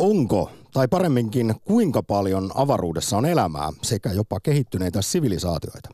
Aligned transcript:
onko, 0.00 0.50
tai 0.72 0.88
paremminkin 0.88 1.54
kuinka 1.64 2.02
paljon 2.02 2.50
avaruudessa 2.54 3.16
on 3.16 3.26
elämää 3.26 3.72
sekä 3.82 4.12
jopa 4.12 4.40
kehittyneitä 4.40 5.02
sivilisaatioita. 5.02 5.88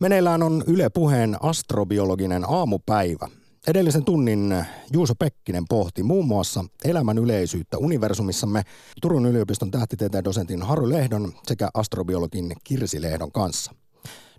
Meneillään 0.00 0.42
on 0.42 0.64
Yle 0.66 0.90
Puheen 0.90 1.36
astrobiologinen 1.40 2.44
aamupäivä. 2.48 3.28
Edellisen 3.66 4.04
tunnin 4.04 4.64
Juuso 4.92 5.14
Pekkinen 5.14 5.64
pohti 5.68 6.02
muun 6.02 6.26
muassa 6.26 6.64
elämän 6.84 7.18
yleisyyttä 7.18 7.78
universumissamme 7.78 8.62
Turun 9.02 9.26
yliopiston 9.26 9.70
tähtitieteen 9.70 10.24
dosentin 10.24 10.62
Haru 10.62 10.88
Lehdon 10.88 11.32
sekä 11.46 11.68
astrobiologin 11.74 12.52
Kirsi 12.64 13.02
Lehdon 13.02 13.32
kanssa. 13.32 13.72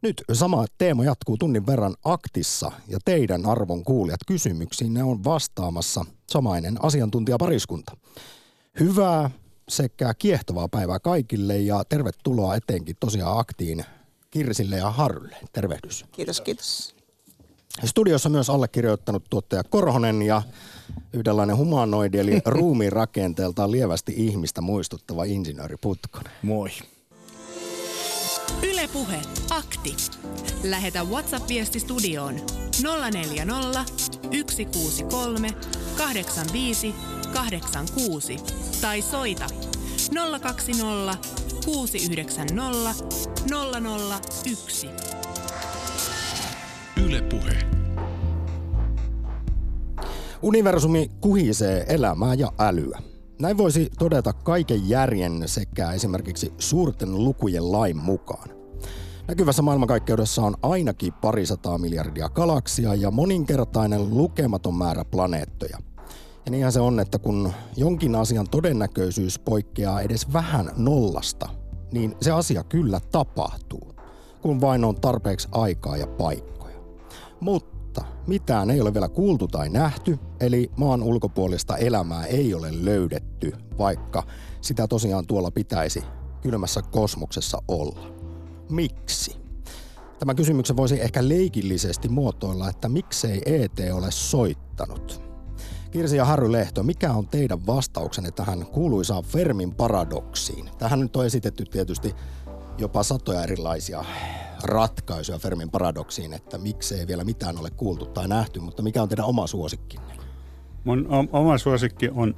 Nyt 0.02 0.24
sama 0.34 0.66
teema 0.78 1.04
jatkuu 1.04 1.38
tunnin 1.38 1.66
verran 1.66 1.96
aktissa 2.06 2.72
ja 2.88 3.00
teidän 3.06 3.46
arvon 3.46 3.84
kuulijat 3.84 4.20
kysymyksiin 4.28 4.94
ne 4.94 5.04
on 5.04 5.24
vastaamassa 5.24 6.06
samainen 6.30 6.86
asiantuntijapariskunta. 6.86 7.98
Hyvää 8.80 9.30
sekä 9.70 10.14
kiehtovaa 10.14 10.68
päivää 10.68 11.00
kaikille 11.00 11.58
ja 11.58 11.84
tervetuloa 11.90 12.56
etenkin 12.56 12.96
tosiaan 13.00 13.40
aktiin 13.40 13.86
Kirsille 14.32 14.78
ja 14.78 14.92
Harrylle. 14.92 15.38
Tervehdys. 15.54 16.06
Kiitos, 16.12 16.42
kiitos. 16.42 16.96
Studiossa 17.86 18.30
myös 18.30 18.50
allekirjoittanut 18.50 19.24
tuottaja 19.30 19.64
Korhonen 19.64 20.22
ja 20.22 20.42
yhdenlainen 21.14 21.58
humanoidi 21.58 22.20
eli 22.20 22.42
ruumiin 22.46 22.92
rakenteeltaan 22.92 23.72
lievästi 23.72 24.14
ihmistä 24.18 24.62
muistuttava 24.62 25.24
insinööri 25.24 25.76
Putkonen. 25.82 26.34
Moi. 26.42 26.70
Ylepuhe 28.72 29.22
akti. 29.50 29.96
Lähetä 30.64 31.04
WhatsApp-viesti 31.04 31.80
studioon 31.80 32.36
040 33.12 33.86
163 34.52 35.48
85 35.98 36.96
86 37.36 38.38
tai 38.82 39.02
soita 39.02 39.46
020 40.42 41.18
690 41.66 42.94
001. 44.46 44.90
Ylepuhe. 47.06 47.58
Universumi 50.42 51.12
kuhisee 51.22 51.86
elämää 51.88 52.34
ja 52.34 52.52
älyä. 52.60 53.00
Näin 53.40 53.58
voisi 53.58 53.90
todeta 54.00 54.34
kaiken 54.34 54.90
järjen 54.90 55.44
sekä 55.46 55.92
esimerkiksi 55.92 56.54
suurten 56.58 57.24
lukujen 57.24 57.72
lain 57.72 57.98
mukaan. 57.98 58.50
Näkyvässä 59.28 59.62
maailmankaikkeudessa 59.62 60.42
on 60.42 60.56
ainakin 60.62 61.14
parisataa 61.14 61.78
miljardia 61.78 62.30
galaksia 62.30 62.96
ja 62.96 63.12
moninkertainen 63.12 64.10
lukematon 64.10 64.76
määrä 64.76 65.06
planeettoja. 65.06 65.78
Ja 66.46 66.52
niinhän 66.52 66.72
se 66.72 66.80
on, 66.80 67.00
että 67.00 67.20
kun 67.20 67.54
jonkin 67.78 68.16
asian 68.16 68.50
todennäköisyys 68.52 69.40
poikkeaa 69.40 70.02
edes 70.02 70.34
vähän 70.34 70.72
nollasta, 70.78 71.50
niin 71.92 72.16
se 72.22 72.32
asia 72.32 72.64
kyllä 72.64 73.00
tapahtuu, 73.12 73.96
kun 74.42 74.62
vain 74.62 74.86
on 74.86 74.96
tarpeeksi 74.96 75.48
aikaa 75.52 75.98
ja 75.98 76.08
paikkoja. 76.08 76.78
Mutta 77.40 78.02
mitään 78.28 78.70
ei 78.70 78.82
ole 78.82 78.94
vielä 78.94 79.10
kuultu 79.10 79.48
tai 79.48 79.70
nähty, 79.70 80.20
eli 80.40 80.72
maan 80.78 81.04
ulkopuolista 81.04 81.78
elämää 81.78 82.26
ei 82.26 82.54
ole 82.54 82.86
löydetty, 82.86 83.52
vaikka 83.78 84.24
sitä 84.62 84.88
tosiaan 84.88 85.28
tuolla 85.28 85.52
pitäisi 85.52 86.04
kylmässä 86.42 86.82
kosmoksessa 86.82 87.58
olla. 87.68 88.08
Miksi? 88.70 89.38
Tämän 90.20 90.36
kysymyksen 90.36 90.78
voisi 90.78 91.02
ehkä 91.02 91.28
leikillisesti 91.30 92.10
muotoilla, 92.10 92.70
että 92.70 92.90
miksei 92.90 93.42
ET 93.46 93.94
ole 93.94 94.12
soittanut. 94.12 95.25
Kirsi 95.96 96.18
ja 96.18 96.26
Harry 96.26 96.52
Lehto, 96.52 96.84
mikä 96.84 97.14
on 97.14 97.28
teidän 97.28 97.68
vastauksenne 97.68 98.32
tähän 98.32 98.66
kuuluisaan 98.66 99.24
Fermin 99.24 99.76
paradoksiin? 99.76 100.70
Tähän 100.78 101.00
nyt 101.00 101.16
on 101.16 101.26
esitetty 101.26 101.66
tietysti 101.66 102.16
jopa 102.78 103.04
satoja 103.04 103.44
erilaisia 103.44 104.06
ratkaisuja 104.64 105.40
Fermin 105.40 105.70
paradoksiin, 105.70 106.34
että 106.34 106.58
miksei 106.58 107.08
vielä 107.08 107.24
mitään 107.24 107.60
ole 107.60 107.70
kuultu 107.70 108.06
tai 108.06 108.28
nähty, 108.28 108.60
mutta 108.60 108.84
mikä 108.84 109.02
on 109.02 109.10
teidän 109.10 109.26
oma 109.26 109.48
suosikkinne? 109.48 110.14
Mun 110.84 111.08
oma 111.32 111.58
suosikki 111.58 112.10
on 112.10 112.36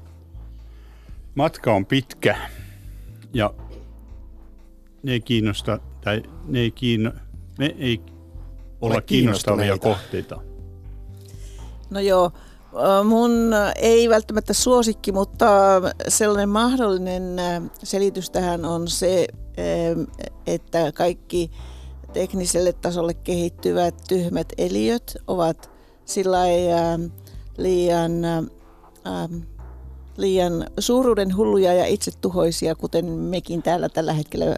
matka 1.35 1.73
on 1.73 1.85
pitkä 1.85 2.37
ja 3.33 3.53
ne 5.03 5.11
ei 5.11 5.21
kiinnosta, 5.21 5.79
tai 6.01 6.23
ne 6.45 6.59
ei, 6.59 6.71
kiinno, 6.71 7.11
me 7.59 7.75
ei 7.77 8.01
olla 8.81 9.01
kiinnostavia 9.01 9.77
kohteita. 9.77 10.41
No 11.89 11.99
joo, 11.99 12.31
mun 13.03 13.51
ei 13.75 14.09
välttämättä 14.09 14.53
suosikki, 14.53 15.11
mutta 15.11 15.47
sellainen 16.07 16.49
mahdollinen 16.49 17.35
selitys 17.83 18.29
tähän 18.29 18.65
on 18.65 18.87
se, 18.87 19.27
että 20.47 20.91
kaikki 20.91 21.51
tekniselle 22.13 22.73
tasolle 22.73 23.13
kehittyvät 23.13 23.95
tyhmät 24.07 24.53
eliöt 24.57 25.17
ovat 25.27 25.69
sillä 26.05 26.43
liian, 27.57 28.11
liian 30.17 30.65
suuruuden 30.79 31.37
hulluja 31.37 31.73
ja 31.73 31.85
itsetuhoisia, 31.85 32.75
kuten 32.75 33.05
mekin 33.05 33.63
täällä 33.63 33.89
tällä 33.89 34.13
hetkellä 34.13 34.55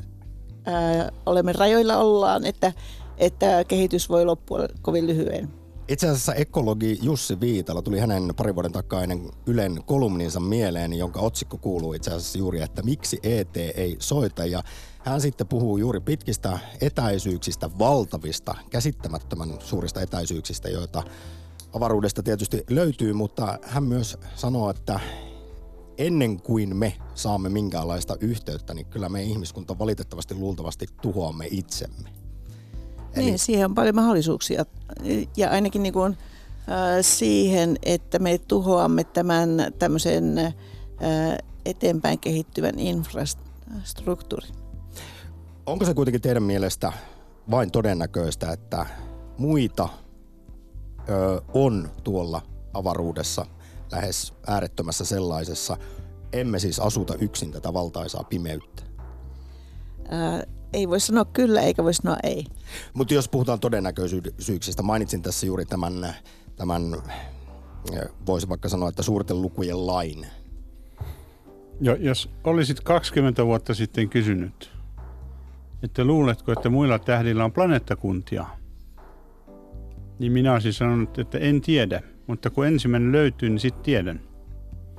olemme 1.25 1.53
rajoilla 1.53 1.97
ollaan, 1.97 2.45
että, 2.45 2.73
että 3.17 3.63
kehitys 3.63 4.09
voi 4.09 4.25
loppua 4.25 4.59
kovin 4.81 5.07
lyhyen. 5.07 5.58
Itse 5.89 6.09
asiassa 6.09 6.33
ekologi 6.33 6.99
Jussi 7.01 7.39
Viitala 7.39 7.81
tuli 7.81 7.99
hänen 7.99 8.33
pari 8.37 8.55
vuoden 8.55 8.71
takainen 8.71 9.31
Ylen 9.45 9.83
kolumninsa 9.85 10.39
mieleen, 10.39 10.93
jonka 10.93 11.19
otsikko 11.19 11.57
kuuluu 11.57 11.93
itse 11.93 12.11
asiassa 12.11 12.37
juuri, 12.37 12.61
että 12.61 12.81
miksi 12.81 13.19
ET 13.23 13.57
ei 13.57 13.95
soita. 13.99 14.45
Ja 14.45 14.63
hän 14.99 15.21
sitten 15.21 15.47
puhuu 15.47 15.77
juuri 15.77 15.99
pitkistä 15.99 16.59
etäisyyksistä, 16.81 17.69
valtavista, 17.79 18.55
käsittämättömän 18.69 19.53
suurista 19.59 20.01
etäisyyksistä, 20.01 20.69
joita 20.69 21.03
avaruudesta 21.73 22.23
tietysti 22.23 22.63
löytyy, 22.69 23.13
mutta 23.13 23.59
hän 23.63 23.83
myös 23.83 24.17
sanoo, 24.35 24.69
että 24.69 24.99
ennen 25.97 26.41
kuin 26.41 26.75
me 26.75 26.97
saamme 27.15 27.49
minkäänlaista 27.49 28.15
yhteyttä, 28.19 28.73
niin 28.73 28.85
kyllä 28.85 29.09
me 29.09 29.23
ihmiskunta 29.23 29.79
valitettavasti 29.79 30.35
luultavasti 30.35 30.85
tuhoamme 31.01 31.47
itsemme. 31.51 32.18
Eli... 33.13 33.25
Niin, 33.25 33.39
siihen 33.39 33.65
on 33.65 33.75
paljon 33.75 33.95
mahdollisuuksia. 33.95 34.65
Ja 35.37 35.49
ainakin 35.49 35.83
niin 35.83 35.93
kuin, 35.93 36.17
äh, 36.57 36.77
siihen, 37.01 37.77
että 37.83 38.19
me 38.19 38.37
tuhoamme 38.37 39.03
tämän 39.03 39.49
tämmöisen 39.79 40.37
äh, 40.37 40.53
eteenpäin 41.65 42.19
kehittyvän 42.19 42.79
infrastruktuurin. 42.79 44.51
Onko 45.65 45.85
se 45.85 45.93
kuitenkin 45.93 46.21
teidän 46.21 46.43
mielestä 46.43 46.93
vain 47.51 47.71
todennäköistä, 47.71 48.51
että 48.51 48.85
muita 49.37 49.89
ö, 51.09 51.41
on 51.53 51.89
tuolla 52.03 52.41
avaruudessa 52.73 53.45
lähes 53.91 54.33
äärettömässä 54.47 55.05
sellaisessa. 55.05 55.77
Emme 56.33 56.59
siis 56.59 56.79
asuta 56.79 57.15
yksin 57.15 57.51
tätä 57.51 57.73
valtaisaa 57.73 58.23
pimeyttä. 58.23 58.83
Ää, 60.09 60.43
ei 60.73 60.89
voi 60.89 60.99
sanoa 60.99 61.25
kyllä 61.25 61.61
eikä 61.61 61.83
voi 61.83 61.93
sanoa 61.93 62.17
ei. 62.23 62.45
Mutta 62.93 63.13
jos 63.13 63.29
puhutaan 63.29 63.59
todennäköisyyksistä, 63.59 64.83
mainitsin 64.83 65.21
tässä 65.21 65.45
juuri 65.45 65.65
tämän, 65.65 66.15
tämän 66.55 66.95
voisi 68.25 68.49
vaikka 68.49 68.69
sanoa, 68.69 68.89
että 68.89 69.03
suurten 69.03 69.41
lukujen 69.41 69.87
lain. 69.87 70.27
Jo, 71.81 71.95
jos 71.95 72.29
olisit 72.43 72.79
20 72.81 73.45
vuotta 73.45 73.73
sitten 73.73 74.09
kysynyt, 74.09 74.71
että 75.83 76.03
luuletko, 76.03 76.51
että 76.51 76.69
muilla 76.69 76.99
tähdillä 76.99 77.45
on 77.45 77.51
planeettakuntia, 77.51 78.45
niin 80.19 80.31
minä 80.31 80.53
olisin 80.53 80.73
sanonut, 80.73 81.19
että 81.19 81.37
en 81.37 81.61
tiedä. 81.61 82.01
Mutta 82.27 82.49
kun 82.49 82.67
ensimmäinen 82.67 83.11
löytyy, 83.11 83.49
niin 83.49 83.59
sitten 83.59 83.83
tiedän. 83.83 84.21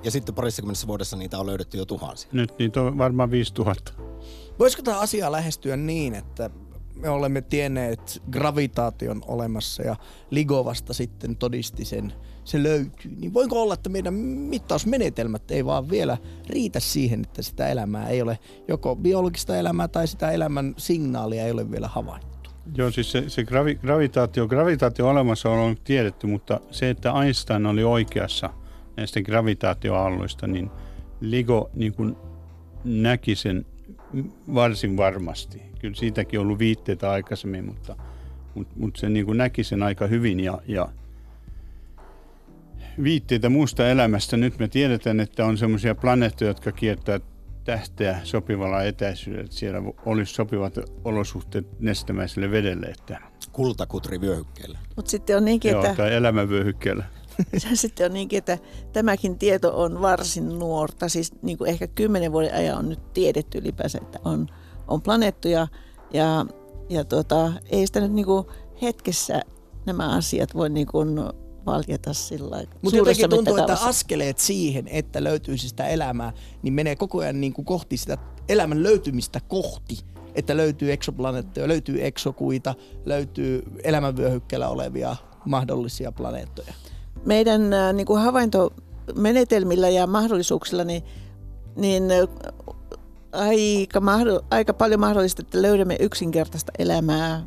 Ja 0.02 0.10
sitten 0.10 0.34
parissakymmenessä 0.34 0.86
vuodessa 0.86 1.16
niitä 1.16 1.38
on 1.38 1.46
löydetty 1.46 1.78
jo 1.78 1.86
tuhansia. 1.86 2.30
Nyt 2.32 2.58
niitä 2.58 2.82
on 2.82 2.98
varmaan 2.98 3.30
5000. 3.30 3.92
Voisiko 4.60 4.82
tämä 4.82 4.98
asia 4.98 5.32
lähestyä 5.32 5.76
niin, 5.76 6.14
että 6.14 6.50
me 6.96 7.08
olemme 7.08 7.40
tienneet 7.40 8.22
gravitaation 8.30 9.22
olemassa 9.26 9.82
ja 9.82 9.96
Ligo 10.30 10.64
vasta 10.64 10.94
sitten 10.94 11.36
todisti 11.36 11.84
sen, 11.84 12.12
se 12.44 12.62
löytyy. 12.62 13.10
Niin 13.20 13.34
voinko 13.34 13.62
olla, 13.62 13.74
että 13.74 13.88
meidän 13.88 14.14
mittausmenetelmät 14.14 15.50
ei 15.50 15.64
vaan 15.64 15.90
vielä 15.90 16.18
riitä 16.48 16.80
siihen, 16.80 17.20
että 17.20 17.42
sitä 17.42 17.68
elämää 17.68 18.08
ei 18.08 18.22
ole, 18.22 18.38
joko 18.68 18.96
biologista 18.96 19.56
elämää 19.56 19.88
tai 19.88 20.06
sitä 20.06 20.30
elämän 20.30 20.74
signaalia 20.76 21.44
ei 21.44 21.50
ole 21.50 21.70
vielä 21.70 21.88
havaittu? 21.88 22.50
Joo, 22.74 22.90
siis 22.90 23.12
se, 23.12 23.28
se 23.28 23.44
gravi, 23.44 23.74
gravitaatio, 23.74 24.48
gravitaatio 24.48 25.08
olemassa 25.08 25.50
on 25.50 25.76
tiedetty, 25.84 26.26
mutta 26.26 26.60
se, 26.70 26.90
että 26.90 27.12
Einstein 27.22 27.66
oli 27.66 27.84
oikeassa 27.84 28.50
näistä 28.96 29.22
gravitaatioaalloista, 29.22 30.46
niin 30.46 30.70
Ligo 31.20 31.70
niin 31.74 31.94
kuin 31.94 32.16
näki 32.84 33.36
sen 33.36 33.66
varsin 34.54 34.96
varmasti. 34.96 35.62
Kyllä 35.78 35.94
siitäkin 35.94 36.40
on 36.40 36.46
ollut 36.46 36.58
viitteitä 36.58 37.10
aikaisemmin, 37.10 37.64
mutta, 37.64 37.96
mutta, 38.54 38.74
mutta 38.76 39.00
se 39.00 39.08
niin 39.08 39.26
kuin 39.26 39.38
näki 39.38 39.64
sen 39.64 39.82
aika 39.82 40.06
hyvin 40.06 40.40
ja, 40.40 40.58
ja 40.66 40.88
viitteitä 43.02 43.48
muusta 43.48 43.88
elämästä. 43.88 44.36
Nyt 44.36 44.58
me 44.58 44.68
tiedetään, 44.68 45.20
että 45.20 45.44
on 45.44 45.58
semmoisia 45.58 45.94
planeettoja, 45.94 46.50
jotka 46.50 46.72
kiertää 46.72 47.20
tähteä 47.64 48.20
sopivalla 48.24 48.82
etäisyydellä, 48.82 49.44
että 49.44 49.56
siellä 49.56 49.82
olisi 50.06 50.34
sopivat 50.34 50.74
olosuhteet 51.04 51.80
nestemäiselle 51.80 52.50
vedelle. 52.50 52.86
Että... 52.86 53.20
Kultakutrivyöhykkeellä. 53.52 54.78
Mutta 54.96 55.10
sitten 55.10 55.36
on 55.36 55.44
niinkin, 55.44 55.70
Joo, 55.70 55.84
että... 55.84 55.96
tai 55.96 56.14
elämävyöhykkeellä. 56.14 57.04
sitten 57.74 58.06
on 58.06 58.12
niinkin, 58.12 58.38
että 58.38 58.58
tämäkin 58.92 59.38
tieto 59.38 59.82
on 59.82 60.02
varsin 60.02 60.58
nuorta. 60.58 61.08
Siis 61.08 61.32
niin 61.42 61.58
kuin 61.58 61.70
ehkä 61.70 61.86
kymmenen 61.86 62.32
vuoden 62.32 62.54
ajan 62.54 62.78
on 62.78 62.88
nyt 62.88 63.12
tiedetty 63.12 63.58
ylipäänsä, 63.58 63.98
että 64.02 64.18
on, 64.24 64.46
on 64.88 65.02
planeettoja. 65.02 65.68
Ja, 66.12 66.46
ja 66.88 67.04
tota, 67.04 67.52
ei 67.70 67.86
sitä 67.86 68.00
nyt 68.00 68.12
niin 68.12 68.26
kuin 68.26 68.46
hetkessä 68.82 69.42
nämä 69.86 70.16
asiat 70.16 70.54
voi 70.54 70.70
niin 70.70 70.86
kuin 70.86 71.20
valjeta 71.66 72.14
sillä 72.14 72.62
Mutta 72.82 72.96
jotenkin 72.96 73.30
tuntuu, 73.30 73.56
että 73.56 73.72
askeleet 73.72 74.38
siihen, 74.38 74.88
että 74.88 75.24
löytyisi 75.24 75.68
sitä 75.68 75.86
elämää, 75.86 76.32
niin 76.62 76.74
menee 76.74 76.96
koko 76.96 77.18
ajan 77.18 77.40
niin 77.40 77.52
kuin 77.52 77.64
kohti 77.64 77.96
sitä 77.96 78.18
elämän 78.48 78.82
löytymistä 78.82 79.40
kohti. 79.48 79.98
Että 80.34 80.56
löytyy 80.56 80.92
eksoplaneettoja, 80.92 81.68
löytyy 81.68 82.06
eksokuita, 82.06 82.74
löytyy 83.04 83.62
elämänvyöhykkeellä 83.84 84.68
olevia 84.68 85.16
mahdollisia 85.44 86.12
planeettoja. 86.12 86.72
Meidän 87.24 87.72
äh, 87.72 87.92
niin 87.92 88.06
kuin 88.06 88.22
havaintomenetelmillä 88.22 89.88
ja 89.88 90.06
mahdollisuuksilla, 90.06 90.84
niin, 90.84 91.02
niin 91.76 92.10
äh, 92.10 92.28
aika, 93.32 94.00
mahdoll, 94.00 94.38
aika 94.50 94.74
paljon 94.74 95.00
mahdollista, 95.00 95.42
että 95.42 95.62
löydämme 95.62 95.96
yksinkertaista 96.00 96.72
elämää 96.78 97.46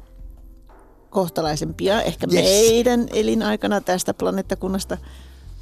kohtalaisempia 1.09 2.01
ehkä 2.01 2.27
yes. 2.33 2.43
meidän 2.43 3.07
elinaikana 3.13 3.81
tästä 3.81 4.13
planeettakunnasta, 4.13 4.97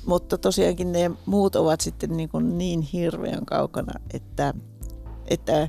mutta 0.05 0.37
tosiaankin 0.37 0.91
ne 0.91 1.11
muut 1.25 1.55
ovat 1.55 1.81
sitten 1.81 2.17
niin, 2.17 2.29
kuin 2.29 2.57
niin 2.57 2.81
hirveän 2.81 3.45
kaukana, 3.45 3.99
että, 4.13 4.53
että 5.27 5.67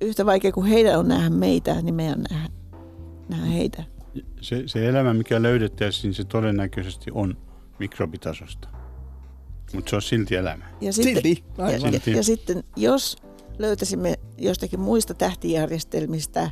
yhtä 0.00 0.26
vaikea 0.26 0.52
kuin 0.52 0.66
heidän 0.66 0.98
on 0.98 1.08
nähdä 1.08 1.30
meitä, 1.30 1.82
niin 1.82 1.94
meidän 1.94 2.24
nähdä, 2.30 2.48
nähdä 3.28 3.46
heitä. 3.46 3.84
Se, 4.40 4.62
se 4.66 4.88
elämä, 4.88 5.14
mikä 5.14 5.42
löydettäisiin, 5.42 6.14
se 6.14 6.24
todennäköisesti 6.24 7.10
on 7.14 7.36
mikrobitasosta. 7.78 8.68
Mutta 9.74 9.90
se 9.90 9.96
on 9.96 10.02
silti 10.02 10.36
elämä. 10.36 10.64
Ja 10.80 10.92
sitten, 10.92 11.14
silti. 11.14 11.44
Ja, 11.58 11.80
silti. 11.80 12.10
Ja, 12.10 12.16
ja 12.16 12.22
sitten 12.22 12.64
jos 12.76 13.16
löytäisimme 13.58 14.18
jostakin 14.38 14.80
muista 14.80 15.14
tähtijärjestelmistä 15.14 16.50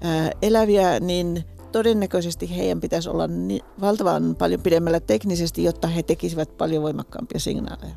ää, 0.00 0.30
eläviä, 0.42 1.00
niin 1.00 1.44
todennäköisesti 1.72 2.56
heidän 2.56 2.80
pitäisi 2.80 3.08
olla 3.08 3.26
niin 3.26 3.62
valtavan 3.80 4.36
paljon 4.36 4.60
pidemmällä 4.60 5.00
teknisesti, 5.00 5.64
jotta 5.64 5.88
he 5.88 6.02
tekisivät 6.02 6.56
paljon 6.56 6.82
voimakkaampia 6.82 7.40
signaaleja. 7.40 7.94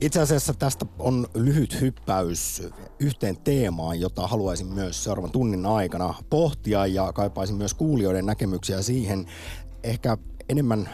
Itse 0.00 0.20
asiassa 0.20 0.54
tästä 0.54 0.86
on 0.98 1.26
lyhyt 1.34 1.80
hyppäys 1.80 2.62
yhteen 3.00 3.36
teemaan, 3.36 4.00
jota 4.00 4.26
haluaisin 4.26 4.66
myös 4.66 5.04
seuraavan 5.04 5.30
tunnin 5.30 5.66
aikana 5.66 6.14
pohtia 6.30 6.86
ja 6.86 7.12
kaipaisin 7.12 7.56
myös 7.56 7.74
kuulijoiden 7.74 8.26
näkemyksiä 8.26 8.82
siihen 8.82 9.26
ehkä 9.82 10.18
enemmän 10.48 10.88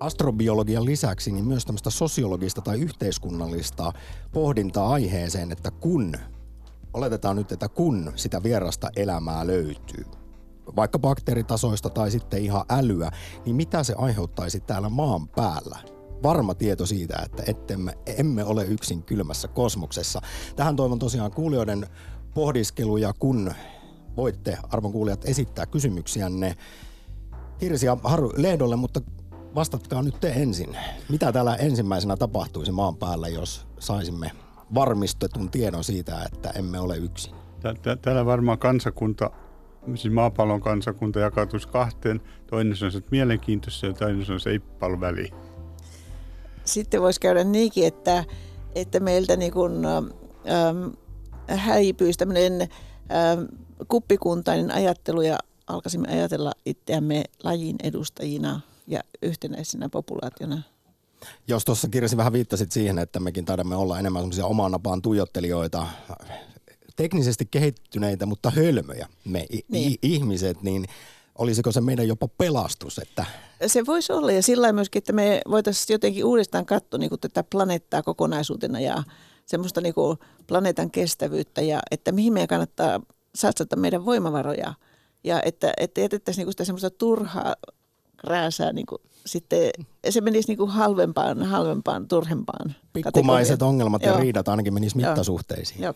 astrobiologian 0.00 0.84
lisäksi 0.84 1.32
niin 1.32 1.44
myös 1.44 1.64
tämmöistä 1.64 1.90
sosiologista 1.90 2.60
tai 2.60 2.80
yhteiskunnallista 2.80 3.92
pohdintaa 4.32 4.92
aiheeseen, 4.92 5.52
että 5.52 5.70
kun, 5.70 6.14
oletetaan 6.94 7.36
nyt, 7.36 7.52
että 7.52 7.68
kun 7.68 8.12
sitä 8.16 8.42
vierasta 8.42 8.90
elämää 8.96 9.46
löytyy, 9.46 10.04
vaikka 10.76 10.98
bakteeritasoista 10.98 11.90
tai 11.90 12.10
sitten 12.10 12.42
ihan 12.42 12.64
älyä, 12.70 13.10
niin 13.44 13.56
mitä 13.56 13.82
se 13.82 13.94
aiheuttaisi 13.98 14.60
täällä 14.60 14.88
maan 14.88 15.28
päällä? 15.28 15.78
Varma 16.22 16.54
tieto 16.54 16.86
siitä, 16.86 17.22
että 17.24 17.42
ettemme, 17.46 17.98
emme 18.06 18.44
ole 18.44 18.64
yksin 18.64 19.02
kylmässä 19.02 19.48
kosmoksessa. 19.48 20.20
Tähän 20.56 20.76
toivon 20.76 20.98
tosiaan 20.98 21.30
kuulijoiden 21.30 21.86
pohdiskeluja, 22.34 23.12
kun 23.12 23.54
voitte 24.16 24.58
arvon 24.70 24.92
kuulijat 24.92 25.24
esittää 25.24 25.66
kysymyksiänne 25.66 26.56
Kirsi 27.58 27.86
ja 27.86 27.96
Haru 28.04 28.32
Lehdolle, 28.36 28.76
mutta 28.76 29.00
vastatkaa 29.58 30.02
nyt 30.02 30.20
te 30.20 30.28
ensin. 30.28 30.76
Mitä 31.08 31.32
täällä 31.32 31.56
ensimmäisenä 31.56 32.16
tapahtuisi 32.16 32.72
maan 32.72 32.96
päällä, 32.96 33.28
jos 33.28 33.66
saisimme 33.78 34.30
varmistetun 34.74 35.50
tiedon 35.50 35.84
siitä, 35.84 36.22
että 36.32 36.50
emme 36.50 36.80
ole 36.80 36.96
yksin? 36.96 37.34
Täällä 38.02 38.26
varmaan 38.26 38.58
kansakunta 38.58 39.30
siis 39.94 40.14
maapallon 40.14 40.60
kansakunta 40.60 41.20
jakautuisi 41.20 41.68
kahteen. 41.68 42.20
Toinen 42.46 42.76
on 42.84 42.92
se 42.92 43.02
mielenkiintoista 43.10 43.86
ja 43.86 43.92
toinen 43.92 44.32
on 44.32 44.40
se 44.40 44.60
väliä. 45.00 45.34
Sitten 46.64 47.02
voisi 47.02 47.20
käydä 47.20 47.44
niinkin, 47.44 47.86
että, 47.86 48.24
että 48.74 49.00
meiltä 49.00 49.36
niin 49.36 49.52
kuin, 49.52 49.84
ähm, 49.84 50.88
häipyisi 51.46 52.18
tämmöinen 52.18 52.60
ähm, 52.62 53.44
kuppikuntainen 53.88 54.70
ajattelu 54.70 55.20
ja 55.22 55.38
alkaisimme 55.66 56.08
ajatella 56.08 56.52
itseämme 56.66 57.24
lajin 57.44 57.76
edustajina 57.82 58.60
ja 58.88 59.00
yhtenäisenä 59.22 59.88
populaationa. 59.88 60.62
Jos 61.48 61.64
tuossa 61.64 61.88
kirjasi 61.88 62.16
vähän 62.16 62.32
viittasit 62.32 62.72
siihen, 62.72 62.98
että 62.98 63.20
mekin 63.20 63.44
taidamme 63.44 63.76
olla 63.76 63.98
enemmän 63.98 64.22
semmoisia 64.22 64.46
oman 64.46 64.72
napaan 64.72 65.02
tuijottelijoita, 65.02 65.86
teknisesti 66.96 67.48
kehittyneitä, 67.50 68.26
mutta 68.26 68.50
hölmöjä 68.50 69.08
me 69.24 69.46
niin. 69.68 69.92
I- 69.92 69.98
ihmiset, 70.02 70.62
niin 70.62 70.86
olisiko 71.38 71.72
se 71.72 71.80
meidän 71.80 72.08
jopa 72.08 72.28
pelastus? 72.28 72.98
Että... 72.98 73.24
Se 73.66 73.86
voisi 73.86 74.12
olla 74.12 74.32
ja 74.32 74.42
sillä 74.42 74.72
myöskin, 74.72 75.00
että 75.00 75.12
me 75.12 75.40
voitaisiin 75.50 75.94
jotenkin 75.94 76.24
uudestaan 76.24 76.66
katsoa 76.66 76.98
niin 76.98 77.10
tätä 77.20 77.44
planeettaa 77.50 78.02
kokonaisuutena 78.02 78.80
ja 78.80 79.02
semmoista 79.46 79.80
niin 79.80 79.94
kuin 79.94 80.18
planeetan 80.46 80.90
kestävyyttä 80.90 81.60
ja 81.60 81.80
että 81.90 82.12
mihin 82.12 82.32
meidän 82.32 82.48
kannattaa 82.48 83.00
satsata 83.34 83.76
meidän 83.76 84.04
voimavaroja 84.04 84.74
ja 85.24 85.42
että, 85.44 85.72
että 85.76 86.00
jätettäisiin 86.00 86.44
niin 86.44 86.52
sitä 86.52 86.64
semmoista 86.64 86.90
turhaa 86.90 87.54
krääsää 88.18 88.72
niin 88.72 88.86
kuin 88.86 89.02
sitten 89.26 89.70
se 90.10 90.20
menisi 90.20 90.48
niin 90.48 90.58
kuin 90.58 90.70
halvempaan, 90.70 91.42
halvempaan, 91.42 92.08
turhempaan 92.08 92.74
Pikkumaiset 92.92 93.62
ongelmat 93.62 94.02
ja 94.02 94.08
Joo. 94.08 94.20
riidat 94.20 94.48
ainakin 94.48 94.74
menisi 94.74 94.96
mittasuhteisiin. 94.96 95.82
Joo. 95.82 95.94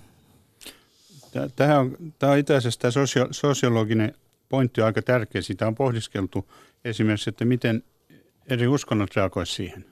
Tämä 1.57 1.79
on, 1.79 1.97
tämä 2.19 2.33
on 2.33 2.39
itse 2.39 2.57
asiassa 2.57 2.81
tämä 2.81 2.91
sosio, 2.91 3.29
sosiologinen 3.31 4.15
pointti 4.49 4.81
on 4.81 4.87
aika 4.87 5.03
tärkeä. 5.03 5.43
Sitä 5.43 5.67
on 5.67 5.75
pohdiskeltu 5.75 6.51
esimerkiksi, 6.85 7.31
että 7.31 7.45
miten 7.45 7.83
eri 8.51 8.69
uskonnot 8.69 9.17
reagoisivat 9.17 9.57
siihen. 9.57 9.85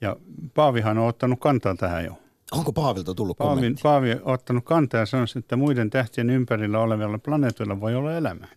Ja 0.00 0.16
Paavihan 0.54 0.98
on 0.98 1.08
ottanut 1.08 1.40
kantaa 1.40 1.74
tähän 1.74 2.04
jo. 2.04 2.18
Onko 2.52 2.72
Paavilta 2.72 3.14
tullut 3.14 3.36
Paavi, 3.36 3.54
kommentti? 3.54 3.82
Paavi 3.82 4.12
on 4.12 4.20
ottanut 4.24 4.64
kantaa 4.64 5.00
ja 5.00 5.06
sanoi, 5.06 5.26
että 5.36 5.56
muiden 5.56 5.90
tähtien 5.90 6.30
ympärillä 6.30 6.78
olevilla 6.78 7.18
planeetoilla 7.18 7.80
voi 7.80 7.94
olla 7.94 8.16
elämää. 8.16 8.48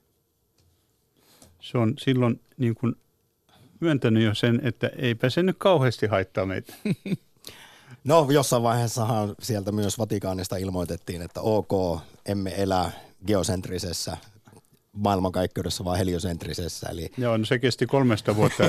Se 1.72 1.78
on 1.78 1.94
silloin 2.00 2.42
niin 2.58 2.76
kuin 2.76 2.96
myöntänyt 3.80 4.24
jo 4.24 4.36
sen, 4.36 4.62
että 4.64 4.92
eipä 4.98 5.30
se 5.30 5.44
nyt 5.44 5.56
kauheasti 5.60 6.08
haittaa 6.08 6.46
meitä. 6.46 6.74
No 8.04 8.28
jossain 8.32 8.64
vaiheessahan 8.64 9.36
sieltä 9.42 9.72
myös 9.72 10.00
Vatikaanista 10.00 10.58
ilmoitettiin, 10.58 11.22
että 11.22 11.42
ok, 11.42 12.02
emme 12.26 12.54
elä 12.58 12.92
geosentrisessä 13.28 14.18
maailmankaikkeudessa, 14.94 15.86
vaan 15.86 15.98
heliosentrisessä. 15.98 16.90
Eli... 16.90 17.12
Joo, 17.18 17.38
no 17.38 17.46
se 17.46 17.60
kesti 17.60 17.86
kolmesta 17.86 18.36
vuotta. 18.36 18.64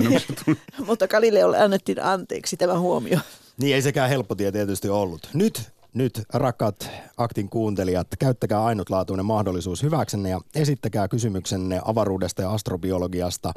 Mutta 0.87 1.09
Galileolle 1.09 1.59
annettiin 1.59 2.03
anteeksi 2.03 2.57
tämä 2.57 2.79
huomio. 2.79 3.19
Niin 3.61 3.75
ei 3.75 3.83
sekään 3.83 4.09
helppo 4.09 4.35
tie 4.35 4.53
tietysti 4.53 4.89
ollut. 4.89 5.29
Nyt, 5.35 5.63
nyt 5.95 6.23
rakkaat 6.33 6.91
aktin 7.17 7.49
kuuntelijat, 7.49 8.07
käyttäkää 8.19 8.65
ainutlaatuinen 8.65 9.27
mahdollisuus 9.27 9.83
hyväksenne 9.83 10.29
ja 10.29 10.41
esittäkää 10.55 11.09
kysymyksenne 11.09 11.81
avaruudesta 11.85 12.43
ja 12.43 12.51
astrobiologiasta 12.51 13.53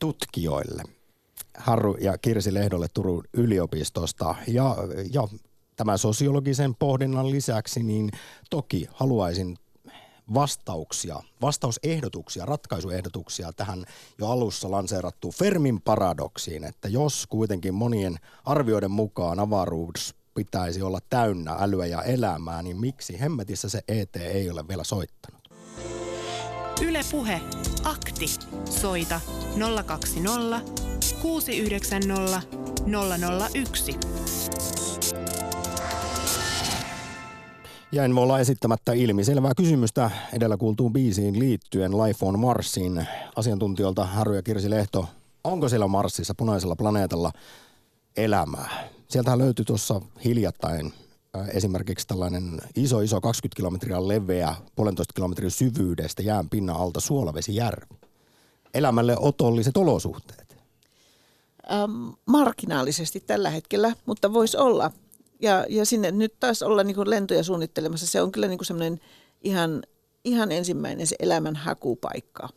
tutkijoille. 0.00 0.82
Harru 1.58 1.96
ja 2.00 2.18
Kirsi 2.18 2.54
Lehdolle 2.54 2.86
Turun 2.94 3.24
yliopistosta. 3.32 4.34
Ja, 4.48 4.76
ja 5.12 5.28
tämän 5.76 5.98
sosiologisen 5.98 6.74
pohdinnan 6.74 7.30
lisäksi, 7.30 7.82
niin 7.82 8.10
toki 8.50 8.86
haluaisin 8.92 9.58
vastauksia, 10.34 11.22
vastausehdotuksia, 11.42 12.46
ratkaisuehdotuksia 12.46 13.52
tähän 13.52 13.84
jo 14.18 14.28
alussa 14.28 14.70
lanseerattuun 14.70 15.34
Fermin 15.34 15.80
paradoksiin, 15.80 16.64
että 16.64 16.88
jos 16.88 17.26
kuitenkin 17.26 17.74
monien 17.74 18.16
arvioiden 18.44 18.90
mukaan 18.90 19.40
avaruus 19.40 20.15
pitäisi 20.36 20.82
olla 20.82 20.98
täynnä 21.10 21.56
älyä 21.60 21.86
ja 21.86 22.02
elämää, 22.02 22.62
niin 22.62 22.80
miksi 22.80 23.20
hemmetissä 23.20 23.68
se 23.68 23.80
ET 23.88 24.16
ei 24.16 24.50
ole 24.50 24.68
vielä 24.68 24.84
soittanut? 24.84 25.48
Ylepuhe 26.82 27.40
Akti. 27.84 28.26
Soita 28.70 29.20
020 29.86 30.60
690 31.22 32.42
001. 33.54 33.96
Ja 37.92 38.04
en 38.04 38.14
voi 38.14 38.22
olla 38.22 38.40
esittämättä 38.40 38.92
ilmiselvää 38.92 39.52
kysymystä 39.56 40.10
edellä 40.32 40.56
kuultuun 40.56 40.92
biisiin 40.92 41.38
liittyen 41.38 41.92
Life 41.98 42.26
on 42.26 42.38
Marsin 42.38 43.06
asiantuntijoilta 43.36 44.04
Harry 44.04 44.36
ja 44.36 44.42
Kirsi 44.42 44.70
Lehto. 44.70 45.08
Onko 45.44 45.68
siellä 45.68 45.86
Marsissa, 45.86 46.34
punaisella 46.36 46.76
planeetalla, 46.76 47.32
elämää. 48.16 48.95
Sieltähän 49.08 49.38
löytyi 49.38 49.64
tuossa 49.64 50.00
hiljattain 50.24 50.92
esimerkiksi 51.52 52.06
tällainen 52.06 52.60
iso, 52.76 53.00
iso 53.00 53.20
20 53.20 53.56
kilometriä 53.56 54.08
leveä, 54.08 54.54
puolentoista 54.76 55.14
kilometrin 55.14 55.50
syvyydestä 55.50 56.22
jään 56.22 56.48
pinnan 56.48 56.76
alta 56.76 57.00
Suolavesijärvi. 57.00 57.94
Elämälle 58.74 59.16
otolliset 59.18 59.76
olosuhteet. 59.76 60.56
Ähm, 61.72 62.08
marginaalisesti 62.26 63.20
tällä 63.20 63.50
hetkellä, 63.50 63.92
mutta 64.06 64.32
voisi 64.32 64.56
olla. 64.56 64.90
Ja, 65.40 65.66
ja 65.68 65.86
sinne 65.86 66.10
nyt 66.10 66.40
taas 66.40 66.62
olla 66.62 66.84
niin 66.84 66.94
kuin 66.94 67.10
lentoja 67.10 67.44
suunnittelemassa. 67.44 68.06
Se 68.06 68.22
on 68.22 68.32
kyllä 68.32 68.46
niin 68.46 68.58
kuin 68.58 68.66
semmoinen 68.66 69.00
ihan, 69.40 69.82
ihan 70.24 70.52
ensimmäinen 70.52 71.06
se 71.06 71.16
elämän 71.18 71.56
hakupaikka. 71.56 72.48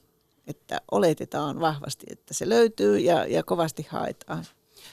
Että 0.47 0.81
oletetaan 0.91 1.59
vahvasti, 1.59 2.05
että 2.09 2.33
se 2.33 2.49
löytyy 2.49 2.99
ja, 2.99 3.25
ja 3.25 3.43
kovasti 3.43 3.87
haetaan. 3.89 4.45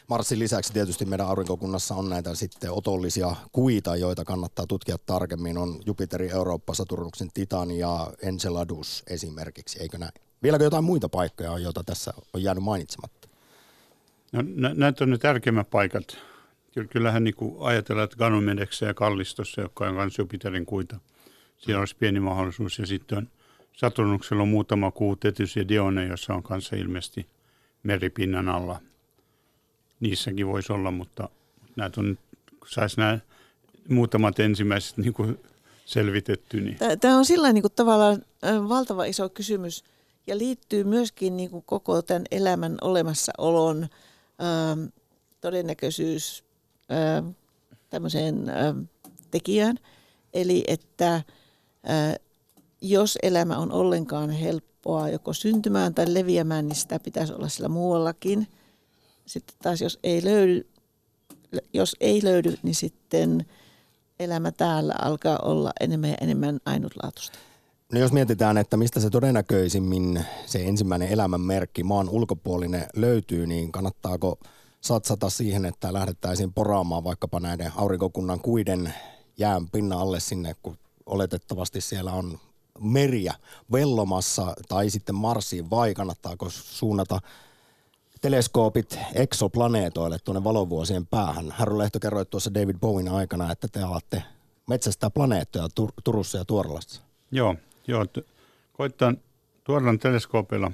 Marsin 0.09 0.39
lisäksi 0.39 0.73
tietysti 0.73 1.05
meidän 1.05 1.27
aurinkokunnassa 1.27 1.95
on 1.95 2.11
näitä 2.11 2.35
sitten 2.35 2.73
otollisia 2.73 3.37
kuita, 3.53 3.97
joita 3.97 4.25
kannattaa 4.25 4.67
tutkia 4.67 4.97
tarkemmin. 5.07 5.59
On 5.59 5.81
Jupiterin 5.87 6.31
Eurooppa, 6.31 6.75
Saturnuksen 6.75 7.29
Titan 7.35 7.71
ja 7.71 8.13
Enceladus 8.23 9.03
esimerkiksi, 9.07 9.83
eikö 9.83 9.99
näin? 9.99 10.13
Vieläkö 10.43 10.65
jotain 10.65 10.85
muita 10.85 11.09
paikkoja, 11.09 11.59
joita 11.59 11.85
tässä 11.85 12.15
on 12.35 12.43
jäänyt 12.43 12.65
mainitsematta? 12.65 13.29
No, 14.33 14.43
nä- 14.55 14.75
näitä 14.75 15.05
on 15.05 15.11
ne 15.11 15.19
tärkeimmät 15.19 15.71
paikat. 15.71 16.19
Kyllähän 16.91 17.25
niin 17.25 17.35
kuin 17.35 17.55
ajatellaan, 17.61 18.05
että 18.05 18.17
Ganymedeksessä 18.17 18.87
ja 18.87 18.95
Kallistossa, 18.95 19.61
joka 19.61 19.89
on 19.89 19.95
myös 19.95 20.19
Jupiterin 20.19 20.67
kuita, 20.67 21.01
siellä 21.59 21.81
olisi 21.81 21.97
pieni 21.97 22.21
mahdollisuus. 22.21 22.79
Ja 22.79 22.87
sitten 22.87 23.19
on 23.19 23.29
Saturnuksella 23.73 24.43
on 24.43 24.49
muutama 24.49 24.91
kuu, 24.91 25.17
Tetys 25.17 25.57
ja 25.57 25.69
Dione, 25.69 26.07
jossa 26.07 26.35
on 26.35 26.43
kanssa 26.43 26.77
ilmeisesti 26.77 27.27
meripinnan 27.83 28.49
alla– 28.49 28.81
niissäkin 30.01 30.47
voisi 30.47 30.73
olla, 30.73 30.91
mutta 30.91 31.29
näitä 31.77 32.01
on, 32.01 32.19
saisi 32.67 32.97
nämä 32.97 33.19
muutamat 33.89 34.41
ensimmäiset 34.41 34.97
niin 34.97 35.13
kuin 35.13 35.41
selvitetty. 35.85 36.61
Niin. 36.61 36.79
Tämä 37.01 37.17
on 37.17 37.25
sillä 37.25 37.53
niin 37.53 37.63
kuin 37.63 37.73
tavallaan 37.77 38.23
valtava 38.69 39.05
iso 39.05 39.29
kysymys 39.29 39.85
ja 40.27 40.39
liittyy 40.39 40.85
myöskin 40.85 41.37
niin 41.37 41.51
kuin 41.51 41.65
koko 41.67 42.03
tämän 42.03 42.25
elämän 42.31 42.77
olemassaolon 42.81 43.83
ähm, 44.43 44.85
todennäköisyys 45.41 46.45
ähm, 46.93 47.29
tämmöiseen 47.91 48.49
ähm, 48.49 48.79
tekijään. 49.31 49.79
Eli 50.35 50.65
että 50.67 51.15
äh, 51.15 51.25
jos 52.81 53.19
elämä 53.23 53.59
on 53.59 53.73
ollenkaan 53.73 54.31
helppoa 54.31 55.09
joko 55.09 55.33
syntymään 55.33 55.95
tai 55.95 56.15
leviämään, 56.15 56.69
niin 56.69 56.77
sitä 56.77 56.99
pitäisi 56.99 57.33
olla 57.33 57.49
sillä 57.49 57.69
muuallakin– 57.69 58.47
sitten 59.27 59.57
taas 59.63 59.81
jos 59.81 59.99
ei 60.03 60.25
löydy, 60.25 60.67
jos 61.73 61.97
ei 62.01 62.21
löydy, 62.25 62.59
niin 62.63 62.75
sitten 62.75 63.47
elämä 64.21 64.53
täällä 64.53 64.95
alkaa 65.03 65.39
olla 65.39 65.73
enemmän 65.81 66.11
ja 66.11 66.17
enemmän 66.21 66.59
ainutlaatuista. 66.67 67.39
No 67.93 68.01
jos 68.01 68.13
mietitään, 68.13 68.59
että 68.59 68.77
mistä 68.77 69.01
se 69.01 69.11
todennäköisimmin 69.11 70.25
se 70.47 70.65
ensimmäinen 70.65 71.09
elämän 71.09 71.41
merkki 71.41 71.85
maan 71.85 72.09
ulkopuolinen 72.09 72.87
löytyy, 72.97 73.47
niin 73.47 73.73
kannattaako 73.73 74.39
satsata 74.81 75.31
siihen, 75.31 75.65
että 75.65 75.93
lähdettäisiin 75.93 76.53
poraamaan 76.53 77.05
vaikkapa 77.05 77.41
näiden 77.41 77.73
aurinkokunnan 77.77 78.41
kuiden 78.41 78.95
jään 79.39 79.69
pinnan 79.71 79.99
alle 79.99 80.21
sinne, 80.21 80.57
kun 80.63 80.79
oletettavasti 81.07 81.81
siellä 81.81 82.13
on 82.13 82.39
meriä 82.81 83.35
vellomassa 83.73 84.55
tai 84.69 84.91
sitten 84.91 85.15
Marsiin 85.15 85.71
vai 85.71 85.95
kannattaako 85.95 86.51
suunnata 86.51 87.21
teleskoopit 88.21 88.99
eksoplaneetoille 89.15 90.19
tuonne 90.25 90.45
valovuosien 90.45 91.07
päähän. 91.07 91.51
Harry 91.51 91.79
Lehto 91.79 92.01
kerroi 92.01 92.27
tuossa 92.27 92.55
David 92.55 92.77
Bowen 92.81 93.09
aikana, 93.09 93.53
että 93.53 93.69
te 93.69 93.83
alatte 93.83 94.23
metsästää 94.69 95.11
planeettoja 95.11 95.69
Tur- 95.81 95.93
Turussa 96.05 96.39
ja 96.39 96.45
Tuoralassa. 96.45 97.03
Joo, 97.31 97.57
joo. 97.87 98.07
Koittaa 98.73 99.15
Tuoralan 99.65 99.99
teleskoopilla 99.99 100.73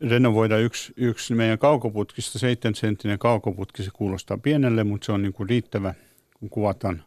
renovoida 0.00 0.58
yksi, 0.58 0.92
yksi 0.96 1.34
meidän 1.34 1.58
kaukoputkista, 1.58 2.38
7 2.38 2.74
senttinen 2.74 3.18
kaukoputki. 3.18 3.82
Se 3.82 3.90
kuulostaa 3.92 4.38
pienelle, 4.38 4.84
mutta 4.84 5.04
se 5.04 5.12
on 5.12 5.22
niin 5.22 5.32
kuin 5.32 5.48
riittävä, 5.48 5.94
kun 6.40 6.50
kuvataan 6.50 7.04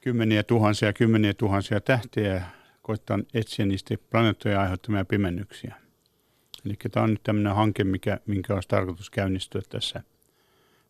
kymmeniä 0.00 0.42
tuhansia, 0.42 0.92
kymmeniä 0.92 1.34
tuhansia 1.34 1.80
tähtiä 1.80 2.34
ja 2.34 2.42
koittaa 2.82 3.18
etsiä 3.34 3.66
niistä 3.66 3.94
planeettoja 4.10 4.60
aiheuttamia 4.60 5.04
pimennyksiä. 5.04 5.81
Eli 6.64 6.74
tämä 6.90 7.04
on 7.04 7.10
nyt 7.10 7.22
tämmöinen 7.22 7.54
hanke, 7.54 7.84
mikä, 7.84 8.20
minkä 8.26 8.54
olisi 8.54 8.68
tarkoitus 8.68 9.10
käynnistyä 9.10 9.62
tässä 9.68 10.02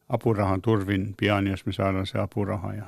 apurahan 0.08 0.62
turvin 0.62 1.14
pian, 1.16 1.46
jos 1.46 1.66
me 1.66 1.72
saadaan 1.72 2.06
se 2.06 2.18
apuraha. 2.18 2.74
Ja, 2.74 2.86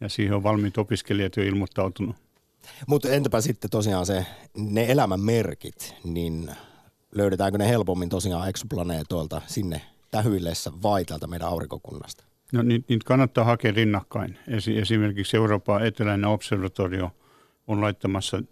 ja 0.00 0.08
siihen 0.08 0.34
on 0.34 0.42
valmiit 0.42 0.78
opiskelijat 0.78 1.36
jo 1.36 1.42
ilmoittautunut. 1.42 2.16
Mutta 2.86 3.08
entäpä 3.08 3.40
sitten 3.40 3.70
tosiaan 3.70 4.06
se, 4.06 4.26
ne 4.54 4.92
elämän 4.92 5.20
merkit, 5.20 5.94
niin 6.04 6.50
löydetäänkö 7.14 7.58
ne 7.58 7.68
helpommin 7.68 8.08
tosiaan 8.08 8.48
eksoplaneetoilta 8.48 9.42
sinne 9.46 9.80
tähyillessä 10.10 10.72
vai 10.82 11.04
täältä 11.04 11.26
meidän 11.26 11.48
aurinkokunnasta? 11.48 12.24
No 12.52 12.62
niitä 12.62 13.04
kannattaa 13.04 13.44
hakea 13.44 13.72
rinnakkain. 13.72 14.38
Esimerkiksi 14.80 15.36
Euroopan 15.36 15.86
eteläinen 15.86 16.30
observatorio 16.30 17.10
on 17.66 17.80
laittamassa 17.80 18.42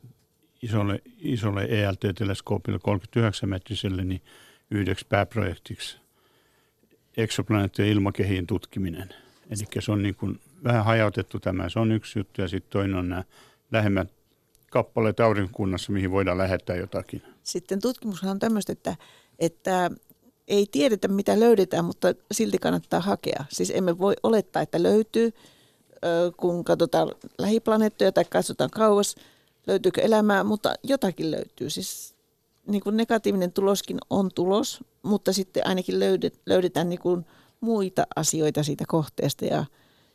isolle, 0.62 1.02
isolle 1.18 1.62
ELT-teleskoopille 1.62 2.78
39-metriselle 2.78 4.04
niin 4.04 4.22
yhdeksi 4.70 5.06
pääprojektiksi 5.08 5.96
eksoplaneettien 7.16 7.88
ilmakehien 7.88 8.46
tutkiminen. 8.46 9.08
Eli 9.50 9.82
se 9.82 9.92
on 9.92 10.02
niin 10.02 10.14
kuin 10.14 10.40
vähän 10.64 10.84
hajautettu 10.84 11.40
tämä, 11.40 11.68
se 11.68 11.78
on 11.78 11.92
yksi 11.92 12.18
juttu 12.18 12.42
ja 12.42 12.48
sitten 12.48 12.72
toinen 12.72 12.96
on 12.96 13.08
nämä 13.08 13.24
lähemmät 13.72 14.08
kappaleet 14.70 15.20
aurinkokunnassa, 15.20 15.92
mihin 15.92 16.10
voidaan 16.10 16.38
lähettää 16.38 16.76
jotakin. 16.76 17.22
Sitten 17.42 17.80
tutkimushan 17.80 18.30
on 18.30 18.38
tämmöistä, 18.38 18.72
että, 18.72 18.96
että 19.38 19.90
ei 20.48 20.66
tiedetä 20.70 21.08
mitä 21.08 21.40
löydetään, 21.40 21.84
mutta 21.84 22.14
silti 22.32 22.58
kannattaa 22.58 23.00
hakea. 23.00 23.44
Siis 23.48 23.72
emme 23.74 23.98
voi 23.98 24.14
olettaa, 24.22 24.62
että 24.62 24.82
löytyy, 24.82 25.32
kun 26.36 26.64
katsotaan 26.64 27.08
lähiplaneettoja 27.38 28.12
tai 28.12 28.24
katsotaan 28.24 28.70
kauas– 28.70 29.14
löytyykö 29.66 30.00
elämää, 30.00 30.44
mutta 30.44 30.74
jotakin 30.82 31.30
löytyy. 31.30 31.70
Siis 31.70 32.14
niin 32.66 32.82
kuin 32.82 32.96
negatiivinen 32.96 33.52
tuloskin 33.52 33.98
on 34.10 34.30
tulos, 34.34 34.84
mutta 35.02 35.32
sitten 35.32 35.66
ainakin 35.66 36.00
löydet, 36.00 36.40
löydetään 36.46 36.88
niin 36.88 37.00
kuin 37.00 37.26
muita 37.60 38.06
asioita 38.16 38.62
siitä 38.62 38.84
kohteesta 38.88 39.44
ja 39.44 39.64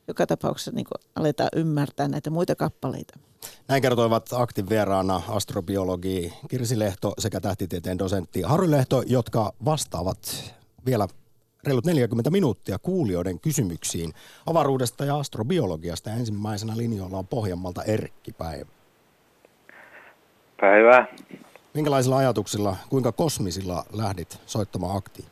joka 0.07 0.27
tapauksessa 0.27 0.71
niin 0.71 0.85
kuin 0.85 1.11
aletaan 1.15 1.49
ymmärtää 1.55 2.07
näitä 2.07 2.29
muita 2.29 2.55
kappaleita. 2.55 3.19
Näin 3.67 3.81
kertoivat 3.81 4.29
aktin 4.33 4.69
vieraana 4.69 5.21
astrobiologi 5.27 6.33
Kirsi 6.49 6.79
Lehto 6.79 7.13
sekä 7.19 7.41
tähtitieteen 7.41 7.99
dosentti 7.99 8.41
Harry 8.41 8.71
Lehto, 8.71 9.03
jotka 9.07 9.53
vastaavat 9.65 10.53
vielä 10.85 11.07
reilut 11.63 11.85
40 11.85 12.29
minuuttia 12.29 12.79
kuulijoiden 12.79 13.39
kysymyksiin 13.39 14.13
avaruudesta 14.45 15.05
ja 15.05 15.17
astrobiologiasta. 15.17 16.11
Ensimmäisenä 16.11 16.77
linjoilla 16.77 17.17
on 17.17 17.27
Pohjanmalta 17.27 17.83
Erkki 17.83 18.31
Päivä. 18.31 18.71
Päivää. 20.61 21.05
Minkälaisilla 21.73 22.17
ajatuksilla, 22.17 22.75
kuinka 22.89 23.11
kosmisilla 23.11 23.83
lähdit 23.97 24.39
soittamaan 24.45 24.97
aktiin? 24.97 25.27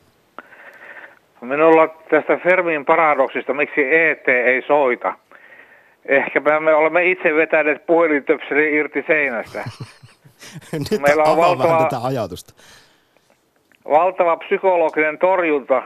Minulla 1.40 1.88
tästä 2.10 2.36
Fermin 2.36 2.84
paradoksista, 2.84 3.54
miksi 3.54 3.80
ET 3.80 4.28
ei 4.28 4.62
soita. 4.66 5.14
Ehkäpä 6.06 6.60
me 6.60 6.74
olemme 6.74 7.04
itse 7.10 7.34
vetäneet 7.34 7.86
puhelintöpselin 7.86 8.74
irti 8.74 9.04
seinästä. 9.06 9.64
Nyt 10.72 11.00
Meillä 11.00 11.22
on 11.22 11.36
valtava, 11.36 11.84
tätä 11.84 12.04
ajatusta. 12.04 12.54
Valtava 13.90 14.36
psykologinen 14.36 15.18
torjunta 15.18 15.82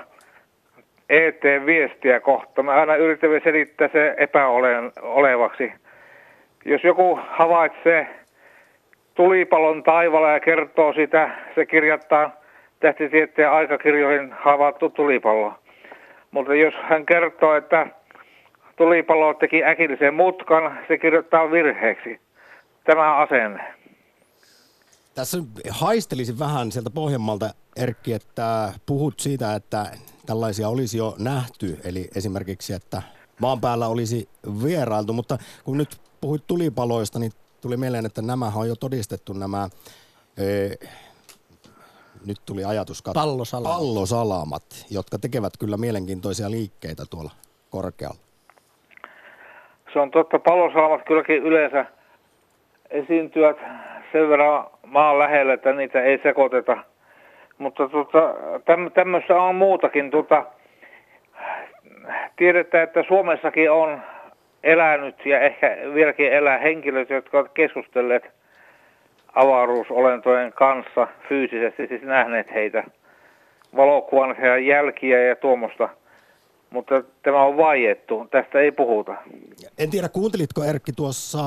ET-viestiä 1.08 2.20
kohta. 2.20 2.62
Me 2.62 2.72
aina 2.72 2.96
yritämme 2.96 3.40
selittää 3.44 3.88
se 3.92 4.14
epäolevaksi. 4.18 5.72
Jos 6.64 6.84
joku 6.84 7.18
havaitsee 7.28 8.17
tulipalon 9.18 9.82
taivaalla 9.82 10.30
ja 10.30 10.40
kertoo 10.40 10.92
sitä, 10.92 11.30
se 11.54 11.66
kirjattaa 11.66 12.30
tähtitieteen 12.80 13.50
aikakirjoihin 13.50 14.34
havaittu 14.44 14.88
tulipallo. 14.88 15.52
Mutta 16.30 16.54
jos 16.54 16.74
hän 16.88 17.06
kertoo, 17.06 17.56
että 17.56 17.86
tulipallo 18.76 19.34
teki 19.34 19.64
äkillisen 19.64 20.14
mutkan, 20.14 20.78
se 20.88 20.98
kirjoittaa 20.98 21.50
virheeksi. 21.50 22.20
Tämä 22.84 23.16
asenne. 23.16 23.74
Tässä 25.14 25.38
haistelisin 25.70 26.38
vähän 26.38 26.72
sieltä 26.72 26.90
Pohjanmaalta, 26.90 27.50
Erkki, 27.76 28.12
että 28.12 28.72
puhut 28.86 29.20
siitä, 29.20 29.54
että 29.54 29.86
tällaisia 30.26 30.68
olisi 30.68 30.98
jo 30.98 31.14
nähty, 31.18 31.78
eli 31.84 32.08
esimerkiksi, 32.16 32.72
että 32.72 33.02
maan 33.40 33.60
päällä 33.60 33.86
olisi 33.86 34.28
vierailtu, 34.64 35.12
mutta 35.12 35.38
kun 35.64 35.78
nyt 35.78 35.88
puhuit 36.20 36.42
tulipaloista, 36.46 37.18
niin 37.18 37.32
tuli 37.60 37.76
mieleen, 37.76 38.06
että 38.06 38.22
nämä 38.22 38.52
on 38.56 38.68
jo 38.68 38.74
todistettu 38.76 39.32
nämä 39.32 39.68
nyt 42.26 42.38
tuli 42.46 42.64
ajatus 42.64 43.02
katsoa. 43.02 43.22
Pallosalamat. 43.22 43.78
Pallosalamat, 43.78 44.62
jotka 44.90 45.18
tekevät 45.18 45.52
kyllä 45.60 45.76
mielenkiintoisia 45.76 46.50
liikkeitä 46.50 47.02
tuolla 47.10 47.30
korkealla. 47.70 48.16
Se 49.92 49.98
on 49.98 50.10
totta, 50.10 50.38
pallosalamat 50.38 51.04
kylläkin 51.06 51.42
yleensä 51.42 51.84
esiintyvät 52.90 53.56
sen 54.12 54.28
verran 54.28 54.66
maan 54.86 55.18
lähellä, 55.18 55.54
että 55.54 55.72
niitä 55.72 56.02
ei 56.02 56.20
sekoiteta. 56.22 56.76
Mutta 57.58 57.88
tota, 57.88 58.34
tämmöistä 58.94 59.42
on 59.42 59.54
muutakin. 59.54 60.10
Tota, 60.10 60.44
tiedetään, 62.36 62.84
että 62.84 63.04
Suomessakin 63.08 63.70
on 63.70 64.00
elänyt 64.62 65.26
ja 65.26 65.40
ehkä 65.40 65.76
vieläkin 65.94 66.32
elää 66.32 66.58
henkilöt, 66.58 67.10
jotka 67.10 67.38
ovat 67.38 67.52
keskustelleet 67.54 68.22
avaruusolentojen 69.34 70.52
kanssa 70.52 71.08
fyysisesti, 71.28 71.86
siis 71.86 72.02
nähneet 72.02 72.46
heitä, 72.54 72.84
valokuvan 73.76 74.36
jälkiä 74.66 75.24
ja 75.24 75.36
tuommoista. 75.36 75.88
Mutta 76.70 77.02
tämä 77.22 77.44
on 77.44 77.56
vaiettu, 77.56 78.26
tästä 78.30 78.60
ei 78.60 78.72
puhuta. 78.72 79.16
En 79.78 79.90
tiedä, 79.90 80.08
kuuntelitko 80.08 80.64
Erkki 80.64 80.92
tuossa 80.92 81.38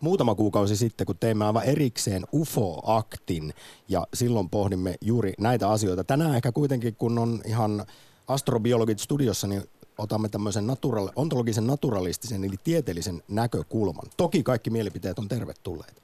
muutama 0.00 0.34
kuukausi 0.34 0.76
sitten, 0.76 1.06
kun 1.06 1.18
teimme 1.20 1.44
aivan 1.44 1.64
erikseen 1.64 2.22
UFO-aktin 2.32 3.52
ja 3.88 4.06
silloin 4.14 4.50
pohdimme 4.50 4.94
juuri 5.00 5.32
näitä 5.40 5.68
asioita. 5.68 6.04
Tänään 6.04 6.36
ehkä 6.36 6.52
kuitenkin, 6.52 6.94
kun 6.96 7.18
on 7.18 7.40
ihan 7.46 7.84
astrobiologit 8.28 8.98
studiossa, 8.98 9.46
niin 9.46 9.62
otamme 9.98 10.28
tämmöisen 10.28 10.66
natural, 10.66 11.08
ontologisen 11.16 11.66
naturalistisen 11.66 12.44
eli 12.44 12.56
tieteellisen 12.64 13.22
näkökulman. 13.28 14.06
Toki 14.16 14.42
kaikki 14.42 14.70
mielipiteet 14.70 15.18
on 15.18 15.28
tervetulleet. 15.28 16.02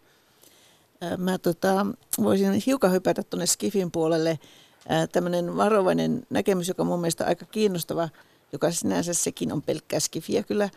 Mä 1.17 1.39
tota, 1.39 1.87
voisin 2.23 2.63
hiukan 2.67 2.93
hypätä 2.93 3.23
tuonne 3.23 3.47
Skifin 3.47 3.91
puolelle. 3.91 4.39
Tämmöinen 5.13 5.57
varovainen 5.57 6.27
näkemys, 6.31 6.69
joka 6.69 6.85
mun 6.85 7.01
mielestä 7.01 7.27
aika 7.27 7.47
kiinnostava, 7.47 8.09
joka 8.53 8.71
sinänsä 8.71 9.15
sekin 9.15 9.53
on 9.53 9.63
pelkkää 9.63 10.01
Skifiä 10.01 10.43
kyllä. 10.43 10.71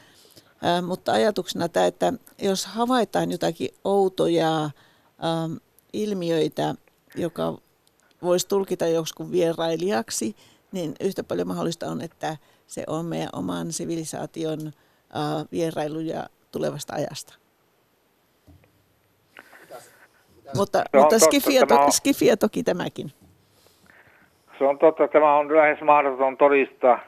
Mutta 0.85 1.11
ajatuksena 1.11 1.69
tämä, 1.69 1.85
että 1.85 2.13
jos 2.41 2.65
havaitaan 2.65 3.31
jotakin 3.31 3.69
outoja 3.83 4.63
ähm, 4.63 5.53
ilmiöitä, 5.93 6.75
joka 7.15 7.57
voisi 8.21 8.47
tulkita 8.47 8.87
joskus 8.87 9.31
vierailijaksi, 9.31 10.35
niin 10.71 10.95
yhtä 10.99 11.23
paljon 11.23 11.47
mahdollista 11.47 11.87
on, 11.87 12.01
että 12.01 12.37
se 12.67 12.83
on 12.87 13.05
meidän 13.05 13.29
oman 13.33 13.71
sivilisaation 13.71 14.59
äh, 15.15 15.45
vierailuja 15.51 16.23
tulevasta 16.51 16.95
ajasta. 16.95 17.33
Mutta, 20.55 20.83
mutta 20.93 21.19
skifiä, 21.19 21.61
to, 21.67 21.91
skifiä 21.91 22.37
toki 22.37 22.63
tämäkin. 22.63 23.11
Se 24.57 24.63
on 24.63 24.79
totta, 24.79 25.07
tämä 25.07 25.35
on 25.35 25.55
lähes 25.55 25.81
mahdoton 25.81 26.37
todistaa. 26.37 26.99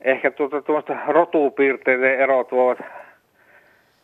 Ehkä 0.00 0.30
tuota, 0.30 0.62
tuommoista 0.62 0.96
rotupiirteiden 1.08 2.20
erot 2.20 2.52
voivat 2.52 2.78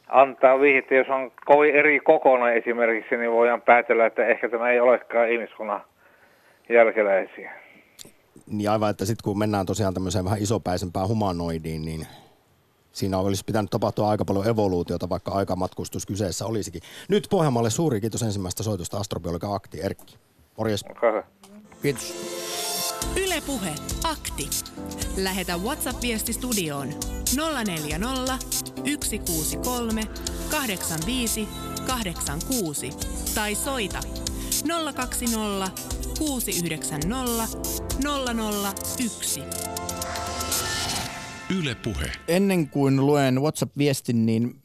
antaa 0.08 0.60
vihjettä, 0.60 0.94
jos 0.94 1.08
on 1.08 1.32
kovin 1.44 1.74
eri 1.74 2.00
kokoinen 2.00 2.56
esimerkiksi, 2.56 3.16
niin 3.16 3.32
voidaan 3.32 3.62
päätellä, 3.62 4.06
että 4.06 4.26
ehkä 4.26 4.48
tämä 4.48 4.70
ei 4.70 4.80
olekaan 4.80 5.30
ihmiskunnan 5.30 5.80
jälkeläisiä. 6.68 7.63
Niin 8.46 8.70
aivan, 8.70 8.90
että 8.90 9.04
sitten 9.04 9.24
kun 9.24 9.38
mennään 9.38 9.66
tosiaan 9.66 9.94
tämmöiseen 9.94 10.24
vähän 10.24 10.42
isopäisempään 10.42 11.08
humanoidiin, 11.08 11.84
niin 11.84 12.06
siinä 12.92 13.18
olisi 13.18 13.44
pitänyt 13.44 13.70
tapahtua 13.70 14.08
aika 14.08 14.24
paljon 14.24 14.48
evoluutiota, 14.48 15.08
vaikka 15.08 15.32
aikamatkustus 15.32 16.06
kyseessä 16.06 16.46
olisikin. 16.46 16.82
Nyt 17.08 17.26
Pohjanmaalle 17.30 17.70
suuri 17.70 18.00
kiitos 18.00 18.22
ensimmäistä 18.22 18.62
soitusta 18.62 18.98
astrobiologa 18.98 19.54
Akti 19.54 19.80
Erkki. 19.80 20.16
Morjes. 20.58 20.84
Kiitos. 21.82 22.14
Ylepuhe 23.16 23.74
Akti. 24.04 24.50
Lähetä 25.16 25.56
WhatsApp-viesti 25.56 26.32
studioon 26.32 26.88
040 27.66 28.38
163 29.04 30.02
85 30.50 31.48
86 31.86 32.90
tai 33.34 33.54
soita 33.54 34.00
020 34.94 35.70
690 36.18 37.08
001. 38.98 39.40
Yle 41.58 41.74
Puhe. 41.74 42.12
Ennen 42.28 42.68
kuin 42.68 43.06
luen 43.06 43.42
WhatsApp-viestin, 43.42 44.26
niin 44.26 44.60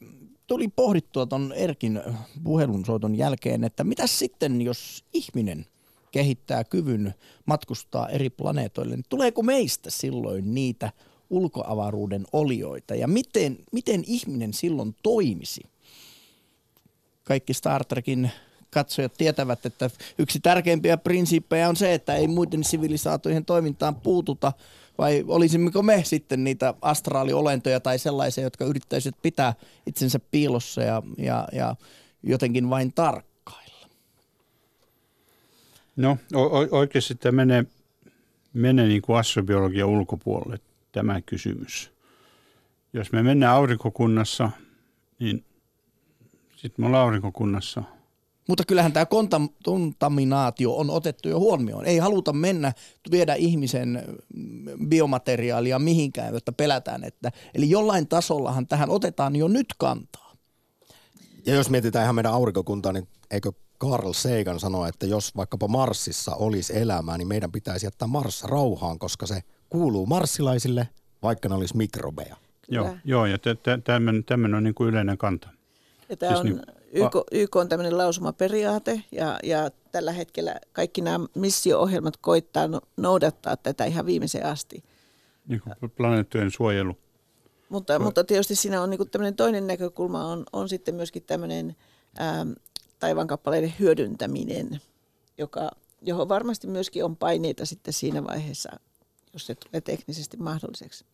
tuli 0.46 0.68
pohdittua 0.68 1.26
tuon 1.26 1.52
Erkin 1.56 2.00
puhelunsoiton 2.44 3.16
jälkeen, 3.16 3.64
että 3.64 3.84
mitä 3.84 4.06
sitten, 4.06 4.62
jos 4.62 5.04
ihminen 5.12 5.66
kehittää 6.10 6.64
kyvyn 6.64 7.14
matkustaa 7.46 8.08
eri 8.08 8.30
planeetoille, 8.30 8.96
niin 8.96 9.04
tuleeko 9.08 9.42
meistä 9.42 9.90
silloin 9.90 10.54
niitä 10.54 10.92
ulkoavaruuden 11.30 12.26
olioita 12.32 12.94
ja 12.94 13.08
miten, 13.08 13.58
miten 13.72 14.04
ihminen 14.06 14.52
silloin 14.54 14.96
toimisi? 15.02 15.62
Kaikki 17.24 17.54
Star 17.54 17.84
Trekin 17.84 18.30
katsojat 18.70 19.12
tietävät, 19.18 19.66
että 19.66 19.90
yksi 20.18 20.40
tärkeimpiä 20.40 20.96
prinsiippejä 20.96 21.68
on 21.68 21.76
se, 21.76 21.94
että 21.94 22.14
ei 22.14 22.28
muiden 22.28 22.64
sivilisaatojen 22.64 23.44
toimintaan 23.44 23.94
puututa, 23.94 24.52
vai 24.98 25.24
olisimmeko 25.28 25.82
me 25.82 26.02
sitten 26.04 26.44
niitä 26.44 26.74
astraaliolentoja 26.82 27.80
tai 27.80 27.98
sellaisia, 27.98 28.44
jotka 28.44 28.64
yrittäisivät 28.64 29.16
pitää 29.22 29.54
itsensä 29.86 30.20
piilossa 30.30 30.82
ja, 30.82 31.02
ja, 31.18 31.48
ja 31.52 31.76
jotenkin 32.22 32.70
vain 32.70 32.92
tarkkailla? 32.92 33.88
No 35.96 36.18
o- 36.34 36.78
oikeasti 36.78 37.14
tämä 37.14 37.36
menee, 37.36 37.64
menee 38.52 38.86
niin 38.86 39.02
kuin 39.02 39.18
astrobiologian 39.18 39.88
ulkopuolelle 39.88 40.60
tämä 40.92 41.20
kysymys. 41.20 41.92
Jos 42.92 43.12
me 43.12 43.22
mennään 43.22 43.56
aurinkokunnassa, 43.56 44.50
niin 45.18 45.44
sitten 46.56 46.82
me 46.82 46.86
ollaan 46.86 47.04
aurinkokunnassa– 47.04 47.82
mutta 48.50 48.64
kyllähän 48.66 48.92
tämä 48.92 49.06
kontaminaatio 49.64 50.76
on 50.76 50.90
otettu 50.90 51.28
jo 51.28 51.38
huomioon. 51.38 51.86
Ei 51.86 51.98
haluta 51.98 52.32
mennä 52.32 52.72
viedä 53.10 53.34
ihmisen 53.34 54.04
biomateriaalia 54.88 55.78
mihinkään, 55.78 56.34
jotta 56.34 56.52
pelätään. 56.52 57.04
Että, 57.04 57.30
eli 57.54 57.70
jollain 57.70 58.08
tasollahan 58.08 58.66
tähän 58.66 58.90
otetaan 58.90 59.36
jo 59.36 59.48
nyt 59.48 59.66
kantaa. 59.78 60.32
Ja 61.46 61.54
jos 61.54 61.70
mietitään 61.70 62.02
ihan 62.02 62.14
meidän 62.14 62.32
aurinkokuntaa, 62.32 62.92
niin 62.92 63.08
eikö 63.30 63.52
Carl 63.80 64.12
Sagan 64.12 64.60
sanoa, 64.60 64.88
että 64.88 65.06
jos 65.06 65.36
vaikkapa 65.36 65.68
Marsissa 65.68 66.34
olisi 66.34 66.78
elämää, 66.78 67.18
niin 67.18 67.28
meidän 67.28 67.52
pitäisi 67.52 67.86
jättää 67.86 68.08
Mars 68.08 68.44
rauhaan, 68.44 68.98
koska 68.98 69.26
se 69.26 69.42
kuuluu 69.68 70.06
marssilaisille, 70.06 70.88
vaikka 71.22 71.48
ne 71.48 71.54
olisi 71.54 71.76
mikrobeja. 71.76 72.36
Joo, 72.68 72.96
joo, 73.04 73.26
ja 73.26 73.38
tämmöinen 74.26 74.54
on 74.54 74.64
niin 74.64 74.74
kuin 74.74 74.88
yleinen 74.88 75.18
kanta. 75.18 75.48
Ja 76.08 76.16
tämä 76.16 76.32
siis 76.32 76.40
on 76.40 76.46
niin, 76.46 76.79
YK, 76.90 77.12
YK 77.32 77.56
on 77.56 77.68
tämmöinen 77.68 77.98
lausumaperiaate 77.98 79.02
ja, 79.12 79.38
ja 79.42 79.70
tällä 79.92 80.12
hetkellä 80.12 80.54
kaikki 80.72 81.00
nämä 81.00 81.26
missio-ohjelmat 81.34 82.16
koittaa 82.16 82.68
no, 82.68 82.80
noudattaa 82.96 83.56
tätä 83.56 83.84
ihan 83.84 84.06
viimeiseen 84.06 84.46
asti. 84.46 84.84
Niin 85.46 85.60
kuin 85.60 85.90
planeettojen 85.90 86.50
suojelu. 86.50 86.96
Mutta, 87.68 87.98
mutta 87.98 88.24
tietysti 88.24 88.54
siinä 88.54 88.82
on 88.82 88.90
niin 88.90 89.10
tämmöinen 89.10 89.36
toinen 89.36 89.66
näkökulma 89.66 90.24
on, 90.24 90.44
on 90.52 90.68
sitten 90.68 90.94
myöskin 90.94 91.22
tämmöinen 91.22 91.76
ää, 92.18 92.46
taivaankappaleiden 92.98 93.74
hyödyntäminen, 93.78 94.80
joka, 95.38 95.70
johon 96.02 96.28
varmasti 96.28 96.66
myöskin 96.66 97.04
on 97.04 97.16
paineita 97.16 97.66
sitten 97.66 97.94
siinä 97.94 98.24
vaiheessa, 98.24 98.70
jos 99.32 99.46
se 99.46 99.54
tulee 99.54 99.80
teknisesti 99.80 100.36
mahdolliseksi. 100.36 101.04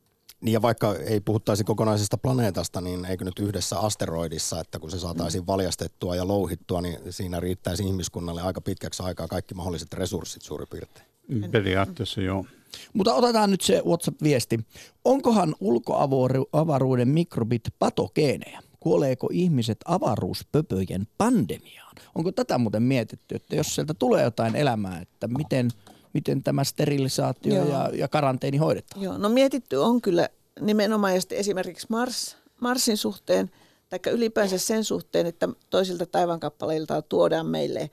Niin 0.40 0.52
ja 0.52 0.62
vaikka 0.62 0.94
ei 0.94 1.20
puhuttaisi 1.20 1.64
kokonaisesta 1.64 2.18
planeetasta, 2.18 2.80
niin 2.80 3.04
eikö 3.04 3.24
nyt 3.24 3.38
yhdessä 3.38 3.78
asteroidissa, 3.78 4.60
että 4.60 4.78
kun 4.78 4.90
se 4.90 4.98
saataisiin 4.98 5.44
mm. 5.44 5.46
valjastettua 5.46 6.16
ja 6.16 6.28
louhittua, 6.28 6.80
niin 6.80 6.98
siinä 7.10 7.40
riittäisi 7.40 7.82
ihmiskunnalle 7.82 8.42
aika 8.42 8.60
pitkäksi 8.60 9.02
aikaa 9.02 9.28
kaikki 9.28 9.54
mahdolliset 9.54 9.92
resurssit 9.92 10.42
suurin 10.42 10.68
piirtein. 10.70 11.06
Mm, 11.28 11.50
periaatteessa 11.50 12.20
joo. 12.20 12.44
Mutta 12.92 13.14
otetaan 13.14 13.50
nyt 13.50 13.60
se 13.60 13.82
WhatsApp-viesti. 13.86 14.60
Onkohan 15.04 15.54
ulkoavaruuden 15.60 17.08
mikrobit 17.08 17.62
patogeeneja? 17.78 18.60
Kuoleeko 18.80 19.28
ihmiset 19.32 19.78
avaruuspöpöjen 19.84 21.06
pandemiaan? 21.18 21.96
Onko 22.14 22.32
tätä 22.32 22.58
muuten 22.58 22.82
mietitty, 22.82 23.34
että 23.34 23.56
jos 23.56 23.74
sieltä 23.74 23.94
tulee 23.94 24.24
jotain 24.24 24.56
elämää, 24.56 25.00
että 25.00 25.28
miten– 25.28 25.70
miten 26.16 26.42
tämä 26.42 26.64
sterilisaatio 26.64 27.64
ja, 27.64 27.90
ja 27.94 28.08
karanteeni 28.08 28.56
hoidetaan? 28.56 29.02
Joo, 29.02 29.18
no 29.18 29.28
mietitty 29.28 29.76
on 29.76 30.00
kyllä 30.00 30.28
nimenomaan 30.60 31.14
ja 31.14 31.20
esimerkiksi 31.30 31.86
Mars, 31.90 32.36
Marsin 32.60 32.96
suhteen, 32.96 33.50
tai 33.88 33.98
ylipäänsä 34.12 34.58
sen 34.58 34.84
suhteen, 34.84 35.26
että 35.26 35.48
toisilta 35.70 36.06
taivankappaleilta 36.06 37.02
tuodaan 37.02 37.46
meille 37.46 37.90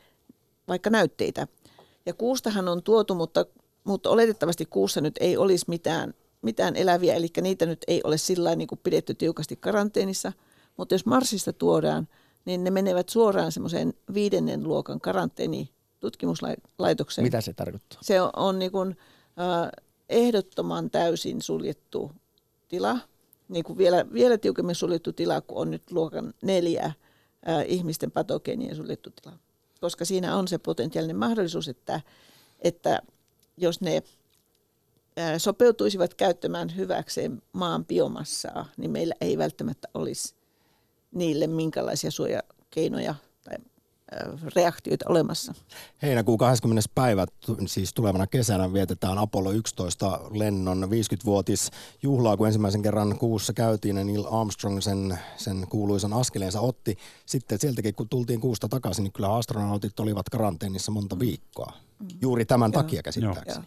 vaikka 0.67 0.89
näytteitä. 0.89 1.47
Ja 2.05 2.13
kuustahan 2.13 2.67
on 2.67 2.83
tuotu, 2.83 3.15
mutta, 3.15 3.45
mutta 3.83 4.09
oletettavasti 4.09 4.65
kuussa 4.65 5.01
nyt 5.01 5.15
ei 5.19 5.37
olisi 5.37 5.65
mitään, 5.67 6.13
mitään 6.41 6.75
eläviä, 6.75 7.15
eli 7.15 7.27
niitä 7.41 7.65
nyt 7.65 7.83
ei 7.87 8.01
ole 8.03 8.17
sillä 8.17 8.55
niin 8.55 8.67
kuin 8.67 8.79
pidetty 8.83 9.13
tiukasti 9.13 9.55
karanteenissa. 9.55 10.31
Mutta 10.77 10.95
jos 10.95 11.05
Marsista 11.05 11.53
tuodaan, 11.53 12.07
niin 12.45 12.63
ne 12.63 12.71
menevät 12.71 13.09
suoraan 13.09 13.51
semmoiseen 13.51 13.93
viidennen 14.13 14.63
luokan 14.63 15.01
karanteeni 15.01 15.72
tutkimuslaitoksen. 16.03 17.23
Mitä 17.23 17.41
se 17.41 17.53
tarkoittaa? 17.53 17.99
Se 18.01 18.21
on, 18.21 18.29
on 18.35 18.59
niin 18.59 18.71
kuin, 18.71 18.97
äh, 19.39 19.71
ehdottoman 20.09 20.89
täysin 20.89 21.41
suljettu 21.41 22.11
tila, 22.67 22.99
niin 23.49 23.63
kuin 23.63 23.77
vielä, 23.77 24.05
vielä 24.13 24.37
tiukemmin 24.37 24.75
suljettu 24.75 25.13
tila, 25.13 25.41
kuin 25.41 25.57
on 25.57 25.71
nyt 25.71 25.91
luokan 25.91 26.33
neljä 26.41 26.85
äh, 26.85 26.95
ihmisten 27.65 28.11
patogeenien 28.11 28.75
suljettu 28.75 29.09
tila. 29.09 29.37
Koska 29.81 30.05
siinä 30.05 30.35
on 30.35 30.47
se 30.47 30.57
potentiaalinen 30.57 31.17
mahdollisuus, 31.17 31.67
että, 31.67 32.01
että 32.59 33.01
jos 33.57 33.81
ne 33.81 34.03
sopeutuisivat 35.37 36.13
käyttämään 36.13 36.75
hyväkseen 36.75 37.41
maan 37.53 37.85
biomassaa, 37.85 38.65
niin 38.77 38.91
meillä 38.91 39.15
ei 39.21 39.37
välttämättä 39.37 39.87
olisi 39.93 40.35
niille 41.11 41.47
minkälaisia 41.47 42.11
suojakeinoja 42.11 43.15
tai 43.43 43.55
reaktioita 44.55 45.05
olemassa. 45.09 45.53
Heinäkuun 46.01 46.37
20. 46.37 46.89
päivä, 46.95 47.25
siis 47.65 47.93
tulevana 47.93 48.27
kesänä 48.27 48.73
vietetään 48.73 49.17
Apollo 49.17 49.51
11 49.51 50.19
lennon 50.31 50.83
50-vuotis 50.83 51.71
juhlaa, 52.03 52.37
kun 52.37 52.47
ensimmäisen 52.47 52.81
kerran 52.81 53.17
kuussa 53.19 53.53
käytiin 53.53 53.97
ja 53.97 54.03
Neil 54.03 54.25
Armstrong 54.31 54.81
sen, 54.81 55.19
sen 55.35 55.67
kuuluisan 55.69 56.13
askeleensa 56.13 56.61
otti. 56.61 56.97
Sitten 57.25 57.59
sieltäkin 57.59 57.95
kun 57.95 58.09
tultiin 58.09 58.41
kuusta 58.41 58.67
takaisin, 58.67 59.03
niin 59.03 59.13
kyllä 59.13 59.35
astronautit 59.35 59.99
olivat 59.99 60.29
karanteenissa 60.29 60.91
monta 60.91 61.19
viikkoa. 61.19 61.73
Juuri 62.21 62.45
tämän 62.45 62.71
Joo. 62.73 62.83
takia 62.83 63.03
käsittääkseni. 63.03 63.65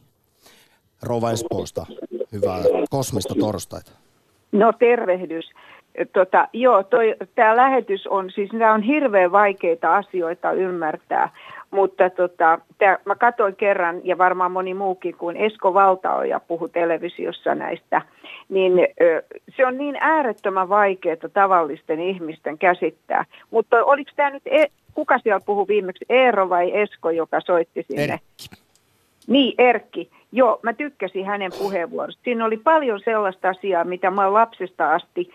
Rova 1.02 1.30
Espoosta, 1.30 1.86
hyvää 2.32 2.62
kosmista 2.90 3.34
torstaita. 3.40 3.92
No 4.52 4.72
tervehdys 4.78 5.44
tota, 6.12 6.48
joo, 6.52 6.84
tämä 7.34 7.56
lähetys 7.56 8.06
on, 8.06 8.30
siis 8.30 8.52
nämä 8.52 8.72
on 8.72 8.82
hirveän 8.82 9.32
vaikeita 9.32 9.96
asioita 9.96 10.52
ymmärtää, 10.52 11.28
mutta 11.70 12.10
tota, 12.10 12.58
tää, 12.78 12.98
mä 13.04 13.14
katsoin 13.14 13.56
kerran, 13.56 14.00
ja 14.04 14.18
varmaan 14.18 14.52
moni 14.52 14.74
muukin 14.74 15.16
kuin 15.16 15.36
Esko 15.36 15.74
Valtaoja 15.74 16.40
puhu 16.40 16.68
televisiossa 16.68 17.54
näistä, 17.54 18.02
niin 18.48 18.72
ö, 19.00 19.22
se 19.56 19.66
on 19.66 19.78
niin 19.78 19.96
äärettömän 20.00 20.68
vaikeaa 20.68 21.16
tavallisten 21.32 22.00
ihmisten 22.00 22.58
käsittää. 22.58 23.24
Mutta 23.50 23.84
oliko 23.84 24.10
tämä 24.16 24.30
nyt, 24.30 24.42
e, 24.46 24.66
kuka 24.94 25.18
siellä 25.18 25.40
puhui 25.40 25.68
viimeksi, 25.68 26.04
Eero 26.08 26.48
vai 26.48 26.76
Esko, 26.76 27.10
joka 27.10 27.40
soitti 27.40 27.82
sinne? 27.88 28.02
Erkki. 28.02 28.48
Niin, 29.26 29.54
Erkki. 29.58 30.10
Joo, 30.32 30.58
mä 30.62 30.72
tykkäsin 30.72 31.26
hänen 31.26 31.50
puheenvuorosta. 31.58 32.22
Siinä 32.24 32.44
oli 32.44 32.56
paljon 32.56 33.00
sellaista 33.04 33.48
asiaa, 33.48 33.84
mitä 33.84 34.10
mä 34.10 34.32
lapsesta 34.32 34.94
asti 34.94 35.30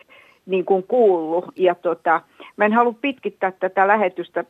niin 0.45 0.65
kuin 0.65 0.83
kuullut. 0.83 1.45
Ja 1.55 1.75
tota, 1.75 2.21
mä 2.57 2.65
en 2.65 2.73
halua 2.73 2.95
pitkittää 3.01 3.51
tätä 3.51 3.87
lähetystä 3.87 4.43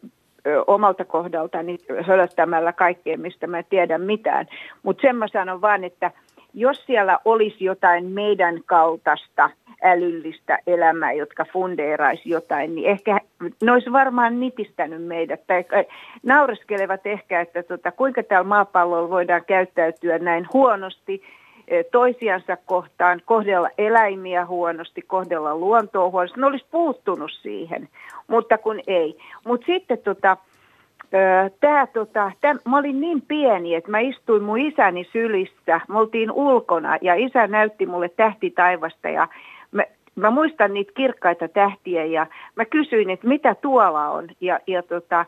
ö, 0.48 0.64
omalta 0.68 1.06
kohdaltani 1.06 1.78
hölöttämällä 2.08 2.74
kaikkea, 2.74 3.18
mistä 3.18 3.48
mä 3.48 3.58
en 3.58 3.66
tiedä 3.70 3.98
mitään. 3.98 4.48
Mutta 4.84 5.02
sen 5.02 5.16
mä 5.16 5.28
sanon 5.28 5.62
vaan, 5.62 5.84
että 5.84 6.12
jos 6.54 6.86
siellä 6.86 7.20
olisi 7.26 7.66
jotain 7.66 8.06
meidän 8.06 8.62
kaltaista 8.66 9.50
älyllistä 9.84 10.60
elämää, 10.68 11.14
jotka 11.14 11.46
fundeeraisi 11.54 12.30
jotain, 12.30 12.76
niin 12.76 12.90
ehkä 12.90 13.20
ne 13.64 13.72
olisi 13.72 13.92
varmaan 13.92 14.40
nitistänyt 14.40 15.04
meidät. 15.04 15.48
Tai 15.48 15.66
naureskelevat 16.24 17.06
ehkä, 17.06 17.42
että 17.42 17.64
tota, 17.64 17.92
kuinka 17.92 18.24
täällä 18.24 18.48
maapallolla 18.48 19.10
voidaan 19.10 19.46
käyttäytyä 19.48 20.20
näin 20.20 20.48
huonosti 20.54 21.24
toisiansa 21.92 22.58
kohtaan, 22.66 23.22
kohdella 23.26 23.70
eläimiä 23.78 24.46
huonosti, 24.46 25.02
kohdella 25.02 25.56
luontoa 25.56 26.10
huonosti. 26.10 26.40
Ne 26.40 26.46
olisi 26.46 26.66
puuttunut 26.72 27.32
siihen, 27.32 27.90
mutta 28.28 28.58
kun 28.58 28.80
ei. 28.88 29.18
Mutta 29.46 29.66
sitten 29.66 29.98
tota, 29.98 30.38
Tää, 31.60 31.88
tota, 31.88 32.32
tää, 32.42 32.56
mä 32.66 32.78
olin 32.78 33.02
niin 33.02 33.22
pieni, 33.22 33.76
että 33.76 33.92
mä 33.92 34.00
istuin 34.00 34.44
mun 34.44 34.60
isäni 34.60 35.08
sylissä. 35.12 35.82
Me 35.88 36.00
oltiin 36.00 36.32
ulkona 36.32 36.98
ja 37.02 37.16
isä 37.16 37.48
näytti 37.48 37.86
mulle 37.86 38.10
tähti 38.10 38.50
taivasta 38.50 39.10
ja 39.10 39.28
mä, 39.72 39.84
mä 40.16 40.32
muistan 40.32 40.74
niitä 40.74 40.92
kirkkaita 40.96 41.48
tähtiä 41.48 42.06
ja 42.06 42.28
mä 42.56 42.66
kysyin, 42.66 43.10
että 43.10 43.28
mitä 43.28 43.56
tuolla 43.56 44.10
on. 44.10 44.28
Ja, 44.42 44.60
ja 44.68 44.84
tota, 44.84 45.26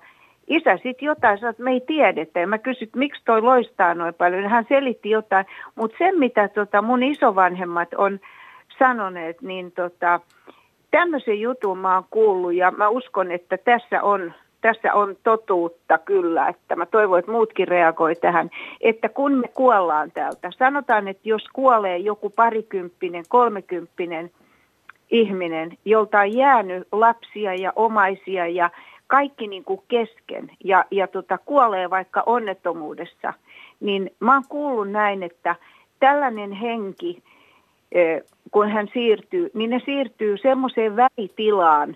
isä 0.47 0.77
sitten 0.77 1.05
jotain 1.05 1.37
sanoi, 1.37 1.49
että 1.49 1.63
me 1.63 1.71
ei 1.71 1.81
tiedetä. 1.81 2.39
Ja 2.39 2.47
mä 2.47 2.57
kysyin, 2.57 2.87
että 2.87 2.99
miksi 2.99 3.21
toi 3.25 3.41
loistaa 3.41 3.93
noin 3.93 4.13
paljon. 4.13 4.49
Hän 4.49 4.65
selitti 4.69 5.09
jotain. 5.09 5.45
Mutta 5.75 5.97
se, 5.97 6.11
mitä 6.11 6.47
tota 6.47 6.81
mun 6.81 7.03
isovanhemmat 7.03 7.93
on 7.97 8.19
sanoneet, 8.79 9.41
niin 9.41 9.71
tota, 9.71 10.19
tämmöisen 10.91 11.41
jutun 11.41 11.77
mä 11.77 11.95
oon 11.95 12.05
kuullut 12.09 12.53
ja 12.53 12.71
mä 12.71 12.89
uskon, 12.89 13.31
että 13.31 13.57
tässä 13.57 14.03
on, 14.03 14.33
tässä 14.61 14.93
on 14.93 15.15
totuutta 15.23 15.97
kyllä, 15.97 16.47
että 16.47 16.75
mä 16.75 16.85
toivon, 16.85 17.19
että 17.19 17.31
muutkin 17.31 17.67
reagoi 17.67 18.15
tähän, 18.15 18.49
että 18.81 19.09
kun 19.09 19.33
me 19.33 19.47
kuollaan 19.47 20.11
täältä, 20.11 20.51
sanotaan, 20.57 21.07
että 21.07 21.29
jos 21.29 21.43
kuolee 21.53 21.97
joku 21.97 22.29
parikymppinen, 22.29 23.23
kolmekymppinen 23.29 24.31
ihminen, 25.11 25.77
jolta 25.85 26.19
on 26.19 26.33
jäänyt 26.33 26.87
lapsia 26.91 27.53
ja 27.53 27.73
omaisia 27.75 28.47
ja 28.47 28.69
kaikki 29.13 29.47
niin 29.47 29.63
kuin 29.63 29.81
kesken 29.87 30.51
ja, 30.63 30.85
ja 30.91 31.07
tota, 31.07 31.37
kuolee 31.37 31.89
vaikka 31.89 32.23
onnettomuudessa, 32.25 33.33
niin 33.79 34.11
mä 34.19 34.33
oon 34.33 34.43
kuullut 34.49 34.91
näin, 34.91 35.23
että 35.23 35.55
tällainen 35.99 36.51
henki, 36.51 37.23
kun 38.51 38.69
hän 38.69 38.87
siirtyy, 38.93 39.51
niin 39.53 39.69
ne 39.69 39.81
siirtyy 39.85 40.37
semmoiseen 40.37 40.95
välitilaan, 40.95 41.95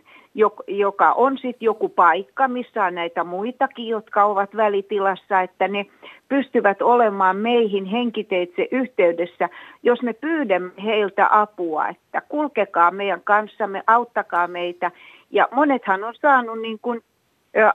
joka 0.67 1.11
on 1.11 1.37
sitten 1.37 1.65
joku 1.65 1.89
paikka, 1.89 2.47
missä 2.47 2.83
on 2.83 2.95
näitä 2.95 3.23
muitakin, 3.23 3.87
jotka 3.87 4.25
ovat 4.25 4.55
välitilassa, 4.55 5.41
että 5.41 5.67
ne 5.67 5.85
pystyvät 6.29 6.81
olemaan 6.81 7.37
meihin 7.37 7.85
henkiteitse 7.85 8.67
yhteydessä, 8.71 9.49
jos 9.83 10.01
me 10.01 10.13
pyydämme 10.13 10.71
heiltä 10.83 11.27
apua, 11.31 11.87
että 11.87 12.21
kulkekaa 12.29 12.91
meidän 12.91 13.21
kanssamme, 13.23 13.83
auttakaa 13.87 14.47
meitä. 14.47 14.91
Ja 15.31 15.47
monethan 15.51 16.03
on 16.03 16.13
saanut 16.21 16.61
niin 16.61 16.79
kuin 16.81 17.03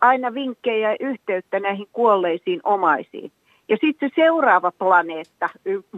aina 0.00 0.34
vinkkejä 0.34 0.90
ja 0.90 0.96
yhteyttä 1.00 1.60
näihin 1.60 1.86
kuolleisiin 1.92 2.60
omaisiin. 2.64 3.32
Ja 3.68 3.76
sitten 3.80 4.08
se 4.08 4.14
seuraava 4.14 4.72
planeetta, 4.78 5.48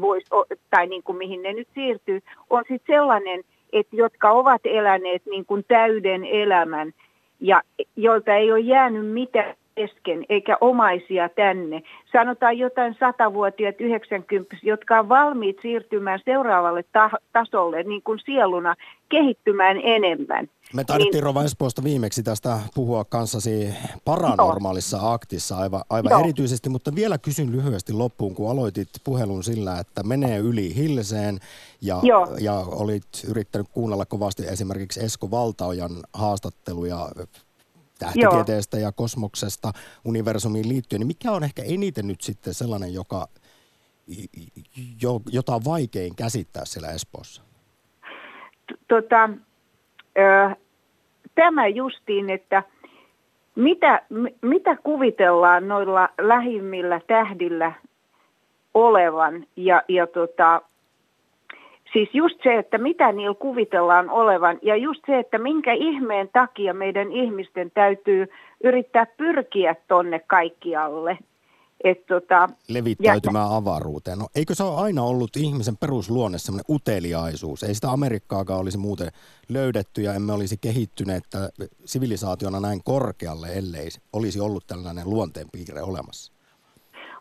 vois, 0.00 0.24
tai 0.70 0.86
niin 0.86 1.02
kuin 1.02 1.18
mihin 1.18 1.42
ne 1.42 1.52
nyt 1.52 1.68
siirtyy, 1.74 2.22
on 2.50 2.64
sitten 2.68 2.96
sellainen, 2.96 3.44
että 3.72 3.96
jotka 3.96 4.30
ovat 4.30 4.60
eläneet 4.64 5.22
niin 5.26 5.44
kuin 5.46 5.64
täyden 5.68 6.24
elämän 6.24 6.92
ja 7.40 7.62
joilta 7.96 8.34
ei 8.34 8.52
ole 8.52 8.60
jäänyt 8.60 9.06
mitään 9.06 9.54
kesken 9.74 10.24
eikä 10.28 10.56
omaisia 10.60 11.28
tänne. 11.28 11.82
Sanotaan 12.12 12.58
jotain 12.58 12.96
satavuotiaat, 13.00 13.80
90 13.80 14.56
jotka 14.62 14.98
on 14.98 15.08
valmiit 15.08 15.56
siirtymään 15.62 16.20
seuraavalle 16.24 16.84
ta- 16.92 17.18
tasolle 17.32 17.82
niin 17.82 18.02
kuin 18.02 18.18
sieluna 18.18 18.74
kehittymään 19.08 19.80
enemmän. 19.82 20.48
Me 20.72 20.84
taidettiin 20.84 21.12
niin, 21.12 21.22
Rova 21.22 21.44
Espoosta 21.44 21.84
viimeksi 21.84 22.22
tästä 22.22 22.60
puhua 22.74 23.04
kanssasi 23.04 23.74
paranormaalissa 24.04 24.98
no. 24.98 25.12
aktissa 25.12 25.58
aivan, 25.58 25.82
aivan 25.90 26.12
no. 26.12 26.20
erityisesti, 26.20 26.68
mutta 26.68 26.94
vielä 26.94 27.18
kysyn 27.18 27.52
lyhyesti 27.52 27.92
loppuun, 27.92 28.34
kun 28.34 28.50
aloitit 28.50 28.88
puhelun 29.04 29.44
sillä, 29.44 29.78
että 29.78 30.02
menee 30.02 30.38
yli 30.38 30.74
Hilseen 30.76 31.40
ja, 31.80 31.96
ja 32.40 32.54
olit 32.54 33.06
yrittänyt 33.28 33.68
kuunnella 33.72 34.06
kovasti 34.06 34.46
esimerkiksi 34.46 35.04
Esko 35.04 35.30
Valtaojan 35.30 35.90
haastatteluja 36.12 37.08
tähtitieteestä 37.98 38.78
ja 38.78 38.92
kosmoksesta 38.92 39.72
universumiin 40.04 40.68
liittyen, 40.68 41.00
niin 41.00 41.06
mikä 41.06 41.32
on 41.32 41.44
ehkä 41.44 41.62
eniten 41.62 42.06
nyt 42.06 42.20
sitten 42.20 42.54
sellainen, 42.54 42.94
joka, 42.94 43.28
jota 45.32 45.54
on 45.54 45.64
vaikein 45.64 46.16
käsittää 46.16 46.64
siellä 46.64 46.88
Espoossa? 46.90 47.42
Tota, 48.88 49.28
tämä 51.34 51.66
justiin, 51.66 52.30
että 52.30 52.62
mitä, 53.54 54.02
mitä 54.42 54.76
kuvitellaan 54.76 55.68
noilla 55.68 56.08
lähimmillä 56.20 57.00
tähdillä 57.06 57.72
olevan 58.74 59.46
ja, 59.56 59.82
ja 59.88 60.06
tota, 60.06 60.62
Siis 61.94 62.08
just 62.12 62.42
se, 62.42 62.58
että 62.58 62.78
mitä 62.78 63.12
niillä 63.12 63.34
kuvitellaan 63.38 64.10
olevan 64.10 64.58
ja 64.62 64.76
just 64.76 65.00
se, 65.06 65.18
että 65.18 65.38
minkä 65.38 65.72
ihmeen 65.72 66.28
takia 66.32 66.74
meidän 66.74 67.12
ihmisten 67.12 67.70
täytyy 67.70 68.26
yrittää 68.64 69.06
pyrkiä 69.16 69.76
tonne 69.88 70.20
kaikkialle. 70.26 71.18
Et 71.84 72.06
tota, 72.06 72.48
Levittäytymään 72.68 73.50
ja, 73.50 73.56
avaruuteen. 73.56 74.18
No, 74.18 74.26
eikö 74.34 74.54
se 74.54 74.62
ole 74.62 74.80
aina 74.80 75.02
ollut 75.02 75.36
ihmisen 75.36 75.76
perusluonne 75.76 76.38
semmoinen 76.38 76.64
uteliaisuus? 76.68 77.62
Ei 77.62 77.74
sitä 77.74 77.90
Amerikkaakaan 77.90 78.60
olisi 78.60 78.78
muuten 78.78 79.08
löydetty 79.48 80.02
ja 80.02 80.14
emme 80.14 80.32
olisi 80.32 80.56
kehittyneet 80.60 81.24
sivilisaationa 81.84 82.60
näin 82.60 82.80
korkealle, 82.84 83.46
ellei 83.54 83.88
olisi 84.12 84.40
ollut 84.40 84.66
tällainen 84.66 85.10
luonteenpiirre 85.10 85.82
olemassa. 85.82 86.32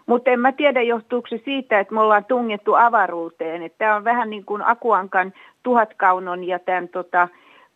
Mutta 0.06 0.32
en 0.32 0.40
mä 0.40 0.52
tiedä, 0.52 0.82
johtuuko 0.82 1.28
se 1.28 1.42
siitä, 1.46 1.80
että 1.80 1.94
me 1.94 2.02
ollaan 2.02 2.26
tungettu 2.26 2.74
avaruuteen. 2.74 3.72
Tämä 3.78 3.96
on 3.96 4.04
vähän 4.04 4.30
niin 4.30 4.46
kuin 4.46 4.62
Akuankan 4.66 5.34
tuhatkaunon 5.64 6.44
ja 6.44 6.60
tämän, 6.60 6.90
tota, 6.90 7.28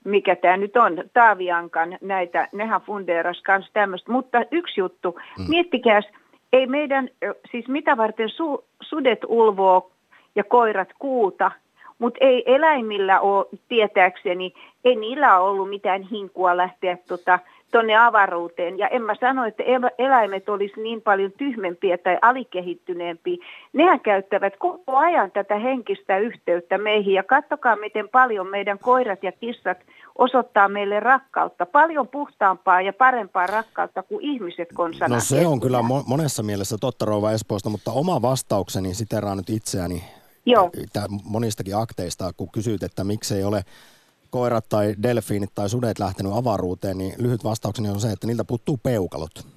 mikä 0.04 0.36
tämä 0.36 0.58
nyt 0.58 0.78
on, 0.78 1.04
Taaviankan, 1.14 1.98
näitä, 2.02 2.48
nehän 2.54 2.82
fundeeras 2.82 3.42
kanssa 3.42 3.74
tämmöistä. 3.74 4.12
Mutta 4.12 4.38
yksi 4.52 4.80
juttu, 4.80 5.20
mm. 5.38 5.46
miettikääs, 5.50 6.06
ei 6.54 6.68
meidän, 6.68 7.10
siis 7.52 7.68
mitä 7.68 7.98
varten 7.98 8.30
su, 8.30 8.66
sudet 8.82 9.20
ulvoo 9.28 9.92
ja 10.36 10.44
koirat 10.44 10.90
kuuta, 11.00 11.52
mutta 12.00 12.18
ei 12.22 12.44
eläimillä 12.46 13.20
ole 13.20 13.46
tietääkseni, 13.68 14.54
ei 14.84 14.96
niillä 14.96 15.40
ollut 15.40 15.70
mitään 15.70 16.02
hinkua 16.02 16.58
lähteä 16.58 16.98
tota, 17.08 17.40
tuonne 17.72 17.98
avaruuteen. 17.98 18.78
Ja 18.78 18.88
en 18.88 19.02
mä 19.02 19.16
sano, 19.16 19.46
että 19.46 19.64
eläimet 19.98 20.50
olisi 20.50 20.82
niin 20.82 21.02
paljon 21.02 21.32
tyhmempiä 21.32 21.98
tai 21.98 22.18
alikehittyneempiä. 22.22 23.38
Nehän 23.74 24.00
käyttävät 24.00 24.54
koko 24.58 24.98
ajan 24.98 25.32
tätä 25.32 25.56
henkistä 25.56 26.18
yhteyttä 26.18 26.78
meihin. 26.78 27.14
Ja 27.14 27.24
katsokaa, 27.24 27.76
miten 27.76 28.10
paljon 28.10 28.48
meidän 28.48 28.80
koirat 28.80 29.24
ja 29.24 29.32
kissat 29.32 29.78
osoittaa 30.18 30.70
meille 30.70 31.00
rakkautta. 31.00 31.66
Paljon 31.66 32.08
puhtaampaa 32.08 32.82
ja 32.82 32.94
parempaa 32.94 33.48
rakkautta 33.48 34.04
kuin 34.04 34.26
ihmiset 34.26 34.70
konsana. 34.74 35.16
No 35.16 35.22
se 35.22 35.48
on 35.48 35.60
kyllä 35.60 35.82
monessa 36.08 36.44
mielessä 36.44 36.78
totta 36.78 37.06
Rouva 37.06 37.32
Espoosta, 37.32 37.70
mutta 37.70 37.92
oma 37.92 38.22
vastaukseni, 38.22 38.94
siteraan 38.94 39.38
nyt 39.38 39.50
itseäni 39.50 40.04
Joo. 40.46 40.72
monistakin 41.24 41.78
akteista, 41.78 42.34
kun 42.38 42.52
kysyt, 42.52 42.84
että 42.84 43.04
miksei 43.04 43.44
ole 43.44 43.64
koirat 44.30 44.70
tai 44.70 44.96
delfiinit 45.04 45.52
tai 45.56 45.70
sudet 45.70 46.00
lähtenyt 46.00 46.32
avaruuteen, 46.36 46.98
niin 46.98 47.14
lyhyt 47.18 47.44
vastaukseni 47.44 47.90
on 47.90 48.00
se, 48.00 48.12
että 48.12 48.28
niiltä 48.28 48.44
puuttuu 48.44 48.78
peukalot. 48.78 49.48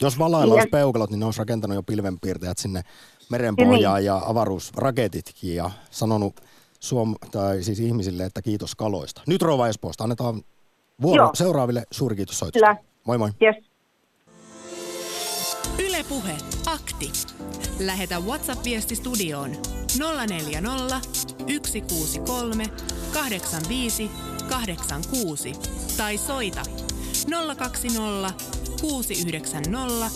Jos 0.00 0.18
valailla 0.18 0.54
olisi 0.54 0.68
peukalot, 0.68 1.10
niin 1.10 1.20
ne 1.20 1.24
olisi 1.24 1.38
rakentanut 1.38 1.74
jo 1.74 1.82
pilvenpiirtäjät 1.82 2.58
sinne 2.58 2.82
merenpohjaan 3.30 3.96
niin. 3.96 4.06
ja 4.06 4.22
avaruusraketitkin 4.24 5.54
ja 5.54 5.70
sanonut 5.90 6.40
suom- 6.80 7.16
tai 7.30 7.62
siis 7.62 7.80
ihmisille, 7.80 8.24
että 8.24 8.42
kiitos 8.42 8.74
kaloista. 8.74 9.22
Nyt 9.26 9.42
Rova 9.42 9.68
Espoosta 9.68 10.04
annetaan 10.04 10.42
vuoro 11.02 11.22
Joo. 11.24 11.30
seuraaville. 11.34 11.84
Suuri 11.90 12.16
kiitos 12.16 12.38
soitosta. 12.38 12.76
Moi 13.06 13.18
moi. 13.18 13.30
Yes. 13.42 13.64
Ylepuhe 15.78 16.36
akti. 16.66 17.12
Lähetä 17.80 18.18
WhatsApp-viesti 18.20 18.96
studioon 18.96 19.50
040 19.98 21.00
163 21.12 22.64
85 23.12 24.10
86 24.48 25.52
tai 25.96 26.18
soita 26.18 26.62
020 27.56 28.32
690 28.80 30.10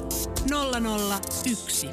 001. 1.44 1.88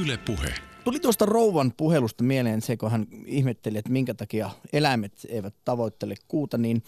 Yle 0.00 0.16
Puhe. 0.16 0.54
Tuli 0.88 1.00
tuosta 1.00 1.26
rouvan 1.26 1.72
puhelusta 1.76 2.24
mieleen 2.24 2.62
se, 2.62 2.76
kun 2.76 2.90
hän 2.90 3.06
ihmetteli, 3.26 3.78
että 3.78 3.90
minkä 3.90 4.14
takia 4.14 4.50
eläimet 4.72 5.12
eivät 5.28 5.54
tavoittele 5.64 6.14
kuuta, 6.28 6.58
niin 6.58 6.82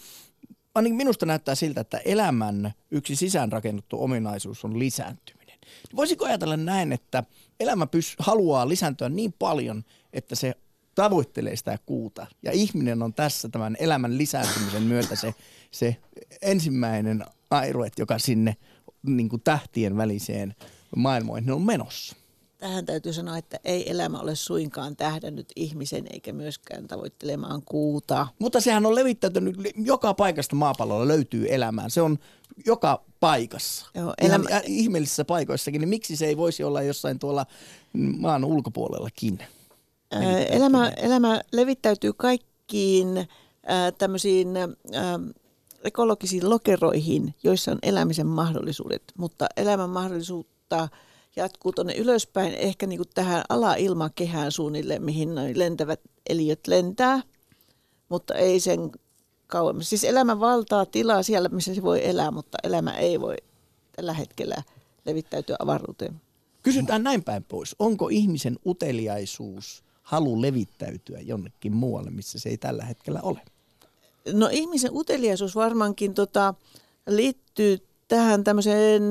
ainakin 0.75 0.95
minusta 0.95 1.25
näyttää 1.25 1.55
siltä, 1.55 1.81
että 1.81 1.97
elämän 1.97 2.71
yksi 2.91 3.15
sisäänrakennettu 3.15 4.03
ominaisuus 4.03 4.65
on 4.65 4.79
lisääntyminen. 4.79 5.59
Voisiko 5.95 6.25
ajatella 6.25 6.57
näin, 6.57 6.91
että 6.93 7.23
elämä 7.59 7.85
pys- 7.85 8.15
haluaa 8.19 8.69
lisääntyä 8.69 9.09
niin 9.09 9.33
paljon, 9.39 9.83
että 10.13 10.35
se 10.35 10.53
tavoittelee 10.95 11.55
sitä 11.55 11.77
kuuta. 11.85 12.27
Ja 12.43 12.51
ihminen 12.51 13.03
on 13.03 13.13
tässä 13.13 13.49
tämän 13.49 13.77
elämän 13.79 14.17
lisääntymisen 14.17 14.83
myötä 14.83 15.15
se, 15.15 15.35
se 15.71 15.97
ensimmäinen 16.41 17.25
airuet, 17.51 17.93
joka 17.99 18.19
sinne 18.19 18.55
niin 19.03 19.29
kuin 19.29 19.41
tähtien 19.41 19.97
väliseen 19.97 20.55
maailmoihin 20.95 21.51
on 21.51 21.61
menossa. 21.61 22.20
Tähän 22.61 22.85
täytyy 22.85 23.13
sanoa, 23.13 23.37
että 23.37 23.59
ei 23.63 23.91
elämä 23.91 24.19
ole 24.19 24.35
suinkaan 24.35 24.95
tähdännyt 24.95 25.47
ihmisen 25.55 26.05
eikä 26.13 26.33
myöskään 26.33 26.87
tavoittelemaan 26.87 27.61
kuuta. 27.65 28.27
Mutta 28.39 28.59
sehän 28.59 28.85
on 28.85 28.95
levittäytynyt, 28.95 29.55
joka 29.75 30.13
paikasta 30.13 30.55
maapallolla 30.55 31.07
löytyy 31.07 31.45
elämään. 31.49 31.91
Se 31.91 32.01
on 32.01 32.17
joka 32.65 33.03
paikassa. 33.19 33.85
Joo, 33.95 34.13
elämä... 34.21 34.49
Ihan 34.49 34.61
ihmeellisissä 34.65 35.25
paikoissakin, 35.25 35.81
niin 35.81 35.89
miksi 35.89 36.15
se 36.15 36.25
ei 36.25 36.37
voisi 36.37 36.63
olla 36.63 36.81
jossain 36.81 37.19
tuolla 37.19 37.45
maan 37.93 38.45
ulkopuolellakin? 38.45 39.39
Elämä, 40.49 40.89
elämä 40.89 41.41
levittäytyy 41.51 42.13
kaikkiin 42.13 43.17
äh, 43.17 43.27
tämmöisiin 43.97 44.57
äh, 44.57 44.69
ekologisiin 45.83 46.49
lokeroihin, 46.49 47.35
joissa 47.43 47.71
on 47.71 47.79
elämisen 47.83 48.27
mahdollisuudet, 48.27 49.03
mutta 49.17 49.47
elämän 49.57 49.89
mahdollisuutta 49.89 50.89
jatkuu 51.35 51.71
tuonne 51.71 51.95
ylöspäin, 51.95 52.53
ehkä 52.53 52.87
niin 52.87 52.99
kuin 52.99 53.09
tähän 53.13 53.43
alailmakehään 53.49 54.51
suunnilleen, 54.51 55.03
mihin 55.03 55.35
noin 55.35 55.59
lentävät 55.59 55.99
eliöt 56.29 56.67
lentää, 56.67 57.21
mutta 58.09 58.33
ei 58.33 58.59
sen 58.59 58.91
kauemmas. 59.47 59.89
Siis 59.89 60.03
elämä 60.03 60.39
valtaa 60.39 60.85
tilaa 60.85 61.23
siellä, 61.23 61.49
missä 61.49 61.75
se 61.75 61.83
voi 61.83 62.09
elää, 62.09 62.31
mutta 62.31 62.57
elämä 62.63 62.91
ei 62.97 63.21
voi 63.21 63.35
tällä 63.95 64.13
hetkellä 64.13 64.63
levittäytyä 65.05 65.55
avaruuteen. 65.59 66.21
Kysytään 66.63 67.03
näin 67.03 67.23
päin 67.23 67.43
pois. 67.43 67.75
Onko 67.79 68.07
ihmisen 68.09 68.59
uteliaisuus 68.65 69.83
halu 70.01 70.41
levittäytyä 70.41 71.19
jonnekin 71.19 71.75
muualle, 71.75 72.11
missä 72.11 72.39
se 72.39 72.49
ei 72.49 72.57
tällä 72.57 72.85
hetkellä 72.85 73.19
ole? 73.21 73.41
No 74.33 74.49
ihmisen 74.51 74.91
uteliaisuus 74.93 75.55
varmaankin 75.55 76.13
tota, 76.13 76.53
liittyy 77.07 77.87
tähän 78.07 78.43
tämmöiseen 78.43 79.03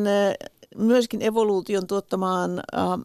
myöskin 0.77 1.23
evoluution 1.23 1.87
tuottamaan 1.87 2.59
äh, 2.75 2.99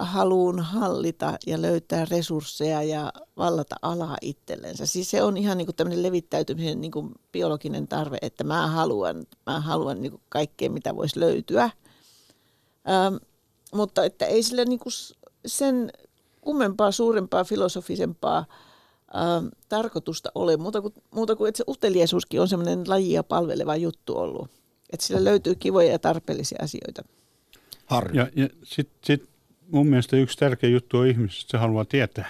haluun 0.00 0.60
hallita 0.60 1.38
ja 1.46 1.62
löytää 1.62 2.06
resursseja 2.10 2.82
ja 2.82 3.12
vallata 3.36 3.76
alaa 3.82 4.16
itsellensä. 4.20 4.86
Siis 4.86 5.10
se 5.10 5.22
on 5.22 5.36
ihan 5.36 5.58
niin 5.58 5.66
kuin 5.66 5.76
tämmöinen 5.76 6.02
levittäytymisen 6.02 6.80
niin 6.80 6.92
kuin 6.92 7.14
biologinen 7.32 7.88
tarve, 7.88 8.18
että 8.22 8.44
mä 8.44 8.66
haluan, 8.66 9.26
mä 9.46 9.60
haluan 9.60 10.02
niin 10.02 10.10
kuin 10.10 10.22
kaikkea, 10.28 10.70
mitä 10.70 10.96
voisi 10.96 11.20
löytyä. 11.20 11.70
Ähm, 12.88 13.14
mutta 13.74 14.04
että 14.04 14.26
ei 14.26 14.42
sille 14.42 14.64
niin 14.64 14.78
kuin 14.78 14.92
sen 15.46 15.92
kummempaa, 16.40 16.92
suurempaa, 16.92 17.44
filosofisempaa 17.44 18.44
ähm, 19.16 19.46
tarkoitusta 19.68 20.32
ole, 20.34 20.56
muuta 20.56 20.80
kuin, 20.80 20.94
muuta 21.10 21.36
kuin 21.36 21.48
että 21.48 21.56
se 21.56 21.64
uteliaisuuskin 21.68 22.40
on 22.40 22.48
semmoinen 22.48 22.84
lajia 22.88 23.22
palveleva 23.22 23.76
juttu 23.76 24.16
ollut. 24.16 24.59
Että 24.92 25.06
sillä 25.06 25.24
löytyy 25.24 25.54
kivoja 25.54 25.90
ja 25.92 25.98
tarpeellisia 25.98 26.58
asioita. 26.62 27.04
Harri. 27.86 28.18
Ja, 28.18 28.28
ja 28.36 28.48
sitten 28.62 28.96
sit 29.02 29.28
mun 29.68 29.86
mielestä 29.86 30.16
yksi 30.16 30.38
tärkeä 30.38 30.70
juttu 30.70 30.98
on 30.98 31.06
ihmisessä, 31.06 31.44
että 31.44 31.50
se 31.50 31.58
haluaa 31.58 31.84
tietää. 31.84 32.28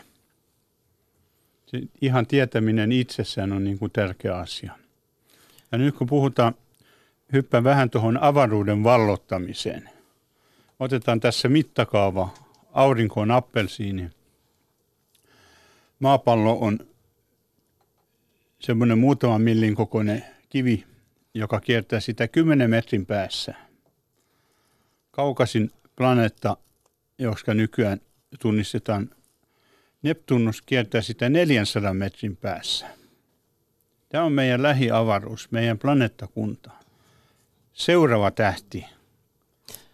Se 1.67 1.81
ihan 2.01 2.27
tietäminen 2.27 2.93
itsessään 2.93 3.53
on 3.53 3.65
niin 3.65 3.79
kuin 3.79 3.91
tärkeä 3.91 4.37
asia. 4.37 4.73
Ja 5.73 5.79
nyt 5.79 5.95
kun 5.97 6.07
puhutaan, 6.07 6.55
hyppään 7.33 7.65
vähän 7.65 7.91
tuohon 7.91 8.23
avaruuden 8.23 8.85
vallottamiseen. 8.85 9.91
Otetaan 10.81 11.21
tässä 11.21 11.49
mittakaava. 11.49 12.29
Aurinko 12.73 13.21
on 13.21 13.31
appelsiini. 13.31 14.11
Maapallo 15.99 16.59
on 16.61 16.79
semmoinen 18.61 18.99
muutaman 18.99 19.43
millin 19.43 19.75
kokoinen 19.75 20.25
kivi, 20.49 20.85
joka 21.35 21.61
kiertää 21.61 22.01
sitä 22.01 22.29
10 22.29 22.71
metrin 22.71 23.07
päässä. 23.07 23.55
Kaukasin 25.11 25.71
planeetta, 25.97 26.57
joska 27.19 27.55
nykyään 27.55 28.01
tunnistetaan 28.41 29.11
Neptunus 30.03 30.63
kiertää 30.63 31.01
sitä 31.01 31.29
400 31.29 31.95
metrin 31.95 32.37
päässä. 32.37 32.87
Tämä 34.09 34.25
on 34.25 34.33
meidän 34.33 34.63
lähiavaruus, 34.63 35.51
meidän 35.51 35.79
planeettakunta. 35.79 36.71
Seuraava 37.73 38.31
tähti 38.31 38.87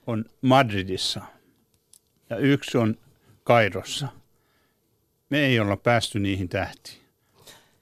on 0.07 0.25
Madridissa 0.43 1.21
ja 2.31 2.37
yksi 2.37 2.79
on 2.79 2.99
Kairossa. 3.45 4.09
Me 5.31 5.39
ei 5.47 5.61
olla 5.61 5.77
päästy 5.77 6.19
niihin 6.19 6.49
tähtiin. 6.49 7.06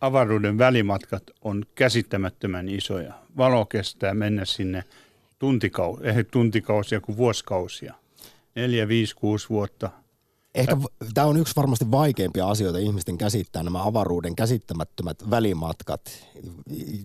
Avaruuden 0.04 0.58
välimatkat 0.58 1.22
on 1.42 1.64
käsittämättömän 1.74 2.68
isoja. 2.68 3.14
Valo 3.36 3.66
kestää 3.66 4.14
mennä 4.14 4.44
sinne 4.44 4.84
tuntikausia, 5.38 6.12
ei 6.12 6.24
tuntikausia 6.24 7.00
kuin 7.00 7.16
vuosikausia. 7.16 7.94
Neljä, 8.54 8.88
viisi, 8.88 9.14
kuusi 9.14 9.48
vuotta. 9.48 9.90
Ehkä 10.54 10.76
tämä 11.14 11.26
on 11.26 11.36
yksi 11.36 11.56
varmasti 11.56 11.90
vaikeimpia 11.90 12.48
asioita 12.48 12.78
ihmisten 12.78 13.18
käsittää, 13.18 13.62
nämä 13.62 13.86
avaruuden 13.86 14.36
käsittämättömät 14.36 15.30
välimatkat. 15.30 16.00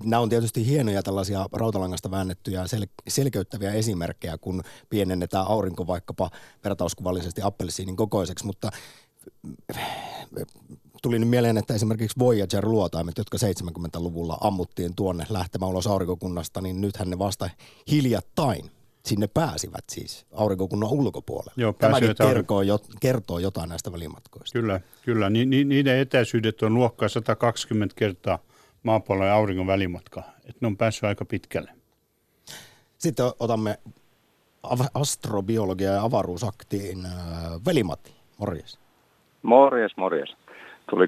Nämä 0.03 0.19
on 0.19 0.29
tietysti 0.29 0.67
hienoja 0.67 1.03
tällaisia 1.03 1.45
rautalangasta 1.51 2.11
väännettyjä 2.11 2.63
sel- 2.63 3.03
selkeyttäviä 3.07 3.73
esimerkkejä, 3.73 4.37
kun 4.37 4.63
pienennetään 4.89 5.45
aurinko 5.47 5.87
vaikkapa 5.87 6.29
vertauskuvallisesti 6.63 7.41
appelsiinin 7.41 7.95
kokoiseksi, 7.95 8.45
mutta 8.45 8.71
tuli 11.01 11.19
nyt 11.19 11.29
mieleen, 11.29 11.57
että 11.57 11.73
esimerkiksi 11.73 12.19
Voyager-luotaimet, 12.19 13.17
jotka 13.17 13.37
70-luvulla 13.37 14.37
ammuttiin 14.41 14.95
tuonne 14.95 15.25
lähtemään 15.29 15.71
ulos 15.71 15.87
aurinkokunnasta, 15.87 16.61
niin 16.61 16.81
nythän 16.81 17.09
ne 17.09 17.19
vasta 17.19 17.49
hiljattain 17.91 18.71
sinne 19.05 19.27
pääsivät 19.27 19.83
siis 19.89 20.25
aurinkokunnan 20.33 20.89
ulkopuolelle. 20.89 21.53
Joo, 21.57 21.73
Tämäkin 21.73 22.15
kertoo, 22.27 22.61
jo, 22.61 22.79
kertoo 22.99 23.39
jotain 23.39 23.69
näistä 23.69 23.91
välimatkoista. 23.91 24.59
Kyllä, 24.59 24.81
kyllä. 25.05 25.29
Ni, 25.29 25.45
ni, 25.45 25.63
niiden 25.63 25.97
etäisyydet 25.97 26.63
on 26.63 26.73
luokkaa 26.73 27.09
120 27.09 27.95
kertaa 27.95 28.39
maapallon 28.83 29.27
ja 29.27 29.35
auringon 29.35 29.67
välimatka. 29.67 30.23
Että 30.37 30.57
ne 30.61 30.67
on 30.67 30.77
päässyt 30.77 31.03
aika 31.03 31.25
pitkälle. 31.25 31.71
Sitten 32.97 33.25
otamme 33.39 33.77
astrobiologia 34.93 35.91
ja 35.91 36.03
avaruusaktiin 36.03 37.07
Velimati. 37.65 38.15
Morjes. 38.37 38.79
Morjes, 39.41 39.97
morjes. 39.97 40.29
Tuli 40.89 41.07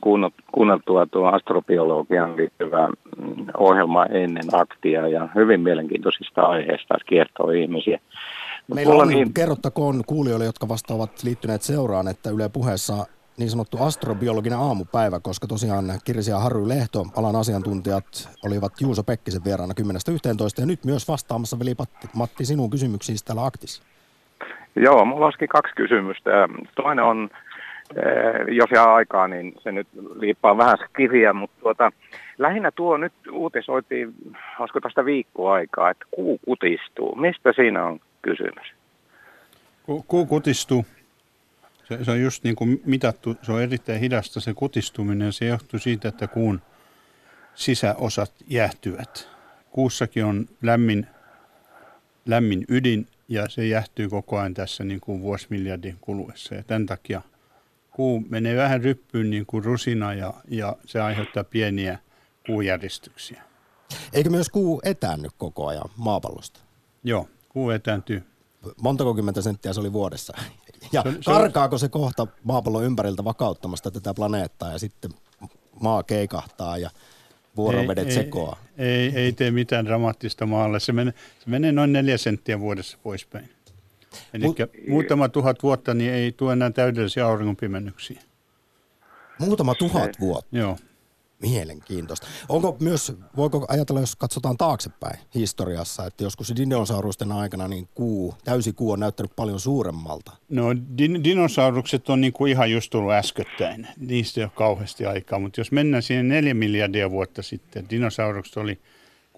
kuunneltua 0.51 1.05
tuo 1.05 1.27
astrobiologian 1.27 2.37
liittyvä 2.37 2.87
mm, 2.87 3.45
ohjelma 3.57 4.05
ennen 4.05 4.45
aktia 4.53 5.07
ja 5.07 5.29
hyvin 5.35 5.61
mielenkiintoisista 5.61 6.41
aiheista 6.41 6.95
kiertoo 7.05 7.49
ihmisiä. 7.49 7.99
Meillä 8.73 8.93
on, 8.95 9.07
niin... 9.07 9.33
kerrottakoon 9.33 10.01
kuulijoille, 10.07 10.45
jotka 10.45 10.67
vasta 10.67 10.93
ovat 10.93 11.11
liittyneet 11.23 11.61
seuraan, 11.61 12.07
että 12.07 12.29
Yle 12.29 12.49
puheessa 12.49 13.05
niin 13.37 13.49
sanottu 13.49 13.77
astrobiologinen 13.83 14.59
aamupäivä, 14.59 15.19
koska 15.19 15.47
tosiaan 15.47 15.85
Kirsi 16.03 16.31
ja 16.31 16.39
Harry 16.39 16.67
Lehto, 16.67 17.05
alan 17.17 17.35
asiantuntijat, 17.35 18.29
olivat 18.45 18.73
Juuso 18.81 19.03
Pekkisen 19.03 19.43
vieraana 19.43 19.73
10.11. 19.81 19.87
ja 20.57 20.65
nyt 20.65 20.85
myös 20.85 21.07
vastaamassa 21.07 21.59
veli 21.59 21.73
Matti 22.15 22.45
sinun 22.45 22.69
kysymyksiin 22.69 23.17
täällä 23.25 23.45
Aktis. 23.45 23.83
Joo, 24.75 25.05
mulla 25.05 25.25
olisikin 25.25 25.49
kaksi 25.49 25.73
kysymystä. 25.75 26.31
Toinen 26.75 27.05
on, 27.05 27.29
jos 28.47 28.69
jää 28.71 28.93
aikaa, 28.93 29.27
niin 29.27 29.53
se 29.63 29.71
nyt 29.71 29.87
liippaa 30.19 30.57
vähän 30.57 30.77
kiviä, 30.97 31.33
mutta 31.33 31.61
tuota, 31.61 31.91
lähinnä 32.37 32.71
tuo 32.71 32.97
nyt 32.97 33.13
uutisoitiin, 33.31 34.13
olisiko 34.59 34.79
tästä 34.79 35.05
viikkoa 35.05 35.53
aikaa, 35.53 35.89
että 35.89 36.05
kuu 36.11 36.39
kutistuu. 36.45 37.15
Mistä 37.15 37.53
siinä 37.53 37.85
on 37.85 37.99
kysymys? 38.21 38.73
Ku, 39.83 40.05
kuu 40.07 40.25
kutistuu 40.25 40.85
se, 41.97 42.03
se 42.03 42.11
on 42.11 42.21
just 42.21 42.43
niin 42.43 42.55
kuin 42.55 42.81
mitattu, 42.85 43.35
se 43.41 43.51
on 43.51 43.61
erittäin 43.61 43.99
hidasta 43.99 44.39
se 44.39 44.53
kutistuminen. 44.53 45.33
Se 45.33 45.45
johtuu 45.45 45.79
siitä, 45.79 46.07
että 46.07 46.27
kuun 46.27 46.61
sisäosat 47.55 48.31
jäähtyvät. 48.47 49.29
Kuussakin 49.71 50.25
on 50.25 50.45
lämmin, 50.61 51.07
lämmin 52.25 52.65
ydin 52.69 53.07
ja 53.27 53.49
se 53.49 53.65
jähtyy 53.65 54.09
koko 54.09 54.39
ajan 54.39 54.53
tässä 54.53 54.83
niin 54.83 54.99
kuin 55.01 55.21
vuosimiljardin 55.21 55.97
kuluessa. 56.01 56.55
Ja 56.55 56.63
tämän 56.63 56.85
takia 56.85 57.21
kuu 57.91 58.23
menee 58.29 58.57
vähän 58.57 58.83
ryppyyn 58.83 59.29
niin 59.29 59.45
kuin 59.45 59.63
rusina 59.63 60.13
ja, 60.13 60.33
ja 60.47 60.75
se 60.85 61.01
aiheuttaa 61.01 61.43
pieniä 61.43 61.99
kuujärjestyksiä. 62.45 63.43
Eikö 64.13 64.29
myös 64.29 64.49
kuu 64.49 64.81
etäänny 64.83 65.29
koko 65.37 65.67
ajan 65.67 65.89
maapallosta? 65.97 66.59
Joo, 67.03 67.29
kuu 67.49 67.69
etääntyy. 67.69 68.23
Montako 68.81 69.13
kymmentä 69.13 69.41
senttiä 69.41 69.73
se 69.73 69.79
oli 69.79 69.93
vuodessa? 69.93 70.33
Ja 70.91 71.03
se, 71.03 71.11
karkaako 71.25 71.77
se 71.77 71.89
kohta 71.89 72.27
maapallon 72.43 72.83
ympäriltä 72.83 73.23
vakauttamasta 73.23 73.91
tätä 73.91 74.13
planeettaa 74.13 74.71
ja 74.71 74.79
sitten 74.79 75.11
maa 75.81 76.03
keikahtaa 76.03 76.77
ja 76.77 76.89
vuorovedet 77.57 78.07
ei, 78.07 78.13
sekoaa? 78.13 78.57
Ei, 78.77 78.87
ei, 78.87 79.15
ei 79.15 79.31
tee 79.31 79.51
mitään 79.51 79.85
dramaattista 79.85 80.45
maalle. 80.45 80.79
Se 80.79 80.91
menee, 80.91 81.13
se 81.39 81.49
menee 81.49 81.71
noin 81.71 81.93
neljä 81.93 82.17
senttiä 82.17 82.59
vuodessa 82.59 82.97
poispäin. 83.03 83.49
Eli 84.33 84.43
Mut, 84.43 84.57
muutama 84.87 85.29
tuhat 85.29 85.63
vuotta 85.63 85.93
niin 85.93 86.13
ei 86.13 86.31
tule 86.31 86.53
enää 86.53 86.71
täydellisiä 86.71 87.25
auringonpimennyksiä. 87.25 88.21
Muutama 89.39 89.75
tuhat 89.75 90.11
vuotta? 90.19 90.57
Joo. 90.57 90.77
Mielenkiintoista. 91.41 92.27
Onko 92.49 92.77
myös, 92.79 93.13
voiko 93.37 93.65
ajatella, 93.67 93.99
jos 93.99 94.15
katsotaan 94.15 94.57
taaksepäin 94.57 95.19
historiassa, 95.35 96.05
että 96.05 96.23
joskus 96.23 96.53
dinosaurusten 96.55 97.31
aikana 97.31 97.67
niin 97.67 97.87
kuu, 97.95 98.35
täysi 98.43 98.73
kuu 98.73 98.91
on 98.91 98.99
näyttänyt 98.99 99.31
paljon 99.35 99.59
suuremmalta? 99.59 100.31
No 100.49 100.73
din- 100.73 101.23
dinosaurukset 101.23 102.09
on 102.09 102.21
niin 102.21 102.33
kuin 102.33 102.51
ihan 102.51 102.71
just 102.71 102.89
tullut 102.89 103.11
äskettäin. 103.11 103.87
Niistä 103.97 104.41
ei 104.41 104.43
ole 104.43 104.51
kauheasti 104.55 105.05
aikaa, 105.05 105.39
mutta 105.39 105.59
jos 105.59 105.71
mennään 105.71 106.03
siihen 106.03 106.27
neljä 106.27 106.53
miljardia 106.53 107.11
vuotta 107.11 107.41
sitten, 107.41 107.85
dinosaurukset 107.89 108.57
oli 108.57 108.79
250-666 109.33 109.37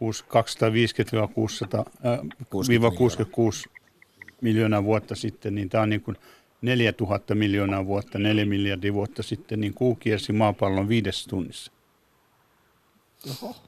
äh, 2.06 3.83
miljoonaa 4.44 4.84
vuotta 4.84 5.16
sitten, 5.16 5.56
niin 5.56 5.70
tämä 5.70 5.82
on 5.82 5.90
niin 5.90 6.02
kuin 6.02 6.18
4000 6.62 7.36
miljoonaa 7.36 7.86
vuotta, 7.86 8.20
4 8.20 8.46
miljardia 8.46 8.94
vuotta 8.94 9.24
sitten, 9.24 9.60
niin 9.62 9.74
kuu 9.74 9.96
kiersi 9.96 10.34
maapallon 10.34 10.88
viides 10.88 11.28
tunnissa. 11.28 11.72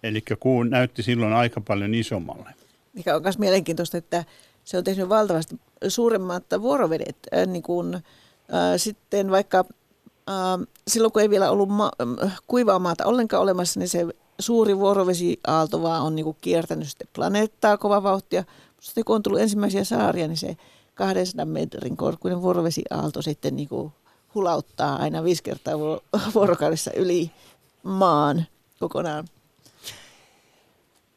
Eli 0.03 0.23
kuu 0.39 0.63
näytti 0.63 1.03
silloin 1.03 1.33
aika 1.33 1.61
paljon 1.61 1.93
isommalle. 1.93 2.49
Mikä 2.93 3.15
on 3.15 3.21
myös 3.21 3.39
mielenkiintoista, 3.39 3.97
että 3.97 4.23
se 4.63 4.77
on 4.77 4.83
tehnyt 4.83 5.09
valtavasti 5.09 5.59
suuremmat 5.87 6.43
vuorovedet. 6.61 7.17
Äh, 7.33 7.47
niin 7.47 7.63
kuin, 7.63 7.95
äh, 7.95 8.01
sitten 8.77 9.31
vaikka 9.31 9.65
äh, 10.29 10.67
silloin, 10.87 11.11
kun 11.11 11.21
ei 11.21 11.29
vielä 11.29 11.51
ollut 11.51 11.69
ma- 11.69 11.91
äh, 12.23 12.39
kuivaa 12.47 12.79
maata 12.79 13.05
ollenkaan 13.05 13.43
olemassa, 13.43 13.79
niin 13.79 13.89
se 13.89 14.05
suuri 14.39 14.77
vuorovesiaalto 14.77 15.81
vaan 15.81 16.01
on 16.01 16.15
niin 16.15 16.23
kuin 16.23 16.37
kiertänyt 16.41 16.87
sitten 16.89 17.07
planeettaa 17.13 17.77
kova 17.77 18.03
vauhtia. 18.03 18.43
Sitten 18.81 19.05
kun 19.05 19.15
on 19.15 19.23
tullut 19.23 19.41
ensimmäisiä 19.41 19.83
saaria, 19.83 20.27
niin 20.27 20.37
se 20.37 20.57
200 20.93 21.45
metrin 21.45 21.97
korkuinen 21.97 22.41
vuorovesiaalto 22.41 23.21
sitten 23.21 23.55
niin 23.55 23.69
kuin 23.69 23.93
hulauttaa 24.35 24.95
aina 24.95 25.23
viisi 25.23 25.43
kertaa 25.43 25.73
vuorokaudessa 26.35 26.91
yli 26.95 27.31
maan 27.83 28.45
kokonaan. 28.79 29.27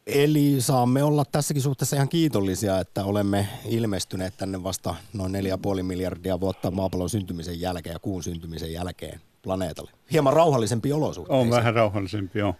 Eli 0.07 0.55
saamme 0.59 1.03
olla 1.03 1.25
tässäkin 1.31 1.63
suhteessa 1.63 1.95
ihan 1.95 2.09
kiitollisia, 2.09 2.79
että 2.79 3.03
olemme 3.03 3.47
ilmestyneet 3.65 4.33
tänne 4.37 4.63
vasta 4.63 4.95
noin 5.13 5.33
4,5 5.77 5.83
miljardia 5.83 6.39
vuotta 6.39 6.71
maapallon 6.71 7.09
syntymisen 7.09 7.61
jälkeen 7.61 7.93
ja 7.93 7.99
kuun 7.99 8.23
syntymisen 8.23 8.73
jälkeen 8.73 9.21
planeetalle. 9.41 9.91
Hieman 10.11 10.33
rauhallisempi 10.33 10.93
olosuhteisiin. 10.93 11.41
On 11.41 11.49
vähän 11.49 11.73
rauhallisempi, 11.73 12.39
joo. 12.39 12.55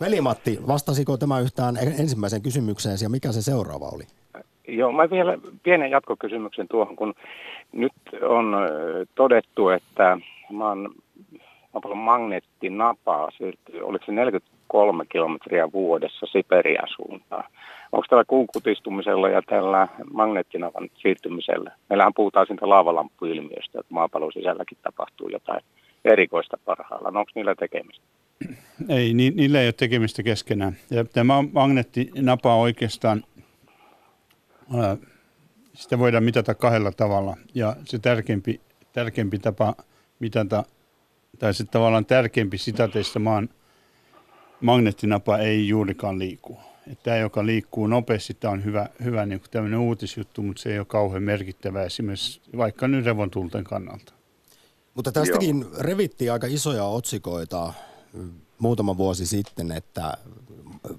Veli-Matti, 0.00 0.58
vastasiko 0.66 1.16
tämä 1.16 1.40
yhtään 1.40 1.76
ensimmäisen 2.00 2.42
kysymykseen 2.42 2.96
ja 3.02 3.08
mikä 3.08 3.32
se 3.32 3.42
seuraava 3.42 3.88
oli? 3.94 4.04
Joo, 4.68 4.92
mä 4.92 5.10
vielä 5.10 5.38
pienen 5.62 5.90
jatkokysymyksen 5.90 6.68
tuohon, 6.68 6.96
kun 6.96 7.14
nyt 7.72 7.92
on 8.22 8.56
todettu, 9.14 9.68
että 9.68 10.18
maan 10.50 10.90
maapallon 11.72 11.98
magneettinapa 11.98 13.28
siirtyy, 13.36 13.80
oliko 13.80 14.04
se 14.06 14.12
40 14.12 14.56
kolme 14.68 15.04
kilometriä 15.08 15.72
vuodessa 15.72 16.26
Siperian 16.26 16.88
suuntaan. 16.96 17.44
Onko 17.92 18.06
tällä 18.10 18.24
kuukutistumisella 18.26 19.28
ja 19.28 19.42
tällä 19.42 19.88
magneettinavan 20.12 20.88
siirtymisellä? 20.94 21.70
Meillähän 21.90 22.14
puhutaan 22.14 22.46
siitä 22.46 22.68
laavalamppuilmiöstä, 22.68 23.80
että 23.80 23.94
maapallon 23.94 24.32
sisälläkin 24.32 24.78
tapahtuu 24.82 25.28
jotain 25.28 25.60
erikoista 26.04 26.58
parhaillaan. 26.64 27.16
Onko 27.16 27.30
niillä 27.34 27.54
tekemistä? 27.54 28.04
Ei, 28.88 29.14
ni, 29.14 29.30
niillä 29.30 29.60
ei 29.60 29.66
ole 29.66 29.72
tekemistä 29.72 30.22
keskenään. 30.22 30.76
Ja 30.90 31.04
tämä 31.04 31.34
magneettinapa 31.52 32.56
oikeastaan, 32.56 33.24
ää, 34.76 34.96
sitä 35.74 35.98
voidaan 35.98 36.24
mitata 36.24 36.54
kahdella 36.54 36.92
tavalla. 36.92 37.36
Ja 37.54 37.76
se 37.84 37.98
tärkeimpi, 37.98 38.60
tärkeimpi 38.92 39.38
tapa 39.38 39.74
mitata, 40.18 40.64
tai 41.38 41.54
se 41.54 41.64
tavallaan 41.64 42.06
tärkeimpi 42.06 42.58
sitateista 42.58 43.18
maan 43.18 43.48
magneettinapa 44.60 45.38
ei 45.38 45.68
juurikaan 45.68 46.18
liiku. 46.18 46.58
Että 46.92 47.02
tämä, 47.02 47.16
joka 47.16 47.46
liikkuu 47.46 47.86
nopeasti, 47.86 48.34
tämä 48.34 48.52
on 48.52 48.64
hyvä, 48.64 48.88
hyvä 49.04 49.26
niin 49.26 49.40
kuin 49.40 49.50
tämmöinen 49.50 49.78
uutisjuttu, 49.78 50.42
mutta 50.42 50.62
se 50.62 50.72
ei 50.72 50.78
ole 50.78 50.86
kauhean 50.86 51.22
merkittävä 51.22 51.82
esimerkiksi 51.82 52.40
vaikka 52.56 52.88
nyt 52.88 53.04
revontulten 53.04 53.64
kannalta. 53.64 54.12
Mutta 54.94 55.12
tästäkin 55.12 55.60
Joo. 55.60 55.70
revittiin 55.78 56.32
aika 56.32 56.46
isoja 56.46 56.84
otsikoita 56.84 57.72
muutama 58.58 58.96
vuosi 58.96 59.26
sitten, 59.26 59.72
että 59.72 60.16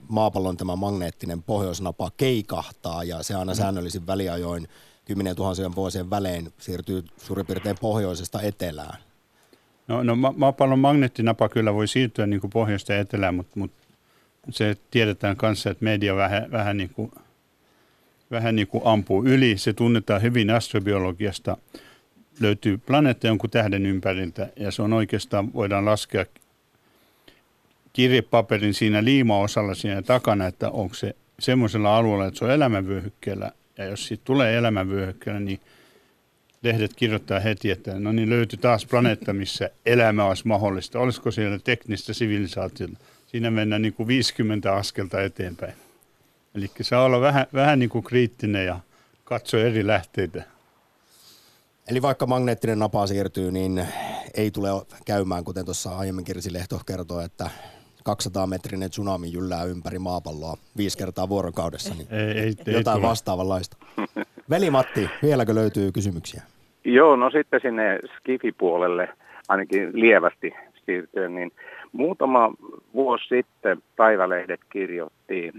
maapallon 0.10 0.58
tämä 0.58 0.76
magneettinen 0.76 1.44
pohjoisnapa 1.44 2.12
keikahtaa 2.18 3.04
ja 3.04 3.24
se 3.24 3.36
aina 3.36 3.54
mm. 3.54 3.58
säännöllisin 3.58 4.08
väliajoin 4.08 4.68
kymmenen 5.06 5.36
tuhansien 5.36 5.76
vuosien 5.76 6.10
välein 6.10 6.54
siirtyy 6.58 7.04
suurin 7.18 7.46
piirtein 7.46 7.78
pohjoisesta 7.82 8.42
etelään. 8.42 9.00
No, 9.88 10.04
no 10.04 10.16
ma- 10.16 10.34
maapallon 10.38 10.80
magneettinapa 10.80 11.50
kyllä 11.50 11.74
voi 11.74 11.88
siirtyä 11.88 12.28
niin 12.28 12.42
kuin 12.42 12.52
pohjoista 12.52 12.98
etelään, 12.98 13.36
mutta, 13.36 13.60
mutta 13.60 13.78
se 14.50 14.78
tiedetään 14.92 15.38
kanssa, 15.38 15.70
että 15.70 15.84
media 15.84 16.16
vähän, 16.16 16.52
vähän, 16.52 16.78
niin 16.78 16.90
kuin, 16.90 17.12
vähän 18.32 18.56
niin 18.56 18.68
kuin 18.68 18.82
ampuu 18.86 19.26
yli. 19.26 19.58
Se 19.58 19.74
tunnetaan 19.74 20.22
hyvin 20.22 20.50
astrobiologiasta. 20.50 21.58
Löytyy 22.40 22.78
planeetta 22.78 23.28
jonkun 23.28 23.50
tähden 23.50 23.86
ympäriltä 23.86 24.50
ja 24.56 24.72
se 24.72 24.82
on 24.82 24.94
oikeastaan, 24.94 25.54
voidaan 25.54 25.86
laskea 25.86 26.26
kirjepaperin 27.98 28.74
siinä 28.74 29.04
liimaosalla 29.04 29.76
siinä 29.76 30.02
takana, 30.02 30.48
että 30.48 30.70
onko 30.70 30.94
se 30.94 31.16
semmoisella 31.40 31.98
alueella, 31.98 32.26
että 32.26 32.38
se 32.38 32.46
on 32.46 32.52
elämänvyöhykkeellä. 32.52 33.52
Ja 33.78 33.86
jos 33.86 34.08
siitä 34.08 34.22
tulee 34.26 34.58
elämänvyöhykkeellä, 34.58 35.40
niin– 35.40 35.60
lehdet 36.64 36.94
kirjoittaa 36.96 37.40
heti, 37.40 37.72
että 37.72 38.00
no 38.00 38.12
niin 38.12 38.30
löytyi 38.30 38.60
taas 38.60 38.86
planeetta, 38.86 39.34
missä 39.34 39.70
elämä 39.86 40.26
olisi 40.26 40.48
mahdollista. 40.48 41.00
Olisiko 41.00 41.32
siellä 41.32 41.60
teknistä 41.60 42.14
sivilisaatiota? 42.14 42.98
Siinä 43.28 43.52
mennään 43.52 43.82
niin 43.82 43.94
kuin 43.94 44.08
50 44.08 44.74
askelta 44.76 45.22
eteenpäin. 45.22 45.74
Eli 46.56 46.72
saa 46.82 47.04
olla 47.04 47.22
vähän, 47.22 47.48
vähän 47.54 47.80
niin 47.80 47.90
kuin 47.90 48.04
kriittinen 48.04 48.66
ja 48.66 48.80
katsoa 49.24 49.60
eri 49.60 49.88
lähteitä. 49.88 50.44
Eli 51.88 52.02
vaikka 52.02 52.26
magneettinen 52.26 52.80
napa 52.80 53.08
siirtyy, 53.08 53.52
niin 53.52 53.88
ei 54.34 54.52
tule 54.52 54.70
käymään, 55.06 55.44
kuten 55.44 55.66
tuossa 55.66 55.98
aiemmin 55.98 56.26
Kirsi 56.26 56.54
Lehto 56.54 56.82
kertoi, 56.86 57.26
että 57.26 57.50
200-metrinen 58.08 58.90
tsunami 58.90 59.34
jyllää 59.34 59.64
ympäri 59.64 60.00
maapalloa 60.00 60.58
viisi 60.78 60.98
kertaa 60.98 61.30
vuorokaudessa, 61.30 61.94
niin 61.94 62.08
ei, 62.12 62.40
ei, 62.40 62.54
ei 62.68 62.74
jotain 62.74 62.98
ei 62.98 63.10
vastaavanlaista. 63.10 63.78
Veli 64.50 64.70
Matti, 64.70 65.10
vieläkö 65.24 65.56
löytyy 65.56 65.92
kysymyksiä? 65.92 66.42
Joo, 66.86 67.16
no 67.16 67.30
sitten 67.30 67.62
sinne 67.62 68.00
Skifi-puolelle 68.18 69.10
ainakin 69.48 69.90
lievästi 69.94 70.54
siirtyen, 70.86 71.36
niin 71.36 71.52
muutama 71.92 72.54
vuosi 72.94 73.28
sitten 73.28 73.84
päivälehdet 73.96 74.60
kirjoitti, 74.70 75.52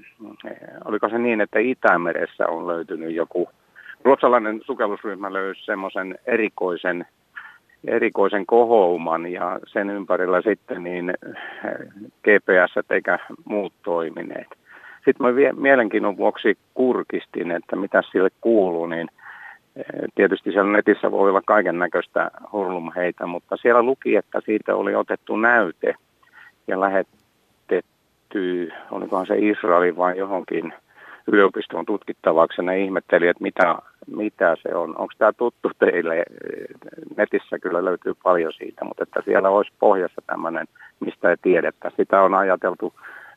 eh, 0.45 0.57
oliko 0.85 1.09
se 1.09 1.19
niin, 1.19 1.41
että 1.41 1.59
Itämeressä 1.59 2.49
on 2.49 2.67
löytynyt 2.67 3.15
joku, 3.15 3.49
ruotsalainen 4.05 4.61
sukellusryhmä 4.67 5.33
löysi 5.33 5.65
semmoisen 5.65 6.19
erikoisen 6.27 7.07
erikoisen 7.85 8.47
kohouman 8.47 9.33
ja 9.33 9.59
sen 9.67 9.91
ympärillä 9.91 10.43
sitten 10.43 10.83
niin 10.85 11.15
GPS 12.23 12.91
eikä 12.91 13.19
muut 13.45 13.73
toimineet. 13.83 14.49
Sitten 15.05 15.27
mä 15.27 15.33
mielenkiinnon 15.57 16.17
vuoksi 16.17 16.59
kurkistin, 16.75 17.51
että 17.51 17.77
mitä 17.77 18.03
sille 18.13 18.29
kuuluu, 18.41 18.87
niin 18.87 19.09
eh, 19.77 19.85
tietysti 20.15 20.53
siellä 20.53 20.73
netissä 20.73 21.11
voi 21.11 21.31
olla 21.31 21.43
kaiken 21.47 21.79
näköistä 21.79 22.31
hurlumheitä, 22.53 23.27
mutta 23.27 23.57
siellä 23.57 23.83
luki, 23.83 24.17
että 24.17 24.41
siitä 24.45 24.77
oli 24.77 24.95
otettu 24.95 25.37
näyte 25.37 25.95
ja 26.67 26.81
lähetetty, 26.81 28.73
olikohan 28.91 29.27
se 29.27 29.35
Israelin 29.39 29.97
vai 29.97 30.19
johonkin 30.19 30.73
yliopistoon 31.27 31.87
tutkittavaksi. 31.87 32.61
Ja 32.61 32.63
ne 32.63 32.81
ihmetteli, 32.81 33.29
että 33.29 33.43
mitä, 33.43 33.79
mitä 34.17 34.57
se 34.63 34.75
on. 34.75 34.89
Onko 34.89 35.13
tämä 35.19 35.33
tuttu 35.33 35.71
teille? 35.79 36.23
Netissä 37.17 37.59
kyllä 37.59 37.85
löytyy 37.85 38.15
paljon 38.23 38.53
siitä, 38.53 38.85
mutta 38.85 39.03
että 39.03 39.23
siellä 39.25 39.49
olisi 39.49 39.73
pohjassa 39.81 40.23
tämmöinen, 40.27 40.67
mistä 41.01 41.31
ei 41.31 41.37
tiedetä. 41.43 41.91
Sitä 41.97 42.23
on 42.23 42.35
ajateltu 42.35 42.95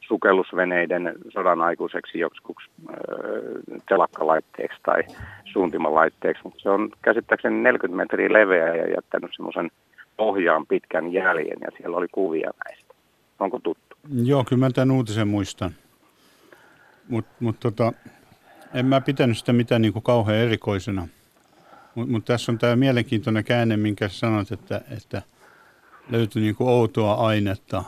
sukellusveneiden 0.08 1.14
sodan 1.30 1.62
aikuiseksi 1.62 2.20
joskus 2.20 2.70
äh, 2.90 2.96
telakkalaitteeksi 3.90 4.80
tai 4.84 5.04
suuntimalaitteeksi, 5.46 6.44
mutta 6.44 6.60
se 6.60 6.70
on 6.70 6.90
käsittääkseni 7.02 7.64
40 7.64 7.98
metriä 7.98 8.34
leveä 8.34 8.76
ja 8.76 8.90
jättänyt 8.96 9.32
semmoisen 9.36 9.72
pohjaan 10.18 10.68
pitkän 10.68 11.14
jäljen 11.14 11.58
ja 11.62 11.68
siellä 11.78 11.98
oli 11.98 12.08
kuvia 12.12 12.52
näistä. 12.66 12.94
Onko 13.40 13.60
tuttu? 13.60 13.98
Joo, 14.24 14.44
kyllä 14.50 14.60
mä 14.60 14.70
tämän 14.70 14.92
uutisen 14.92 15.28
muistan. 15.28 15.72
Mutta 17.10 17.32
mut 17.40 17.56
tota, 17.60 17.94
en 18.74 18.86
mä 18.86 19.02
pitänyt 19.02 19.38
sitä 19.38 19.54
mitään 19.54 19.82
niin 19.82 19.94
kuin 19.94 20.04
kauhean 20.04 20.38
erikoisena. 20.38 21.08
Mutta 21.96 22.12
mut 22.12 22.26
tässä 22.26 22.52
on 22.52 22.58
tämä 22.58 22.76
mielenkiintoinen 22.76 23.44
käänne, 23.44 23.78
minkä 23.78 24.10
sanot, 24.10 24.52
että, 24.52 24.82
että 24.92 25.22
löytyy 26.10 26.42
niin 26.42 26.56
kuin 26.56 26.70
outoa 26.70 27.14
ainetta. 27.14 27.84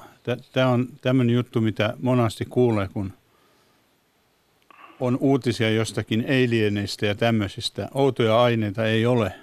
Tämä 0.53 0.67
on 0.67 0.87
tämmöinen 1.01 1.35
juttu, 1.35 1.61
mitä 1.61 1.93
monasti 2.01 2.45
kuulee, 2.45 2.87
kun 2.87 3.13
on 4.99 5.17
uutisia 5.21 5.69
jostakin 5.69 6.25
alieneistä 6.27 7.05
ja 7.05 7.15
tämmöisistä. 7.15 7.89
Outoja 7.93 8.41
aineita 8.41 8.85
ei 8.85 9.05
ole. 9.05 9.33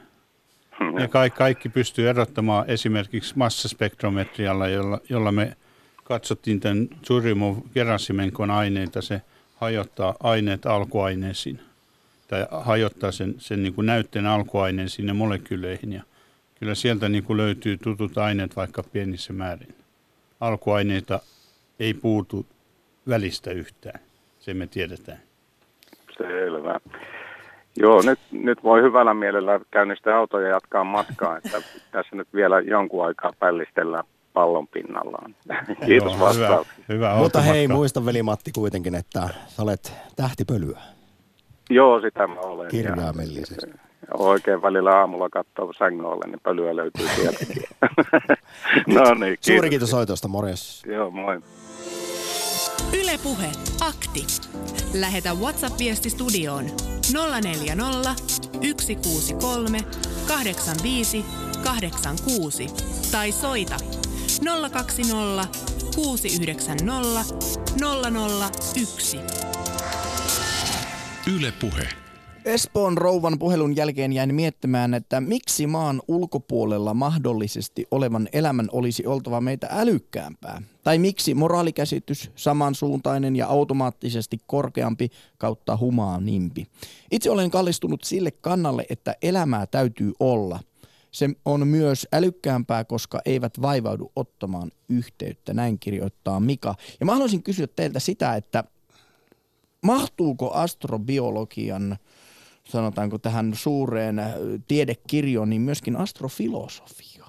Ja 1.01 1.09
kaikki, 1.09 1.39
kaikki 1.39 1.69
pystyy 1.69 2.09
erottamaan 2.09 2.65
esimerkiksi 2.69 3.39
massaspektrometrialla, 3.39 4.69
jolla, 4.69 5.01
jolla 5.09 5.33
me 5.33 5.57
katsottiin 6.05 6.61
tämän 6.61 6.89
Zurimov 7.07 7.57
Gerasimenkon 7.75 8.51
aineita. 8.51 9.03
Se 9.03 9.23
hajottaa 9.61 10.15
aineet 10.23 10.67
alkuaineisiin 10.67 11.61
tai 12.29 12.47
hajottaa 12.51 13.13
sen, 13.13 13.35
sen 13.39 13.63
niin 13.63 13.75
kuin 13.75 13.87
näytteen 13.87 14.27
alkuaineen 14.27 14.89
sinne 14.89 15.13
molekyyleihin. 15.13 15.93
Ja 15.93 16.03
kyllä 16.59 16.75
sieltä 16.75 17.09
niin 17.09 17.25
kuin 17.25 17.37
löytyy 17.37 17.77
tutut 17.77 18.19
aineet 18.19 18.57
vaikka 18.57 18.83
pienissä 18.83 19.33
määrin. 19.33 19.75
Alkuaineita 20.41 21.21
ei 21.81 21.95
puutu 21.95 22.47
välistä 23.09 23.51
yhtään, 23.51 24.01
se 24.41 24.55
me 24.55 24.67
tiedetään. 24.67 25.19
Selvä. 26.19 26.81
Joo, 27.77 28.03
nyt, 28.03 28.19
nyt 28.33 28.63
voi 28.63 28.83
hyvällä 28.83 29.15
mielellä 29.15 29.61
käynnistää 29.71 30.17
autoja 30.17 30.49
ja 30.49 30.55
jatkaa 30.55 30.85
matkaa, 30.85 31.37
että 31.37 31.63
tässä 31.93 32.17
nyt 32.17 32.29
vielä 32.35 32.61
jonkun 32.61 33.07
aikaa 33.07 33.33
pällistellään 33.39 34.05
pallon 34.33 34.69
pinnallaan. 34.69 35.35
Kiitos 35.87 36.13
Joo, 36.19 36.33
Hyvä, 36.33 36.65
hyvä 36.89 37.15
Mutta 37.15 37.41
hei, 37.41 37.69
muista 37.69 38.05
veli 38.05 38.23
Matti 38.23 38.53
kuitenkin, 38.53 38.95
että 38.95 39.29
sä 39.49 39.63
olet 39.63 39.93
tähtipölyä. 40.17 40.81
Joo, 41.71 42.01
sitä 42.01 42.27
mä 42.27 42.41
olen. 42.41 42.71
Kirjaimellisesti. 42.71 43.67
Oikein 44.19 44.63
välillä 44.63 44.99
aamulla 44.99 45.29
katsoo 45.29 45.73
sängolle, 45.73 46.27
niin 46.27 46.41
pölyä 46.43 46.77
löytyy 46.77 47.09
sieltäkin. 47.09 47.63
no 48.95 49.15
niin, 49.15 49.21
kiitos. 49.21 49.47
Suuri 49.47 49.71
kiitos 49.71 49.91
soitosta, 49.91 50.29
morjes. 50.29 50.83
Joo, 50.87 51.11
moi. 51.11 51.41
Ylepuhe 53.03 53.47
akti. 53.81 54.27
Lähetä 55.01 55.35
WhatsApp-viesti 55.35 56.11
studioon 56.11 56.65
040 57.13 58.15
163 58.81 59.79
85 60.29 61.25
86 61.65 62.67
tai 63.13 63.33
soita 63.33 63.77
020 64.71 65.49
690 65.95 67.25
001. 68.83 69.19
Yle 71.37 71.53
Puhe. 71.61 71.89
Espoon 72.45 72.99
rouvan 72.99 73.39
puhelun 73.39 73.77
jälkeen 73.77 74.13
jäin 74.13 74.35
miettimään, 74.35 74.95
että 74.95 75.21
miksi 75.21 75.67
maan 75.67 76.03
ulkopuolella 76.09 76.95
mahdollisesti 76.95 77.87
olevan 77.91 78.29
elämän 78.33 78.69
olisi 78.73 79.07
oltava 79.07 79.41
meitä 79.41 79.69
älykkäämpää. 79.71 80.63
Tai 80.83 80.99
miksi 80.99 81.35
moraalikäsitys 81.35 82.31
samansuuntainen 82.35 83.37
ja 83.37 83.47
automaattisesti 83.47 84.39
korkeampi 84.47 85.09
kautta 85.39 85.77
humaanimpi. 85.77 86.67
Itse 87.11 87.31
olen 87.31 87.51
kallistunut 87.51 88.05
sille 88.05 88.31
kannalle, 88.31 88.87
että 88.91 89.17
elämää 89.23 89.67
täytyy 89.67 90.13
olla– 90.21 90.61
se 91.11 91.29
on 91.45 91.69
myös 91.69 92.07
älykkäämpää, 92.13 92.85
koska 92.85 93.21
eivät 93.25 93.63
vaivaudu 93.63 94.13
ottamaan 94.17 94.71
yhteyttä, 94.89 95.55
näin 95.55 95.79
kirjoittaa 95.79 96.41
Mika. 96.41 96.75
Ja 97.01 97.07
mä 97.07 97.13
haluaisin 97.13 97.43
kysyä 97.43 97.67
teiltä 97.67 98.01
sitä, 98.01 98.37
että 98.37 98.65
mahtuuko 99.83 100.51
astrobiologian, 100.51 101.97
sanotaanko 102.65 103.19
tähän 103.19 103.53
suureen 103.55 104.19
äh, 104.19 104.33
tiedekirjoon, 104.69 105.51
niin 105.51 105.63
myöskin 105.63 105.97
astrofilosofia? 105.97 107.27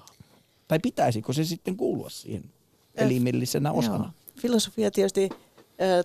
Tai 0.68 0.78
pitäisikö 0.78 1.32
se 1.32 1.44
sitten 1.44 1.76
kuulua 1.76 2.10
siihen 2.10 2.44
elimillisenä 2.94 3.72
osana? 3.72 4.04
Joo. 4.04 4.32
Filosofia 4.40 4.90
tietysti 4.90 5.28
äh, 5.32 5.38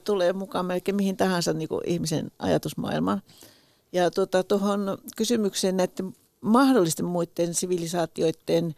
tulee 0.03 0.33
mukaan 0.33 0.65
melkein 0.65 0.95
mihin 0.95 1.17
tahansa 1.17 1.53
niin 1.53 1.69
kuin 1.69 1.81
ihmisen 1.85 2.31
ajatusmaailmaan. 2.39 3.21
Ja 3.93 4.11
tuohon 4.11 4.85
tuota, 4.85 5.03
kysymykseen 5.17 5.77
näiden 5.77 6.13
mahdollisten 6.41 7.05
muiden 7.05 7.53
sivilisaatioiden 7.53 8.75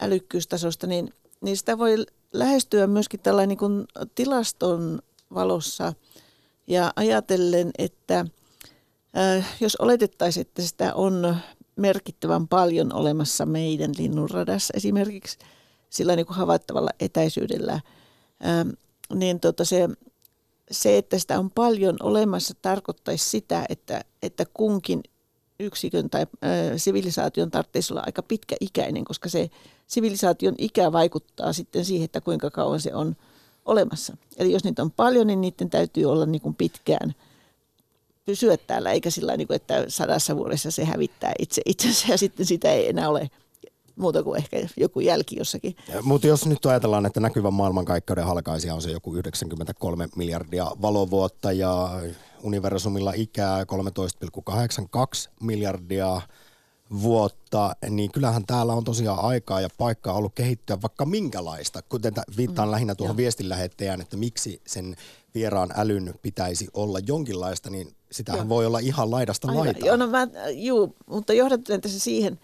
älykkyystasosta, 0.00 0.86
niin, 0.86 1.12
niin 1.40 1.56
sitä 1.56 1.78
voi 1.78 2.06
lähestyä 2.32 2.86
myöskin 2.86 3.20
tällainen 3.20 3.56
niin 3.60 4.08
tilaston 4.14 5.02
valossa. 5.34 5.92
Ja 6.66 6.92
ajatellen, 6.96 7.70
että 7.78 8.26
äh, 9.16 9.56
jos 9.60 9.76
oletettaisiin, 9.76 10.46
että 10.46 10.62
sitä 10.62 10.94
on 10.94 11.36
merkittävän 11.76 12.48
paljon 12.48 12.92
olemassa 12.94 13.46
meidän 13.46 13.92
linnunradassa 13.98 14.72
esimerkiksi 14.76 15.38
sillä 15.90 16.16
niin 16.16 16.26
kuin 16.26 16.36
havaittavalla 16.36 16.90
etäisyydellä, 17.00 17.72
äh, 17.72 18.66
niin 19.14 19.40
tota 19.40 19.64
se, 19.64 19.88
se, 20.70 20.98
että 20.98 21.18
sitä 21.18 21.38
on 21.38 21.50
paljon 21.50 21.96
olemassa, 22.02 22.54
tarkoittaisi 22.62 23.30
sitä, 23.30 23.64
että, 23.68 24.04
että 24.22 24.44
kunkin 24.54 25.02
yksikön 25.60 26.10
tai 26.10 26.26
sivilisaation 26.76 27.50
tarvitsisi 27.50 27.92
olla 27.92 28.02
aika 28.06 28.22
pitkäikäinen, 28.22 29.04
koska 29.04 29.28
se 29.28 29.50
sivilisaation 29.86 30.54
ikä 30.58 30.92
vaikuttaa 30.92 31.52
sitten 31.52 31.84
siihen, 31.84 32.04
että 32.04 32.20
kuinka 32.20 32.50
kauan 32.50 32.80
se 32.80 32.94
on 32.94 33.16
olemassa. 33.64 34.16
Eli 34.36 34.52
jos 34.52 34.64
niitä 34.64 34.82
on 34.82 34.90
paljon, 34.90 35.26
niin 35.26 35.40
niiden 35.40 35.70
täytyy 35.70 36.04
olla 36.04 36.26
niin 36.26 36.42
kuin 36.42 36.54
pitkään 36.54 37.14
pysyä 38.24 38.56
täällä, 38.56 38.92
eikä 38.92 39.10
sillä 39.10 39.36
niin 39.36 39.46
kuin, 39.46 39.56
että 39.56 39.84
sadassa 39.88 40.36
vuodessa 40.36 40.70
se 40.70 40.84
hävittää 40.84 41.32
itse 41.38 41.62
itsensä 41.64 42.06
ja 42.08 42.18
sitten 42.18 42.46
sitä 42.46 42.72
ei 42.72 42.88
enää 42.88 43.08
ole 43.08 43.30
muuta 43.96 44.22
kuin 44.22 44.38
ehkä 44.38 44.56
joku 44.76 45.00
jälki 45.00 45.36
jossakin. 45.36 45.76
Mutta 46.02 46.26
jos 46.26 46.46
nyt 46.46 46.66
ajatellaan, 46.66 47.06
että 47.06 47.20
näkyvän 47.20 47.54
maailmankaikkeuden 47.54 48.24
halkaisia 48.24 48.74
on 48.74 48.82
se 48.82 48.90
joku 48.90 49.14
93 49.14 50.08
miljardia 50.16 50.70
valovuotta 50.82 51.52
ja 51.52 52.00
universumilla 52.46 53.12
ikää 53.16 53.64
13,82 53.64 55.30
miljardia 55.40 56.20
vuotta, 57.02 57.76
niin 57.90 58.12
kyllähän 58.12 58.46
täällä 58.46 58.72
on 58.72 58.84
tosiaan 58.84 59.24
aikaa 59.24 59.60
ja 59.60 59.68
paikkaa 59.78 60.14
ollut 60.14 60.34
kehittyä 60.34 60.82
vaikka 60.82 61.04
minkälaista, 61.04 61.82
kuten 61.82 62.14
viittaan 62.36 62.68
mm, 62.68 62.72
lähinnä 62.72 62.94
tuohon 62.94 63.14
jo. 63.14 63.16
viestinlähettäjään, 63.16 64.00
että 64.00 64.16
miksi 64.16 64.60
sen 64.66 64.96
vieraan 65.34 65.70
älyn 65.76 66.14
pitäisi 66.22 66.68
olla 66.74 66.98
jonkinlaista, 67.06 67.70
niin 67.70 67.94
sitähän 68.12 68.38
Joo. 68.38 68.48
voi 68.48 68.66
olla 68.66 68.78
ihan 68.78 69.10
laidasta 69.10 69.48
laitaan. 69.54 69.86
Joo, 69.86 69.96
no 69.96 70.06
mä, 70.06 70.28
juu, 70.54 70.96
mutta 71.06 71.32
johdattelen 71.32 71.80
tässä 71.80 72.00
siihen, 72.00 72.40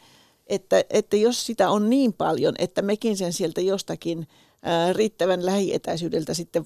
että, 0.46 0.84
että 0.90 1.16
jos 1.16 1.46
sitä 1.46 1.70
on 1.70 1.90
niin 1.90 2.12
paljon, 2.12 2.54
että 2.58 2.82
mekin 2.82 3.16
sen 3.16 3.32
sieltä 3.32 3.60
jostakin 3.60 4.28
ää, 4.62 4.92
riittävän 4.92 5.46
lähietäisyydeltä 5.46 6.34
sitten 6.34 6.64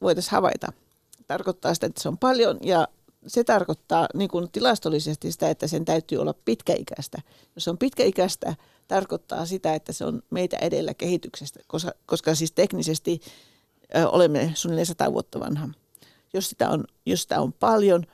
voitaisiin 0.00 0.32
havaita– 0.32 0.72
tarkoittaa 1.26 1.74
sitä, 1.74 1.86
että 1.86 2.02
se 2.02 2.08
on 2.08 2.18
paljon 2.18 2.58
ja 2.62 2.88
se 3.26 3.44
tarkoittaa 3.44 4.08
niin 4.14 4.30
kuin 4.30 4.50
tilastollisesti 4.50 5.32
sitä, 5.32 5.50
että 5.50 5.66
sen 5.66 5.84
täytyy 5.84 6.18
olla 6.18 6.34
pitkäikäistä. 6.44 7.18
Jos 7.54 7.64
se 7.64 7.70
on 7.70 7.78
pitkäikäistä, 7.78 8.56
tarkoittaa 8.88 9.46
sitä, 9.46 9.74
että 9.74 9.92
se 9.92 10.04
on 10.04 10.22
meitä 10.30 10.56
edellä 10.56 10.94
kehityksestä, 10.94 11.60
koska, 11.66 11.92
koska 12.06 12.34
siis 12.34 12.52
teknisesti 12.52 13.20
ö, 13.96 14.08
olemme 14.08 14.52
suunnilleen 14.54 14.86
sata 14.86 15.12
vuotta 15.12 15.40
vanha. 15.40 15.68
Jos 16.34 16.48
sitä 16.50 16.70
on, 16.70 16.84
jos 17.06 17.22
sitä 17.22 17.40
on 17.40 17.52
paljon 17.52 18.06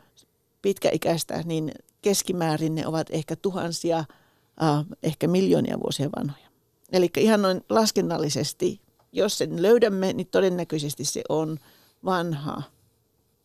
pitkäikäistä, 0.62 1.42
niin 1.44 1.72
keskimäärin 2.02 2.74
ne 2.74 2.86
ovat 2.86 3.06
ehkä 3.10 3.36
tuhansia, 3.36 3.98
äh, 3.98 4.84
ehkä 5.02 5.28
miljoonia 5.28 5.80
vuosia 5.80 6.08
vanhoja. 6.16 6.46
Eli 6.92 7.10
ihan 7.16 7.42
noin 7.42 7.64
laskennallisesti, 7.68 8.80
jos 9.12 9.38
sen 9.38 9.62
löydämme, 9.62 10.12
niin 10.12 10.26
todennäköisesti 10.30 11.04
se 11.04 11.22
on 11.28 11.58
vanha, 12.04 12.62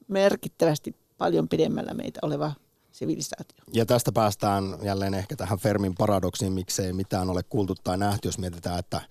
merkittävästi 0.07 0.95
paljon 1.17 1.49
pidemmällä 1.49 1.93
meitä 1.93 2.19
oleva 2.21 2.51
sivilisaatio. 2.91 3.57
Ja 3.73 3.85
tästä 3.85 4.11
päästään 4.11 4.63
jälleen 4.83 5.13
ehkä 5.13 5.35
tähän 5.35 5.59
Fermin 5.59 5.95
paradoksiin, 5.95 6.53
miksei 6.53 6.93
mitään 6.93 7.29
ole 7.29 7.43
kuultu 7.43 7.75
tai 7.83 7.97
nähty, 7.97 8.27
jos 8.27 8.37
mietitään, 8.37 8.79
että 8.79 9.01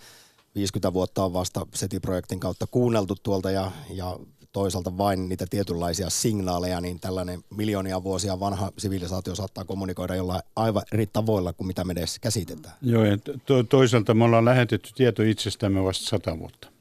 50 0.55 0.93
vuotta 0.93 1.25
on 1.25 1.33
vasta 1.33 1.67
SETI-projektin 1.75 2.41
kautta 2.41 2.67
kuunneltu 2.67 3.15
tuolta 3.23 3.51
ja, 3.51 3.71
ja 3.91 4.17
toisaalta 4.53 4.99
vain 4.99 5.29
niitä 5.29 5.47
tietynlaisia 5.51 6.11
signaaleja, 6.11 6.81
niin 6.81 7.01
tällainen 7.01 7.41
miljoonia 7.51 8.03
vuosia 8.03 8.41
vanha 8.41 8.73
sivilisaatio 8.79 9.35
saattaa 9.35 9.65
kommunikoida 9.65 10.15
jollain 10.15 10.43
aivan 10.57 10.83
eri 10.93 11.07
tavoilla 11.07 11.53
kuin 11.53 11.67
mitä 11.67 11.85
me 11.85 11.93
edes 11.93 12.19
käsitetään. 12.19 12.75
Joo, 12.83 13.05
ja 13.05 13.19
to- 13.47 13.63
toisaalta 13.63 14.15
me 14.15 14.25
ollaan 14.25 14.45
lähetetty 14.45 14.91
tieto 14.95 15.23
itsestämme 15.23 15.85
vasta 15.85 16.07
sata 16.07 16.39
vuotta. 16.39 16.76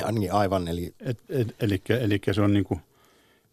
Ja 0.00 0.12
niin, 0.12 0.32
aivan, 0.32 0.68
eli... 0.68 0.94
Et, 1.00 1.18
et, 1.28 1.56
eli, 1.60 1.82
eli 2.00 2.20
se 2.32 2.42
on 2.42 2.52
niin 2.52 2.64
kuin, 2.64 2.80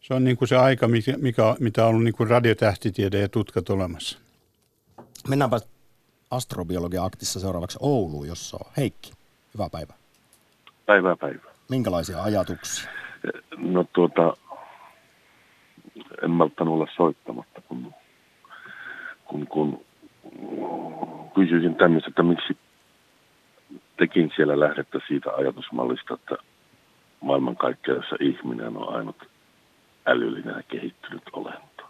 se 0.00 0.14
on 0.14 0.24
niin 0.24 0.36
kuin 0.36 0.48
se 0.48 0.56
aika, 0.56 0.88
mikä, 0.88 1.14
mikä, 1.18 1.42
mitä 1.60 1.82
on 1.82 1.88
ollut 1.88 2.04
niin 2.04 2.14
kuin 2.14 2.30
radiotähtitiede 2.30 3.20
ja 3.20 3.28
tutkat 3.28 3.70
olemassa. 3.70 4.18
Mennäänpä 5.28 5.60
astrobiologia 6.30 7.04
aktissa 7.04 7.40
seuraavaksi 7.40 7.78
Ouluun, 7.80 8.28
jossa 8.28 8.56
on 8.64 8.72
Heikki. 8.76 9.12
Hyvää 9.54 9.68
päivää. 9.70 9.96
Päivää 10.86 11.16
päivää. 11.16 11.52
Minkälaisia 11.70 12.22
ajatuksia? 12.22 12.90
No 13.56 13.84
tuota, 13.92 14.36
en 16.22 16.30
malttanut 16.30 16.74
olla 16.74 16.86
soittamatta, 16.96 17.60
kun, 17.60 17.94
kun, 19.24 19.46
kun 19.46 19.84
kysyisin 21.34 21.74
tämmöistä, 21.74 22.08
että 22.08 22.22
miksi 22.22 22.56
tekin 24.02 24.32
siellä 24.36 24.60
lähdette 24.60 24.98
siitä 25.08 25.30
ajatusmallista, 25.30 26.14
että 26.14 26.36
maailmankaikkeudessa 27.20 28.16
ihminen 28.20 28.76
on 28.76 28.94
ainut 28.96 29.16
älyllinen 30.06 30.54
ja 30.56 30.62
kehittynyt 30.62 31.22
olento. 31.32 31.82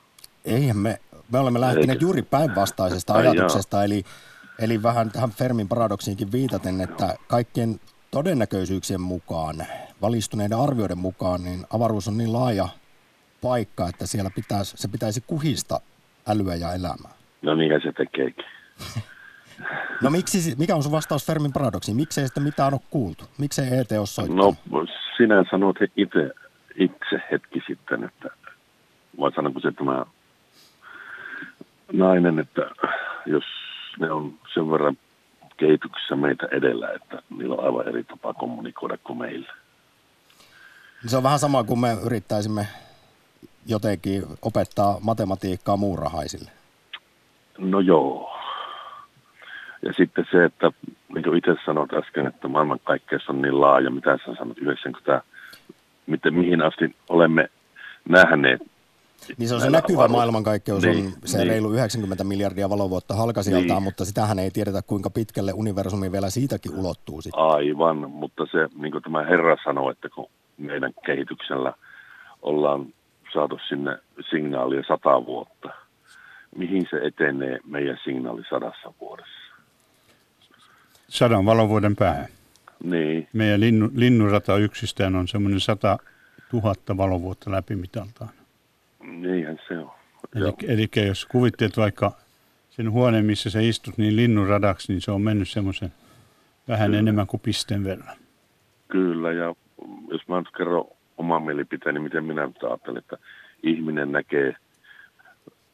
Eihän 0.44 0.76
me, 0.76 0.98
me 1.32 1.38
olemme 1.38 1.60
lähteneet 1.60 1.90
Eikä. 1.90 2.04
juuri 2.04 2.22
päinvastaisesta 2.22 3.14
Ai 3.14 3.26
ajatuksesta, 3.26 3.84
eli, 3.84 4.02
eli 4.58 4.82
vähän 4.82 5.10
tähän 5.10 5.30
Fermin 5.30 5.68
paradoksiinkin 5.68 6.32
viitaten, 6.32 6.80
että 6.80 7.14
kaikkien 7.26 7.80
todennäköisyyksien 8.10 9.00
mukaan, 9.00 9.56
valistuneiden 10.02 10.58
arvioiden 10.58 10.98
mukaan, 10.98 11.44
niin 11.44 11.66
avaruus 11.72 12.08
on 12.08 12.18
niin 12.18 12.32
laaja 12.32 12.68
paikka, 13.42 13.88
että 13.88 14.06
siellä 14.06 14.30
pitäisi, 14.34 14.76
se 14.76 14.88
pitäisi 14.88 15.24
kuhista 15.26 15.80
älyä 16.28 16.54
ja 16.54 16.74
elämää. 16.74 17.12
No 17.42 17.54
niinhän 17.54 17.80
se 17.80 17.92
tekeekin. 17.92 18.44
No 20.02 20.10
miksi, 20.10 20.54
mikä 20.58 20.76
on 20.76 20.82
sun 20.82 20.92
vastaus 20.92 21.26
Fermin 21.26 21.52
paradoksiin? 21.52 21.96
Miksei 21.96 22.24
sitten 22.24 22.42
mitään 22.42 22.74
ole 22.74 22.80
kuultu? 22.90 23.24
Miksei 23.38 23.78
ET 23.78 23.92
ole 23.92 24.06
soittanut? 24.06 24.56
No 24.70 24.86
sinä 25.16 25.44
sanoit 25.50 25.76
itse, 25.96 26.30
itse 26.74 27.22
hetki 27.30 27.62
sitten, 27.66 28.04
että 28.04 28.28
vai 29.20 29.32
sanonko 29.32 29.60
se 29.60 29.72
tämä 29.72 30.06
nainen, 31.92 32.38
että 32.38 32.70
jos 33.26 33.44
ne 34.00 34.10
on 34.10 34.34
sen 34.54 34.70
verran 34.70 34.96
kehityksessä 35.56 36.16
meitä 36.16 36.46
edellä, 36.50 36.92
että 36.92 37.22
niillä 37.38 37.54
on 37.54 37.64
aivan 37.64 37.88
eri 37.88 38.04
tapa 38.04 38.34
kommunikoida 38.34 38.98
kuin 39.04 39.18
meillä. 39.18 39.52
Se 41.06 41.16
on 41.16 41.22
vähän 41.22 41.38
sama 41.38 41.64
kuin 41.64 41.80
me 41.80 41.96
yrittäisimme 42.04 42.66
jotenkin 43.66 44.22
opettaa 44.42 44.98
matematiikkaa 45.00 45.76
muurahaisille. 45.76 46.50
No 47.58 47.80
joo. 47.80 48.31
Ja 49.82 49.92
sitten 49.92 50.24
se, 50.30 50.44
että 50.44 50.70
niin 51.14 51.24
kuin 51.24 51.36
itse 51.38 51.54
sanoit 51.64 51.92
äsken, 51.92 52.26
että 52.26 52.48
maailmankaikkeus 52.48 53.28
on 53.28 53.42
niin 53.42 53.60
laaja, 53.60 53.90
mitä 53.90 54.18
sä 54.26 54.34
sanot, 54.38 54.58
90, 54.58 55.22
miten, 56.06 56.34
mihin 56.34 56.62
asti 56.62 56.96
olemme 57.08 57.48
nähneet. 58.08 58.60
Niin 59.38 59.48
se 59.48 59.54
on 59.54 59.60
se 59.60 59.70
näkyvä 59.70 59.98
avaruus- 59.98 60.12
maailmankaikkeus, 60.12 60.82
Niin, 60.82 61.06
on 61.06 61.12
se 61.24 61.38
niin. 61.38 61.48
reilu 61.48 61.72
90 61.72 62.24
miljardia 62.24 62.70
valovuotta 62.70 63.14
halkasijaltaan, 63.14 63.68
Niin. 63.76 63.82
mutta 63.82 64.04
sitähän 64.04 64.38
ei 64.38 64.50
tiedetä 64.50 64.82
kuinka 64.86 65.10
pitkälle 65.10 65.52
universumi 65.52 66.12
vielä 66.12 66.30
siitäkin 66.30 66.74
ulottuu 66.74 67.20
sitten. 67.22 67.42
Aivan, 67.42 68.10
mutta 68.10 68.46
se, 68.52 68.68
niin 68.74 68.92
kuin 68.92 69.02
tämä 69.02 69.22
herra 69.22 69.56
sanoi, 69.64 69.92
että 69.92 70.08
kun 70.08 70.26
meidän 70.58 70.92
kehityksellä 71.06 71.72
ollaan 72.42 72.86
saatu 73.32 73.58
sinne 73.68 73.98
signaalia 74.30 74.82
sata 74.88 75.26
vuotta, 75.26 75.68
mihin 76.56 76.86
se 76.90 76.96
etenee 77.02 77.58
meidän 77.66 77.98
signaali 78.04 78.42
sadassa 78.50 78.92
vuodessa? 79.00 79.41
Sadan 81.12 81.44
valovuoden 81.46 81.96
päähän. 81.96 82.26
Niin, 82.84 83.28
Meidän 83.32 83.60
linnu, 83.60 83.90
linnurata 83.94 84.56
yksistään 84.56 85.16
on 85.16 85.28
semmoinen 85.28 85.60
100 85.60 85.98
000 86.52 86.74
valovuotta 86.96 87.50
läpimitaltaan. 87.50 88.30
niinhän 89.00 89.58
se 89.68 89.78
on. 89.78 89.90
Eli, 90.34 90.52
eli 90.68 91.06
jos 91.06 91.26
kuvittelet 91.26 91.76
vaikka 91.76 92.12
sen 92.70 92.90
huoneen, 92.90 93.24
missä 93.24 93.50
sä 93.50 93.60
istut, 93.60 93.98
niin 93.98 94.16
linnunradaksi, 94.16 94.92
niin 94.92 95.00
se 95.00 95.10
on 95.10 95.22
mennyt 95.22 95.48
semmoisen 95.48 95.92
vähän 96.68 96.88
Kyllä. 96.88 96.98
enemmän 96.98 97.26
kuin 97.26 97.40
pisteen 97.40 97.84
verran. 97.84 98.16
Kyllä, 98.88 99.32
ja 99.32 99.54
jos 100.10 100.28
mä 100.28 100.38
nyt 100.38 100.56
kerron 100.56 100.84
oman 101.18 101.42
mielipiteeni, 101.42 102.00
miten 102.00 102.24
minä 102.24 102.46
nyt 102.46 102.62
ajattelen, 102.64 102.98
että 102.98 103.16
ihminen 103.62 104.12
näkee 104.12 104.56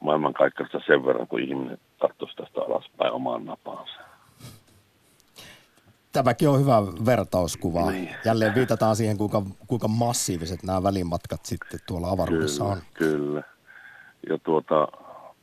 maailmankaikkeudesta 0.01 0.81
sen 0.87 1.07
verran, 1.07 1.27
kun 1.27 1.41
ihminen 1.41 1.79
katsoisi 2.01 2.37
tästä 2.37 2.61
alaspäin 2.61 3.13
omaan 3.13 3.45
napaansa. 3.45 4.08
Tämäkin 6.13 6.49
on 6.49 6.61
hyvä 6.61 6.83
vertauskuva. 7.07 7.91
Niin. 7.91 8.15
Jälleen 8.25 8.55
viitataan 8.55 8.97
siihen, 8.97 9.19
kuinka, 9.19 9.43
kuinka 9.67 9.89
massiiviset 9.89 10.63
nämä 10.63 10.83
välimatkat 10.83 11.47
sitten 11.47 11.81
tuolla 11.87 12.11
avaruudessa 12.11 12.65
Kyllä, 12.65 12.73
on. 12.77 12.83
kyllä. 12.95 13.43
Ja 14.29 14.39
tuota, 14.39 14.89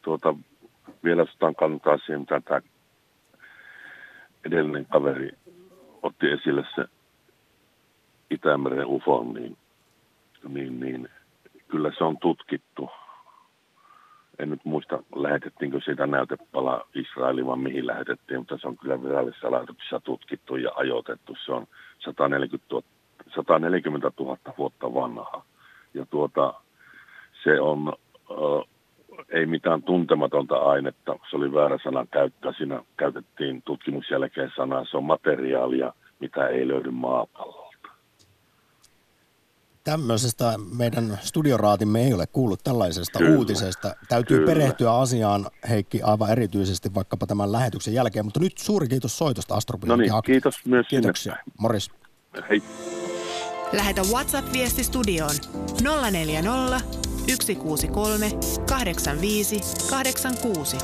tuota, 0.01 0.35
vielä 1.03 1.21
otetaan 1.21 1.55
kantaa 1.55 1.97
siihen, 1.97 2.19
mitä 2.19 2.41
tämä 2.41 2.61
edellinen 4.45 4.85
kaveri 4.85 5.31
otti 6.01 6.27
esille 6.27 6.63
se 6.75 6.85
Itämeren 8.31 8.85
UFO, 8.85 9.23
niin, 9.23 9.57
niin, 10.47 10.79
niin 10.79 11.09
kyllä 11.67 11.91
se 11.97 12.03
on 12.03 12.17
tutkittu. 12.17 12.89
En 14.39 14.49
nyt 14.49 14.65
muista, 14.65 15.03
lähetettiinkö 15.15 15.79
siitä 15.85 16.07
näytepala 16.07 16.87
Israeliin 16.95 17.47
vai 17.47 17.57
mihin 17.57 17.87
lähetettiin, 17.87 18.39
mutta 18.39 18.57
se 18.57 18.67
on 18.67 18.77
kyllä 18.77 19.03
virallisissa 19.03 19.51
laitoksissa 19.51 19.99
tutkittu 19.99 20.55
ja 20.55 20.71
ajoitettu. 20.75 21.35
Se 21.45 21.51
on 21.51 21.67
140 21.99 22.65
000, 22.71 22.87
140 23.35 24.11
000 24.19 24.37
vuotta 24.57 24.93
vanha. 24.93 25.43
Ja 25.93 26.05
tuota, 26.05 26.53
se 27.43 27.61
on, 27.61 27.93
äh, 28.31 28.69
ei 29.29 29.45
mitään 29.45 29.83
tuntematonta 29.83 30.55
ainetta, 30.55 31.19
se 31.29 31.37
oli 31.37 31.53
väärä 31.53 31.77
sana 31.83 32.05
käyttää. 32.11 32.53
Siinä 32.53 32.83
käytettiin 32.97 33.61
tutkimuksen 33.61 34.15
jälkeen 34.15 34.51
sanaa, 34.55 34.85
se 34.85 34.97
on 34.97 35.03
materiaalia, 35.03 35.93
mitä 36.19 36.47
ei 36.47 36.67
löydy 36.67 36.91
maapallolta. 36.91 37.64
Tämmöisestä 39.85 40.53
meidän 40.77 41.19
studioraatimme 41.21 42.03
ei 42.03 42.13
ole 42.13 42.27
kuullut 42.27 42.63
tällaisesta 42.63 43.19
Kyllä. 43.19 43.37
uutisesta. 43.37 43.95
Täytyy 44.09 44.37
Kyllä. 44.37 44.51
perehtyä 44.51 44.93
asiaan, 44.95 45.47
Heikki, 45.69 46.01
aivan 46.01 46.31
erityisesti 46.31 46.93
vaikkapa 46.93 47.27
tämän 47.27 47.51
lähetyksen 47.51 47.93
jälkeen. 47.93 48.25
Mutta 48.25 48.39
nyt 48.39 48.57
suuri 48.57 48.87
kiitos 48.87 49.17
soitosta 49.17 49.53
No 49.53 49.57
Astrobiologia 49.57 50.13
niin, 50.13 50.23
kiitos 50.23 50.65
myös 50.65 50.87
Kiitoksia. 50.87 51.33
sinne. 51.33 51.53
Morris. 51.59 51.91
Hei. 52.49 52.63
Lähetä 53.73 54.01
WhatsApp-viesti 54.01 54.83
studioon 54.83 55.35
040 56.11 56.81
163 57.43 58.31
85 58.69 59.61
86. 59.89 60.77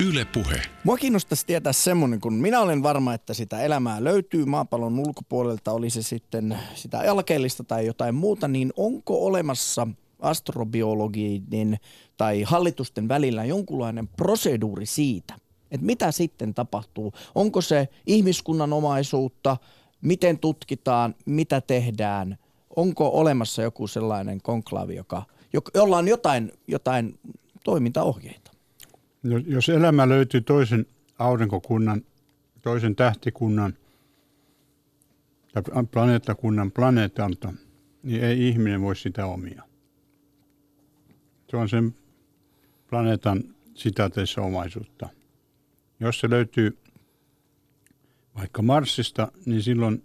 Yle 0.00 0.24
Puhe. 0.24 0.62
Mua 0.84 0.96
kiinnostaisi 0.96 1.46
tietää 1.46 1.72
semmoinen, 1.72 2.20
kun 2.20 2.34
minä 2.34 2.60
olen 2.60 2.82
varma, 2.82 3.14
että 3.14 3.34
sitä 3.34 3.60
elämää 3.60 4.04
löytyy 4.04 4.44
maapallon 4.44 4.98
ulkopuolelta, 4.98 5.72
oli 5.72 5.90
se 5.90 6.02
sitten 6.02 6.58
sitä 6.74 7.00
alkeellista 7.10 7.64
tai 7.64 7.86
jotain 7.86 8.14
muuta, 8.14 8.48
niin 8.48 8.72
onko 8.76 9.26
olemassa 9.26 9.88
astrobiologien 10.20 11.76
tai 12.16 12.42
hallitusten 12.42 13.08
välillä 13.08 13.44
jonkunlainen 13.44 14.08
proseduuri 14.08 14.86
siitä, 14.86 15.34
että 15.70 15.86
mitä 15.86 16.12
sitten 16.12 16.54
tapahtuu? 16.54 17.12
Onko 17.34 17.60
se 17.60 17.88
ihmiskunnan 18.06 18.72
omaisuutta, 18.72 19.56
miten 20.00 20.38
tutkitaan, 20.38 21.14
mitä 21.26 21.60
tehdään? 21.60 22.38
onko 22.76 23.08
olemassa 23.08 23.62
joku 23.62 23.86
sellainen 23.86 24.40
konklaavi, 24.42 24.96
joka, 24.96 25.22
jolla 25.74 25.98
on 25.98 26.08
jotain, 26.08 26.52
jotain 26.68 27.18
toimintaohjeita? 27.64 28.43
Jos 29.46 29.68
elämä 29.68 30.08
löytyy 30.08 30.40
toisen 30.40 30.86
aurinkokunnan, 31.18 32.02
toisen 32.62 32.96
tähtikunnan 32.96 33.74
tai 35.52 35.84
planeettakunnan 35.90 36.70
planeetalta, 36.70 37.52
niin 38.02 38.24
ei 38.24 38.48
ihminen 38.48 38.80
voi 38.80 38.96
sitä 38.96 39.26
omia. 39.26 39.62
Se 41.50 41.56
on 41.56 41.68
sen 41.68 41.94
planeetan 42.90 43.44
sitateissa 43.74 44.40
omaisuutta. 44.40 45.08
Jos 46.00 46.20
se 46.20 46.30
löytyy 46.30 46.78
vaikka 48.36 48.62
Marsista, 48.62 49.32
niin 49.46 49.62
silloin 49.62 50.02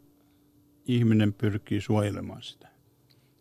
ihminen 0.88 1.34
pyrkii 1.34 1.82
suojelemaan 1.82 2.42
sitä. 2.42 2.69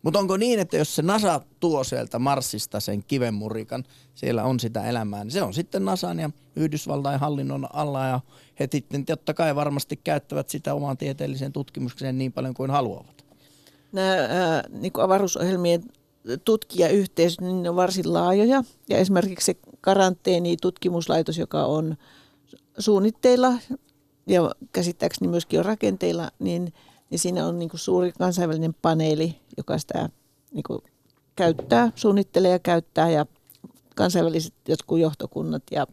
Mutta 0.02 0.18
onko 0.18 0.36
niin, 0.36 0.58
että 0.58 0.76
jos 0.76 0.96
se 0.96 1.02
NASA 1.02 1.40
tuo 1.60 1.84
sieltä 1.84 2.18
Marsista 2.18 2.80
sen 2.80 3.04
kivenmurikan, 3.04 3.84
siellä 4.14 4.44
on 4.44 4.60
sitä 4.60 4.84
elämää, 4.88 5.24
niin 5.24 5.32
se 5.32 5.42
on 5.42 5.54
sitten 5.54 5.84
NASAn 5.84 6.18
ja 6.18 6.30
Yhdysvaltain 6.56 7.20
hallinnon 7.20 7.66
alla 7.72 8.06
ja 8.06 8.20
he 8.60 8.68
sitten 8.72 9.04
totta 9.04 9.34
kai 9.34 9.54
varmasti 9.54 10.00
käyttävät 10.04 10.48
sitä 10.48 10.74
omaan 10.74 10.96
tieteelliseen 10.96 11.52
tutkimukseen 11.52 12.18
niin 12.18 12.32
paljon 12.32 12.54
kuin 12.54 12.70
haluavat. 12.70 13.24
Nämä 13.92 14.14
ää, 14.14 14.64
niin 14.70 14.92
avaruusohjelmien 15.02 15.82
tutkijayhteisöt 16.44 17.40
niin 17.40 17.68
on 17.68 17.76
varsin 17.76 18.12
laajoja 18.12 18.64
ja 18.88 18.98
esimerkiksi 18.98 19.46
se 19.46 19.56
karanteeni-tutkimuslaitos, 19.80 21.38
joka 21.38 21.64
on 21.64 21.96
suunnitteilla 22.78 23.52
ja 24.26 24.50
käsittääkseni 24.72 25.28
myöskin 25.28 25.58
on 25.58 25.64
rakenteilla, 25.64 26.30
niin, 26.38 26.72
niin 27.10 27.18
siinä 27.18 27.46
on 27.46 27.58
niin 27.58 27.68
kuin 27.68 27.80
suuri 27.80 28.12
kansainvälinen 28.12 28.74
paneeli, 28.74 29.36
joka 29.56 29.78
sitä 29.78 30.08
niin 30.52 30.62
kuin 30.66 30.80
käyttää, 31.36 31.92
suunnittelee 31.94 32.50
ja 32.50 32.58
käyttää 32.58 33.10
ja 33.10 33.26
kansainväliset 33.94 34.54
jotkut 34.68 34.98
johtokunnat 34.98 35.62
ja 35.70 35.86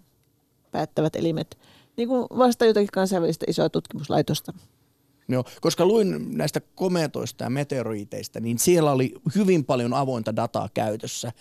päättävät 0.71 1.15
elimet 1.15 1.57
niin 1.97 2.07
kuin 2.07 2.27
vasta 2.37 2.65
jotakin 2.65 2.89
kansainvälistä 2.93 3.45
isoa 3.49 3.69
tutkimuslaitosta. 3.69 4.53
Joo, 5.27 5.43
koska 5.61 5.85
luin 5.85 6.37
näistä 6.37 6.61
kometoista 6.75 7.43
ja 7.43 7.49
meteoriiteista, 7.49 8.39
niin 8.39 8.59
siellä 8.59 8.91
oli 8.91 9.13
hyvin 9.35 9.65
paljon 9.65 9.93
avointa 9.93 10.35
dataa 10.35 10.69
käytössä 10.73 11.31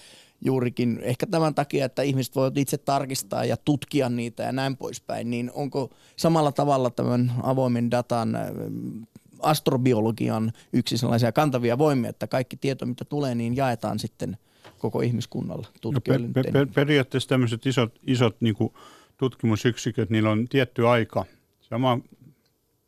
juurikin 0.41 0.99
ehkä 1.03 1.27
tämän 1.27 1.55
takia, 1.55 1.85
että 1.85 2.03
ihmiset 2.03 2.37
voivat 2.37 2.59
itse 2.59 2.79
tarkistaa 2.79 3.45
ja 3.45 3.57
tutkia 3.57 4.09
niitä 4.09 4.43
ja 4.43 4.53
näin 4.53 4.77
poispäin, 4.77 5.31
niin 5.31 5.51
onko 5.55 5.91
samalla 6.17 6.53
tavalla 6.53 6.91
tämän 6.91 7.33
avoimen 7.43 7.91
datan 7.91 8.39
astrobiologian 9.41 10.53
yksi 10.73 10.99
sellaisia 10.99 11.33
kantavia 11.33 11.79
voimia, 11.79 12.11
että 12.11 12.27
kaikki 12.27 12.57
tieto, 12.57 12.87
mitä 12.87 13.05
tulee, 13.05 13.35
niin 13.35 13.57
jaetaan 13.57 13.99
sitten 13.99 14.37
koko 14.79 15.01
ihmiskunnalla 15.01 15.69
tutkijoille. 15.81 16.27
No 16.27 16.33
per, 16.33 16.53
per, 16.53 16.67
periaatteessa 16.75 17.29
tämmöiset 17.29 17.67
isot, 17.67 17.99
isot 18.07 18.37
niin 18.41 18.57
tutkimusyksiköt, 19.17 20.11
niillä 20.11 20.31
on 20.31 20.49
tietty 20.49 20.89
aika. 20.89 21.25
Sama 21.61 21.99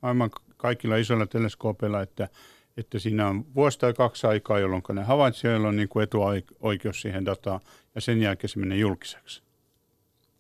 maailman 0.03 0.30
kaikilla 0.57 0.97
isoilla 0.97 1.26
teleskoopeilla, 1.26 2.03
että 2.03 2.28
että 2.76 2.99
siinä 2.99 3.28
on 3.28 3.55
vuosi 3.55 3.78
tai 3.78 3.94
kaksi 3.94 4.26
aikaa, 4.26 4.59
jolloin 4.59 4.82
ne 4.92 5.03
havaitsijoilla 5.03 5.68
on 5.68 5.76
niin 5.76 5.88
kuin 5.88 6.03
etuoikeus 6.03 7.01
siihen 7.01 7.24
dataan, 7.24 7.61
ja 7.94 8.01
sen 8.01 8.22
jälkeen 8.22 8.49
se 8.49 8.59
menee 8.59 8.78
julkiseksi 8.78 9.42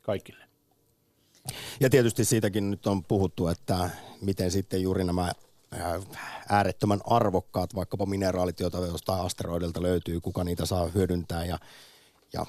kaikille. 0.02 0.44
Ja 1.80 1.90
tietysti 1.90 2.24
siitäkin 2.24 2.70
nyt 2.70 2.86
on 2.86 3.04
puhuttu, 3.04 3.48
että 3.48 3.90
miten 4.20 4.50
sitten 4.50 4.82
juuri 4.82 5.04
nämä 5.04 5.32
äärettömän 6.48 7.00
arvokkaat 7.04 7.74
vaikkapa 7.74 8.06
mineraalit, 8.06 8.60
joita 8.60 8.78
jostain 8.78 9.20
asteroidilta 9.20 9.82
löytyy, 9.82 10.20
kuka 10.20 10.44
niitä 10.44 10.66
saa 10.66 10.86
hyödyntää 10.86 11.44
ja, 11.44 11.58
ja 12.32 12.46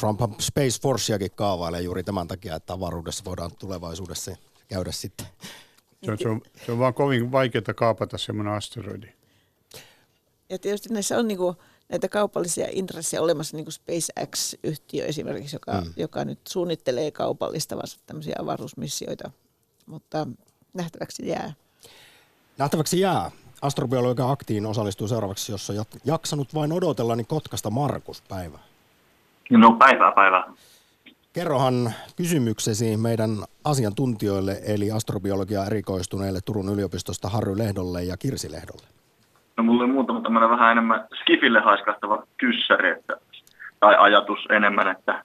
Trump 0.00 0.20
Space 0.40 0.80
Forceakin 0.82 1.30
kaavailee 1.30 1.80
juuri 1.82 2.04
tämän 2.04 2.28
takia, 2.28 2.56
että 2.56 2.72
avaruudessa 2.72 3.24
voidaan 3.24 3.50
tulevaisuudessa 3.58 4.36
käydä 4.68 4.92
sitten 4.92 5.26
se 6.04 6.10
on, 6.10 6.18
se, 6.18 6.28
on, 6.28 6.40
se 6.66 6.72
on 6.72 6.78
vaan 6.78 6.94
kovin 6.94 7.32
vaikeaa 7.32 7.74
kaapata 7.76 8.18
semmoinen 8.18 8.52
asteroidi. 8.52 9.06
Ja 10.50 10.58
tietysti 10.58 10.88
näissä 10.88 11.18
on 11.18 11.28
niinku 11.28 11.56
näitä 11.88 12.08
kaupallisia 12.08 12.66
intressejä 12.70 13.22
olemassa, 13.22 13.56
niin 13.56 13.64
kuin 13.64 13.72
SpaceX-yhtiö 13.72 15.06
esimerkiksi, 15.06 15.56
joka, 15.56 15.80
mm. 15.80 15.92
joka 15.96 16.24
nyt 16.24 16.38
suunnittelee 16.48 17.10
kaupallistavansa 17.10 17.98
tämmöisiä 18.06 18.36
avaruusmissioita, 18.38 19.30
mutta 19.86 20.26
nähtäväksi 20.74 21.28
jää. 21.28 21.52
Nähtäväksi 22.58 23.00
jää. 23.00 23.30
Astrobiologia 23.62 24.30
Aktiin 24.30 24.66
osallistuu 24.66 25.08
seuraavaksi, 25.08 25.52
jos 25.52 25.70
on 25.70 25.76
jaksanut 26.04 26.54
vain 26.54 26.72
odotella, 26.72 27.16
niin 27.16 27.26
Kotkasta 27.26 27.70
Markus, 27.70 28.22
päivä. 28.28 28.58
No 29.50 29.72
päivää, 29.72 30.12
päivää. 30.12 30.44
Kerrohan 31.32 31.92
kysymyksesi 32.16 32.96
meidän 32.96 33.30
asiantuntijoille, 33.64 34.56
eli 34.66 34.92
astrobiologia 34.92 35.64
erikoistuneille 35.64 36.40
Turun 36.44 36.68
yliopistosta 36.68 37.28
Harry 37.28 37.58
Lehdolle 37.58 38.04
ja 38.04 38.16
Kirsi 38.16 38.52
Lehdolle. 38.52 38.86
No 39.56 39.64
mulla 39.64 39.84
oli 39.84 39.92
muutama 39.92 40.20
tämmöinen 40.20 40.50
vähän 40.50 40.72
enemmän 40.72 41.06
skifille 41.20 41.60
haiskahtava 41.60 42.22
kyssäri, 42.36 42.90
että, 42.90 43.16
tai 43.80 43.96
ajatus 43.98 44.38
enemmän, 44.50 44.88
että 44.88 45.24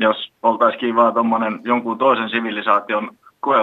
jos 0.00 0.32
oltaisikin 0.42 0.96
vaan 0.96 1.14
tuommoinen 1.14 1.60
jonkun 1.64 1.98
toisen 1.98 2.30
sivilisaation 2.30 3.16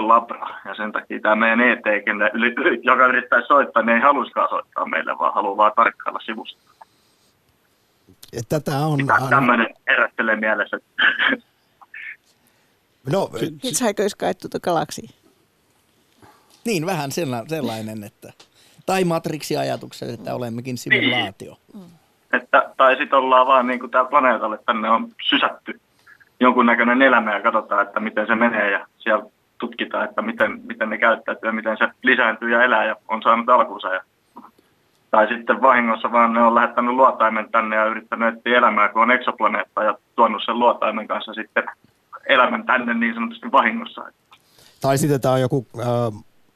labra, 0.08 0.60
ja 0.64 0.74
sen 0.74 0.92
takia 0.92 1.20
tämä 1.20 1.36
meidän 1.36 1.60
et 1.60 1.80
joka 2.82 3.06
yrittää 3.06 3.40
soittaa, 3.48 3.82
niin 3.82 3.96
ei 3.96 4.02
haluiskaan 4.02 4.48
soittaa 4.48 4.86
meille, 4.86 5.18
vaan 5.18 5.34
haluaa 5.34 5.56
vaan 5.56 5.72
tarkkailla 5.76 6.20
sivusta. 6.20 6.62
Tätä 8.48 8.78
on... 8.78 8.98
Tämmöinen 9.30 9.74
herättelee 9.88 10.36
mielessä. 10.36 10.78
No, 13.12 13.30
Hitchhiker's 13.64 14.16
Guide 14.18 14.34
to 14.34 14.48
the 14.48 14.58
Galaxy. 14.62 15.02
Niin, 16.64 16.86
vähän 16.86 17.12
sellainen, 17.48 18.04
että... 18.04 18.32
Tai 18.86 19.04
matriksiajatukset, 19.04 20.08
että 20.10 20.34
olemmekin 20.34 20.78
simulaatio. 20.78 21.56
Niin. 21.74 21.90
Että, 22.32 22.70
tai 22.76 22.96
sitten 22.96 23.18
ollaan 23.18 23.46
vaan 23.46 23.66
niin 23.66 23.80
kuin 23.80 23.90
tämä 23.90 24.04
planeetalle 24.04 24.58
tänne 24.66 24.90
on 24.90 25.08
sysätty 25.28 25.80
jonkunnäköinen 26.40 27.02
elämä 27.02 27.34
ja 27.34 27.42
katsotaan, 27.42 27.86
että 27.86 28.00
miten 28.00 28.26
se 28.26 28.34
menee 28.34 28.70
ja 28.70 28.86
siellä 28.98 29.24
tutkitaan, 29.62 30.04
että 30.04 30.22
miten, 30.22 30.60
miten 30.66 30.90
ne 30.90 30.98
käyttäytyy 30.98 31.48
ja 31.48 31.52
miten 31.52 31.76
se 31.76 31.88
lisääntyy 32.02 32.50
ja 32.50 32.62
elää 32.62 32.84
ja 32.84 32.96
on 33.08 33.22
saanut 33.22 33.48
alkuunsa. 33.48 33.88
Ja, 33.88 34.00
tai 35.10 35.28
sitten 35.28 35.62
vahingossa 35.62 36.12
vaan 36.12 36.32
ne 36.32 36.42
on 36.42 36.54
lähettänyt 36.54 36.94
luotaimen 36.94 37.48
tänne 37.52 37.76
ja 37.76 37.84
yrittänyt 37.84 38.34
etsiä 38.34 38.58
elämää, 38.58 38.88
kun 38.88 39.02
on 39.02 39.10
eksoplaneetta 39.10 39.82
ja 39.82 39.98
tuonut 40.16 40.42
sen 40.44 40.58
luotaimen 40.58 41.08
kanssa 41.08 41.34
sitten 41.34 41.64
elämän 42.26 42.66
tänne 42.66 42.94
niin 42.94 43.14
sanotusti 43.14 43.52
vahingossa. 43.52 44.02
Tai 44.80 44.98
sitten 44.98 45.20
tämä 45.20 45.34
on 45.34 45.40
joku, 45.40 45.66
äh, 45.78 45.86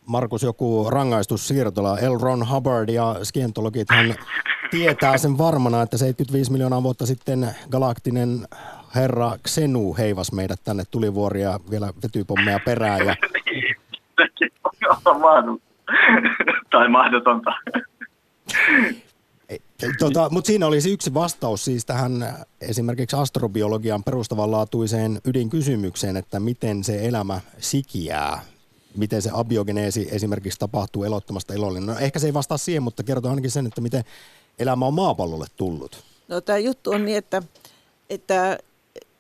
Markus, 0.07 0.43
joku 0.43 0.87
rangaistussiirtola. 0.91 1.95
L. 1.95 2.19
Ron 2.21 2.49
Hubbard 2.51 2.89
ja 2.89 3.17
skientologit 3.23 3.91
hän 3.91 4.15
tietää 4.71 5.19
sen 5.19 5.39
varmana, 5.39 5.83
että 5.83 5.99
75 5.99 6.53
miljoonaa 6.53 6.83
vuotta 6.83 7.07
sitten 7.07 7.51
galaktinen 7.71 8.29
herra 8.95 9.33
Xenu 9.49 9.95
heivas 9.99 10.33
meidät 10.33 10.61
tänne 10.65 10.85
tulivuoria 10.91 11.61
vielä 11.71 11.93
vetypommeja 12.03 12.61
perään. 12.65 13.07
Ja... 13.07 13.17
tai 16.71 16.89
mahdotonta. 16.89 17.53
Tota, 19.99 20.29
Mutta 20.31 20.47
siinä 20.47 20.67
olisi 20.67 20.93
yksi 20.93 21.15
vastaus 21.15 21.65
siis 21.65 21.85
tähän 21.85 22.37
esimerkiksi 22.61 23.17
astrobiologian 23.17 24.05
perustavanlaatuiseen 24.05 25.21
ydinkysymykseen, 25.25 26.17
että 26.17 26.41
miten 26.41 26.85
se 26.85 27.07
elämä 27.07 27.41
sikiää, 27.59 28.41
miten 28.97 29.23
se 29.23 29.31
abiogeneesi 29.33 30.09
esimerkiksi 30.11 30.59
tapahtuu 30.59 31.05
elottomasta 31.05 31.55
elollinen. 31.55 31.87
No 31.87 31.99
ehkä 31.99 32.19
se 32.19 32.27
ei 32.27 32.35
vastaa 32.35 32.59
siihen, 32.59 32.83
mutta 32.83 33.03
kertoo 33.03 33.31
ainakin 33.31 33.51
sen, 33.51 33.67
että 33.67 33.81
miten 33.81 34.05
elämä 34.59 34.87
on 34.87 34.95
maapallolle 34.95 35.47
tullut. 35.57 36.05
No 36.29 36.41
tämä 36.41 36.59
juttu 36.59 36.91
on 36.91 37.05
niin, 37.05 37.19
että, 37.19 37.43
että 38.11 38.59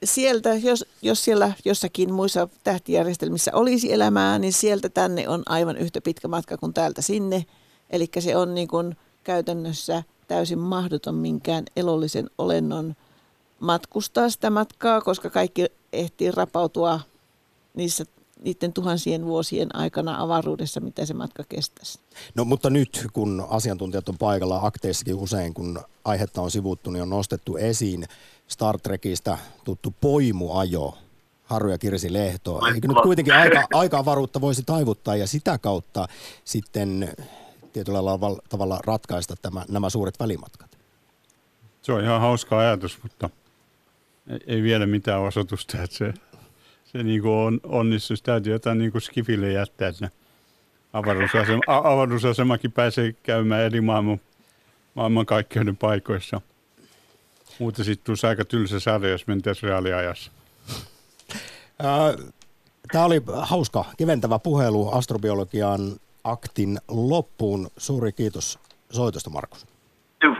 sieltä, 0.04 0.54
jos, 0.54 0.84
jos 1.02 1.24
siellä 1.24 1.52
jossakin 1.64 2.12
muissa 2.12 2.48
tähtijärjestelmissä 2.64 3.50
olisi 3.54 3.92
elämää, 3.92 4.38
niin 4.38 4.52
sieltä 4.52 4.88
tänne 4.88 5.28
on 5.28 5.42
aivan 5.46 5.76
yhtä 5.76 6.00
pitkä 6.00 6.28
matka 6.28 6.56
kuin 6.56 6.74
täältä 6.74 7.02
sinne. 7.02 7.44
Eli 7.90 8.08
se 8.18 8.36
on 8.36 8.54
niin 8.54 8.68
kuin 8.68 8.96
käytännössä– 9.24 10.02
täysin 10.28 10.58
mahdoton 10.58 11.14
minkään 11.14 11.64
elollisen 11.76 12.30
olennon 12.38 12.94
matkustaa 13.60 14.30
sitä 14.30 14.50
matkaa, 14.50 15.00
koska 15.00 15.30
kaikki 15.30 15.66
ehtii 15.92 16.30
rapautua 16.30 17.00
niissä 17.74 18.04
niiden 18.46 18.72
tuhansien 18.72 19.24
vuosien 19.24 19.76
aikana 19.76 20.22
avaruudessa, 20.22 20.80
mitä 20.80 21.06
se 21.06 21.14
matka 21.14 21.44
kestäisi. 21.48 21.98
No 22.34 22.44
mutta 22.44 22.70
nyt, 22.70 23.06
kun 23.12 23.46
asiantuntijat 23.50 24.08
on 24.08 24.18
paikalla 24.18 24.60
akteissakin 24.62 25.14
usein, 25.14 25.54
kun 25.54 25.80
aihetta 26.04 26.42
on 26.42 26.50
sivuttu, 26.50 26.90
niin 26.90 27.02
on 27.02 27.10
nostettu 27.10 27.56
esiin 27.56 28.04
Star 28.48 28.78
Trekistä 28.80 29.38
tuttu 29.64 29.94
poimuajo, 30.00 30.98
Harju 31.44 31.70
ja 31.70 31.78
Kirsi 31.78 32.12
Lehto. 32.12 32.60
Eikö 32.74 32.88
nyt 32.88 33.02
kuitenkin 33.02 33.34
aika, 33.34 33.64
aika 33.74 33.98
avaruutta 33.98 34.40
voisi 34.40 34.62
taivuttaa 34.66 35.16
ja 35.16 35.26
sitä 35.26 35.58
kautta 35.58 36.08
sitten 36.44 37.14
tietyllä 37.72 37.98
tavalla 38.48 38.80
ratkaista 38.84 39.34
tämä, 39.42 39.64
nämä 39.68 39.90
suuret 39.90 40.20
välimatkat. 40.20 40.70
Se 41.82 41.92
on 41.92 42.04
ihan 42.04 42.20
hauska 42.20 42.58
ajatus, 42.58 42.98
mutta 43.02 43.30
ei 44.46 44.62
vielä 44.62 44.86
mitään 44.86 45.20
osoitusta, 45.20 45.82
että 45.82 45.96
se, 45.96 46.14
se 46.96 47.02
niin 47.02 47.22
kuin 47.22 47.32
on, 47.32 47.60
onnistuisi. 47.62 48.24
Täytyy 48.24 48.52
jotain 48.52 48.78
niin 48.78 48.92
kuin 48.92 49.02
skifille 49.02 49.52
jättää, 49.52 49.88
että 49.88 50.10
avaruusasema, 50.92 51.62
avaruusasemakin 51.66 52.72
pääsee 52.72 53.14
käymään 53.22 53.62
eri 53.62 53.80
maailman, 53.80 54.20
maailmankaikkeuden 54.94 55.76
paikoissa. 55.76 56.40
Muuten 57.58 57.84
sitten 57.84 58.04
tulisi 58.04 58.26
aika 58.26 58.44
tylsä 58.44 58.80
sarja, 58.80 59.10
jos 59.10 59.26
mentäisiin 59.26 59.68
reaaliajassa. 59.68 60.32
Tämä 62.92 63.04
oli 63.04 63.22
hauska, 63.42 63.84
keventävä 63.96 64.38
puhelu 64.38 64.88
astrobiologian 64.92 65.80
aktin 66.24 66.78
loppuun. 66.88 67.68
Suuri 67.76 68.12
kiitos 68.12 68.58
soitosta, 68.90 69.30
Markus. 69.30 69.66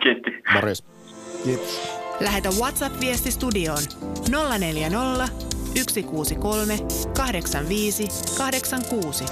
Kiitti. 0.02 0.30
Morjes. 0.54 0.84
Kiitos. 1.44 1.96
Lähetä 2.20 2.48
WhatsApp-viesti 2.48 3.30
studioon 3.30 3.82
040 4.58 5.55
163 5.76 6.74
85 7.16 8.02
86. 8.38 9.24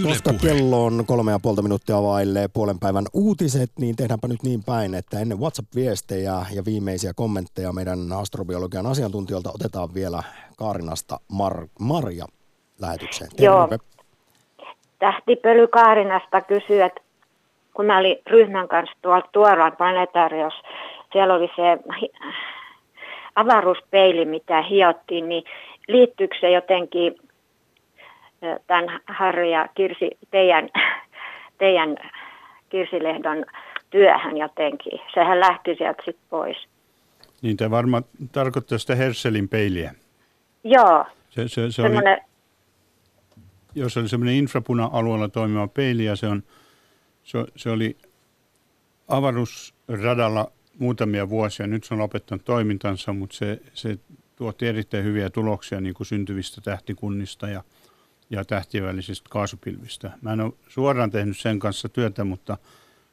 Yle 0.00 0.08
Koska 0.08 0.32
kello 0.32 0.84
on 0.84 1.04
kolme 1.06 1.30
ja 1.32 1.38
puolta 1.42 1.62
minuuttia 1.62 2.02
vaille 2.02 2.48
puolen 2.54 2.78
päivän 2.78 3.04
uutiset, 3.12 3.70
niin 3.78 3.96
tehdäänpä 3.96 4.28
nyt 4.28 4.42
niin 4.42 4.60
päin, 4.66 4.94
että 4.94 5.20
ennen 5.20 5.40
WhatsApp-viestejä 5.40 6.34
ja 6.54 6.64
viimeisiä 6.64 7.12
kommentteja 7.16 7.72
meidän 7.72 7.98
astrobiologian 8.12 8.86
asiantuntijoilta 8.86 9.50
otetaan 9.54 9.94
vielä 9.94 10.22
Kaarinasta 10.58 11.20
Mar- 11.32 11.68
Marja 11.80 12.26
lähetykseen. 12.80 13.30
Terve. 13.30 13.44
Joo. 13.44 13.68
Tähtipöly 14.98 15.66
Kaarinasta 15.66 16.40
kysyy, 16.40 16.82
että 16.82 17.00
kun 17.74 17.86
mä 17.86 17.98
olin 17.98 18.16
ryhmän 18.26 18.68
kanssa 18.68 18.96
tuolla 19.02 19.28
Tuoraan 19.32 19.76
planetarios, 19.76 20.54
siellä 21.12 21.34
oli 21.34 21.48
se 21.56 21.78
avaruuspeili, 23.34 24.24
mitä 24.24 24.62
hiottiin, 24.62 25.28
niin 25.28 25.44
liittyykö 25.88 26.36
se 26.40 26.50
jotenkin 26.50 27.14
tämän 28.66 29.00
Harri 29.06 29.52
ja 29.52 29.68
Kirsi, 29.74 30.10
teidän, 30.30 30.68
teidän 31.58 31.96
Kirsilehdon 32.68 33.44
työhön 33.90 34.36
jotenkin. 34.36 35.00
Sehän 35.14 35.40
lähti 35.40 35.74
sieltä 35.74 36.02
sitten 36.04 36.26
pois. 36.30 36.56
Niin, 37.42 37.56
tämä 37.56 37.70
varmaan 37.70 38.04
tarkoittaa 38.32 38.78
sitä 38.78 38.94
Herselin 38.94 39.48
peiliä. 39.48 39.94
Joo. 40.64 41.04
Se, 41.30 41.48
se, 41.48 41.70
se 41.70 41.82
oli, 41.82 42.20
jos 43.74 43.96
oli 43.96 44.08
semmoinen 44.08 44.34
infrapuna-alueella 44.34 45.28
toimiva 45.28 45.68
peili 45.68 46.04
ja 46.04 46.16
se, 46.16 46.26
on, 46.26 46.42
se, 47.22 47.38
se 47.56 47.70
oli 47.70 47.96
avaruusradalla 49.08 50.50
muutamia 50.78 51.28
vuosia. 51.28 51.66
Nyt 51.66 51.84
se 51.84 51.94
on 51.94 52.00
lopettanut 52.00 52.44
toimintansa, 52.44 53.12
mutta 53.12 53.36
se, 53.36 53.58
se 53.74 53.98
tuotti 54.36 54.68
erittäin 54.68 55.04
hyviä 55.04 55.30
tuloksia 55.30 55.80
niin 55.80 55.94
kuin 55.94 56.06
syntyvistä 56.06 56.60
tähtikunnista 56.60 57.48
ja, 57.48 57.62
ja 58.30 58.44
tähtien 58.44 58.84
välisistä 58.84 59.28
kaasupilvistä. 59.30 60.10
Mä 60.22 60.32
en 60.32 60.40
ole 60.40 60.52
suoraan 60.68 61.10
tehnyt 61.10 61.38
sen 61.38 61.58
kanssa 61.58 61.88
työtä, 61.88 62.24
mutta 62.24 62.56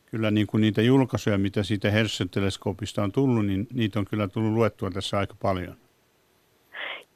kyllä 0.05 0.31
niin 0.31 0.47
kuin 0.47 0.61
niitä 0.61 0.81
julkaisuja, 0.81 1.37
mitä 1.37 1.63
siitä 1.63 1.91
Hersen-teleskoopista 1.91 3.03
on 3.03 3.11
tullut, 3.11 3.45
niin 3.45 3.67
niitä 3.73 3.99
on 3.99 4.05
kyllä 4.05 4.27
tullut 4.27 4.53
luettua 4.53 4.91
tässä 4.91 5.17
aika 5.17 5.35
paljon. 5.41 5.75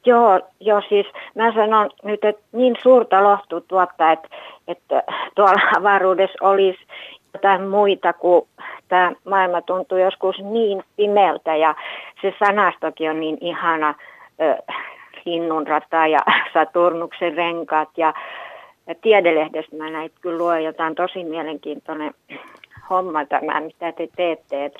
Joo, 0.06 0.40
joo 0.60 0.82
siis 0.90 1.06
mä 1.36 1.54
sanon 1.54 1.90
nyt, 2.04 2.24
että 2.24 2.44
niin 2.52 2.76
suurta 2.84 3.24
lohtuu 3.24 3.62
tuottaa, 3.62 4.12
että, 4.12 4.28
että 4.68 5.04
tuolla 5.36 5.62
avaruudessa 5.78 6.38
olisi 6.42 6.80
jotain 7.34 7.68
muita 7.68 8.14
kuin 8.14 8.48
tämä 8.88 9.12
maailma 9.30 9.62
tuntuu 9.62 9.98
joskus 9.98 10.36
niin 10.40 10.84
pimeltä 10.96 11.56
ja 11.56 11.76
se 12.22 12.34
sanastokin 12.40 13.10
on 13.10 13.20
niin 13.20 13.38
ihana, 13.42 13.90
äh, 14.42 14.58
Linnunrata 15.26 16.08
ja 16.08 16.20
Saturnuksen 16.54 17.34
renkaat 17.34 17.90
ja, 17.98 18.14
ja 18.88 18.96
tiedelehdestä 18.96 19.76
mä 19.76 19.90
näitä 19.90 20.16
kyllä 20.22 20.38
luo 20.38 20.56
jotain 20.56 20.96
tosi 20.96 21.24
mielenkiintoinen 21.24 22.14
homma 22.90 23.26
tämä, 23.26 23.60
mitä 23.62 23.92
te 23.92 24.08
teette, 24.16 24.66
että 24.66 24.80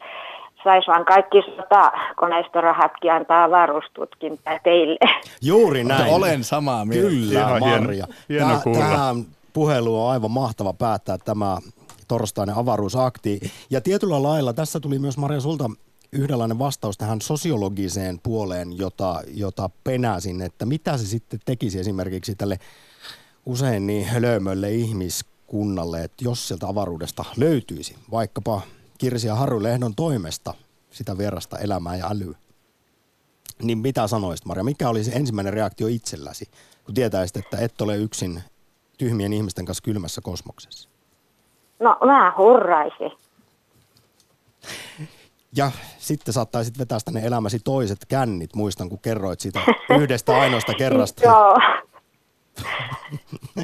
saisi 0.64 0.88
vaan 0.88 1.06
kaikki 1.06 1.42
sotakoneistorahatkin 1.42 3.12
antaa 3.12 3.44
avaruustutkintaa 3.44 4.60
teille. 4.64 5.00
Juuri 5.42 5.84
näin. 5.84 6.14
Olen 6.14 6.44
samaa 6.44 6.86
mieltä. 6.86 7.10
Kyllä, 7.10 7.60
Marja. 7.60 8.08
Hieno, 8.30 8.48
hieno 8.64 8.80
Tähän 8.80 9.16
puhelu 9.54 10.06
on 10.06 10.12
aivan 10.12 10.32
mahtava 10.32 10.74
päättää 10.74 11.18
tämä 11.18 11.58
torstainen 12.14 12.56
avaruusakti. 12.56 13.40
Ja 13.70 13.82
tietyllä 13.82 14.24
lailla 14.24 14.54
tässä 14.54 14.80
tuli 14.80 15.00
myös 15.00 15.18
Maria 15.18 15.40
sulta 15.40 15.70
yhdenlainen 16.12 16.60
vastaus 16.60 16.98
tähän 16.98 17.22
sosiologiseen 17.22 18.20
puoleen, 18.24 18.78
jota, 18.78 19.22
jota 19.34 19.70
penäsin, 19.84 20.42
että 20.42 20.66
mitä 20.66 20.98
se 20.98 21.06
sitten 21.08 21.40
tekisi 21.46 21.80
esimerkiksi 21.80 22.36
tälle 22.36 22.60
usein 23.46 23.88
niin 23.88 24.06
hölömölle 24.06 24.72
ihmiskunnalle, 24.72 26.04
että 26.04 26.24
jos 26.24 26.48
sieltä 26.48 26.68
avaruudesta 26.68 27.26
löytyisi 27.38 27.96
vaikkapa 28.12 28.62
Kirsi 28.98 29.28
ja 29.28 29.36
Harry 29.36 29.64
Lehdon 29.64 29.96
toimesta 29.96 30.54
sitä 30.92 31.18
vierasta 31.18 31.58
elämää 31.58 31.96
ja 31.96 32.10
älyä. 32.12 32.38
Niin 33.64 33.78
mitä 33.78 34.08
sanoisit 34.08 34.46
Maria, 34.46 34.64
mikä 34.64 34.90
olisi 34.90 35.12
ensimmäinen 35.16 35.54
reaktio 35.54 35.88
itselläsi, 35.88 36.46
kun 36.86 36.96
tietäisit, 36.96 37.38
että 37.38 37.58
et 37.58 37.82
ole 37.82 37.98
yksin 37.98 38.44
tyhmien 38.98 39.34
ihmisten 39.34 39.66
kanssa 39.66 39.84
kylmässä 39.84 40.22
kosmoksessa? 40.22 40.93
No 41.84 41.98
mä 42.06 42.34
hurraisin. 42.38 43.12
Ja 45.56 45.72
sitten 45.98 46.34
saattaisit 46.34 46.80
vetää 46.80 46.98
tänne 47.06 47.22
elämäsi 47.26 47.60
toiset 47.60 48.06
kännit, 48.08 48.56
muistan 48.56 48.90
kun 48.90 49.00
kerroit 49.00 49.40
siitä 49.40 49.60
yhdestä 50.00 50.38
ainoasta 50.38 50.74
kerrasta. 50.74 51.24
Joo. 51.24 51.58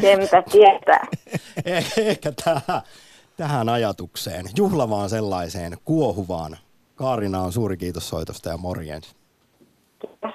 Senpä 0.02 0.44
tietää. 0.52 1.08
Eh, 1.66 1.94
ehkä 1.98 2.32
tähän, 2.44 2.82
tähän 3.38 3.70
ajatukseen, 3.70 4.46
juhlavaan 4.58 5.10
sellaiseen, 5.10 5.78
kuohuvaan. 5.86 6.58
Kaarina 6.96 7.42
on 7.42 7.52
suuri 7.52 7.78
kiitos 7.78 8.10
soitosta 8.10 8.50
ja 8.50 8.58
morjens. 8.58 9.16
Kiitos. 10.00 10.32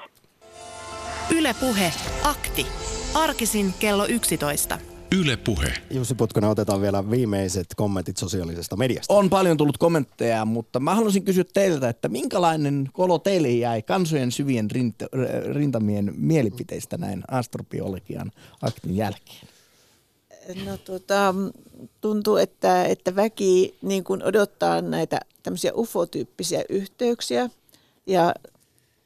Yle 1.30 1.54
Puhe, 1.60 1.92
akti. 2.24 2.66
Arkisin 3.14 3.74
kello 3.78 4.06
11. 4.06 4.78
Yle 5.12 5.36
Puhe. 5.36 5.72
Jussi 5.90 6.14
Putkonen, 6.14 6.50
otetaan 6.50 6.80
vielä 6.80 7.10
viimeiset 7.10 7.66
kommentit 7.76 8.16
sosiaalisesta 8.16 8.76
mediasta. 8.76 9.14
On 9.14 9.30
paljon 9.30 9.56
tullut 9.56 9.78
kommentteja, 9.78 10.44
mutta 10.44 10.80
mä 10.80 10.94
haluaisin 10.94 11.24
kysyä 11.24 11.44
teiltä, 11.54 11.88
että 11.88 12.08
minkälainen 12.08 12.88
kolo 12.92 13.18
teille 13.18 13.50
jäi 13.50 13.82
kansojen 13.82 14.32
syvien 14.32 14.68
rint- 14.70 15.08
rintamien 15.54 16.14
mielipiteistä 16.16 16.96
näin 16.96 17.22
astrobiologian 17.28 18.32
aktin 18.62 18.96
jälkeen? 18.96 19.48
No 20.66 20.76
tuota, 20.76 21.34
tuntuu, 22.00 22.36
että, 22.36 22.84
että 22.84 23.16
väki 23.16 23.78
niin 23.82 24.04
kuin 24.04 24.22
odottaa 24.22 24.82
näitä 24.82 25.20
tämmöisiä 25.42 25.72
ufotyyppisiä 25.74 26.64
yhteyksiä 26.68 27.50
ja 28.06 28.34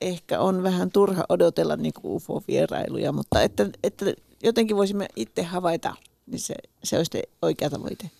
ehkä 0.00 0.40
on 0.40 0.62
vähän 0.62 0.90
turha 0.90 1.24
odotella 1.28 1.76
niin 1.76 1.92
kuin 1.92 2.12
UFO-vierailuja, 2.12 3.12
mutta 3.12 3.42
että, 3.42 3.66
että 3.82 4.04
jotenkin 4.42 4.76
voisimme 4.76 5.08
itse 5.16 5.42
havaita, 5.42 5.94
niin 6.26 6.40
se, 6.40 6.54
se 6.84 6.96
olisi 6.96 7.22
oikea 7.42 7.70
tavoite. 7.70 8.10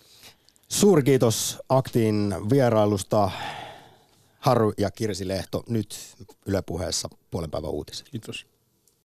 Suuri 0.67 1.03
kiitos 1.03 1.57
Aktiin 1.69 2.35
vierailusta. 2.49 3.31
Harru 4.39 4.73
ja 4.77 4.91
Kirsi 4.91 5.27
Lehto 5.27 5.63
nyt 5.69 5.99
Yle 6.45 6.61
Puheessa 6.61 7.09
puolen 7.31 7.51
päivän 7.51 7.69
uutiset. 7.69 8.09
Kiitos. 8.09 8.45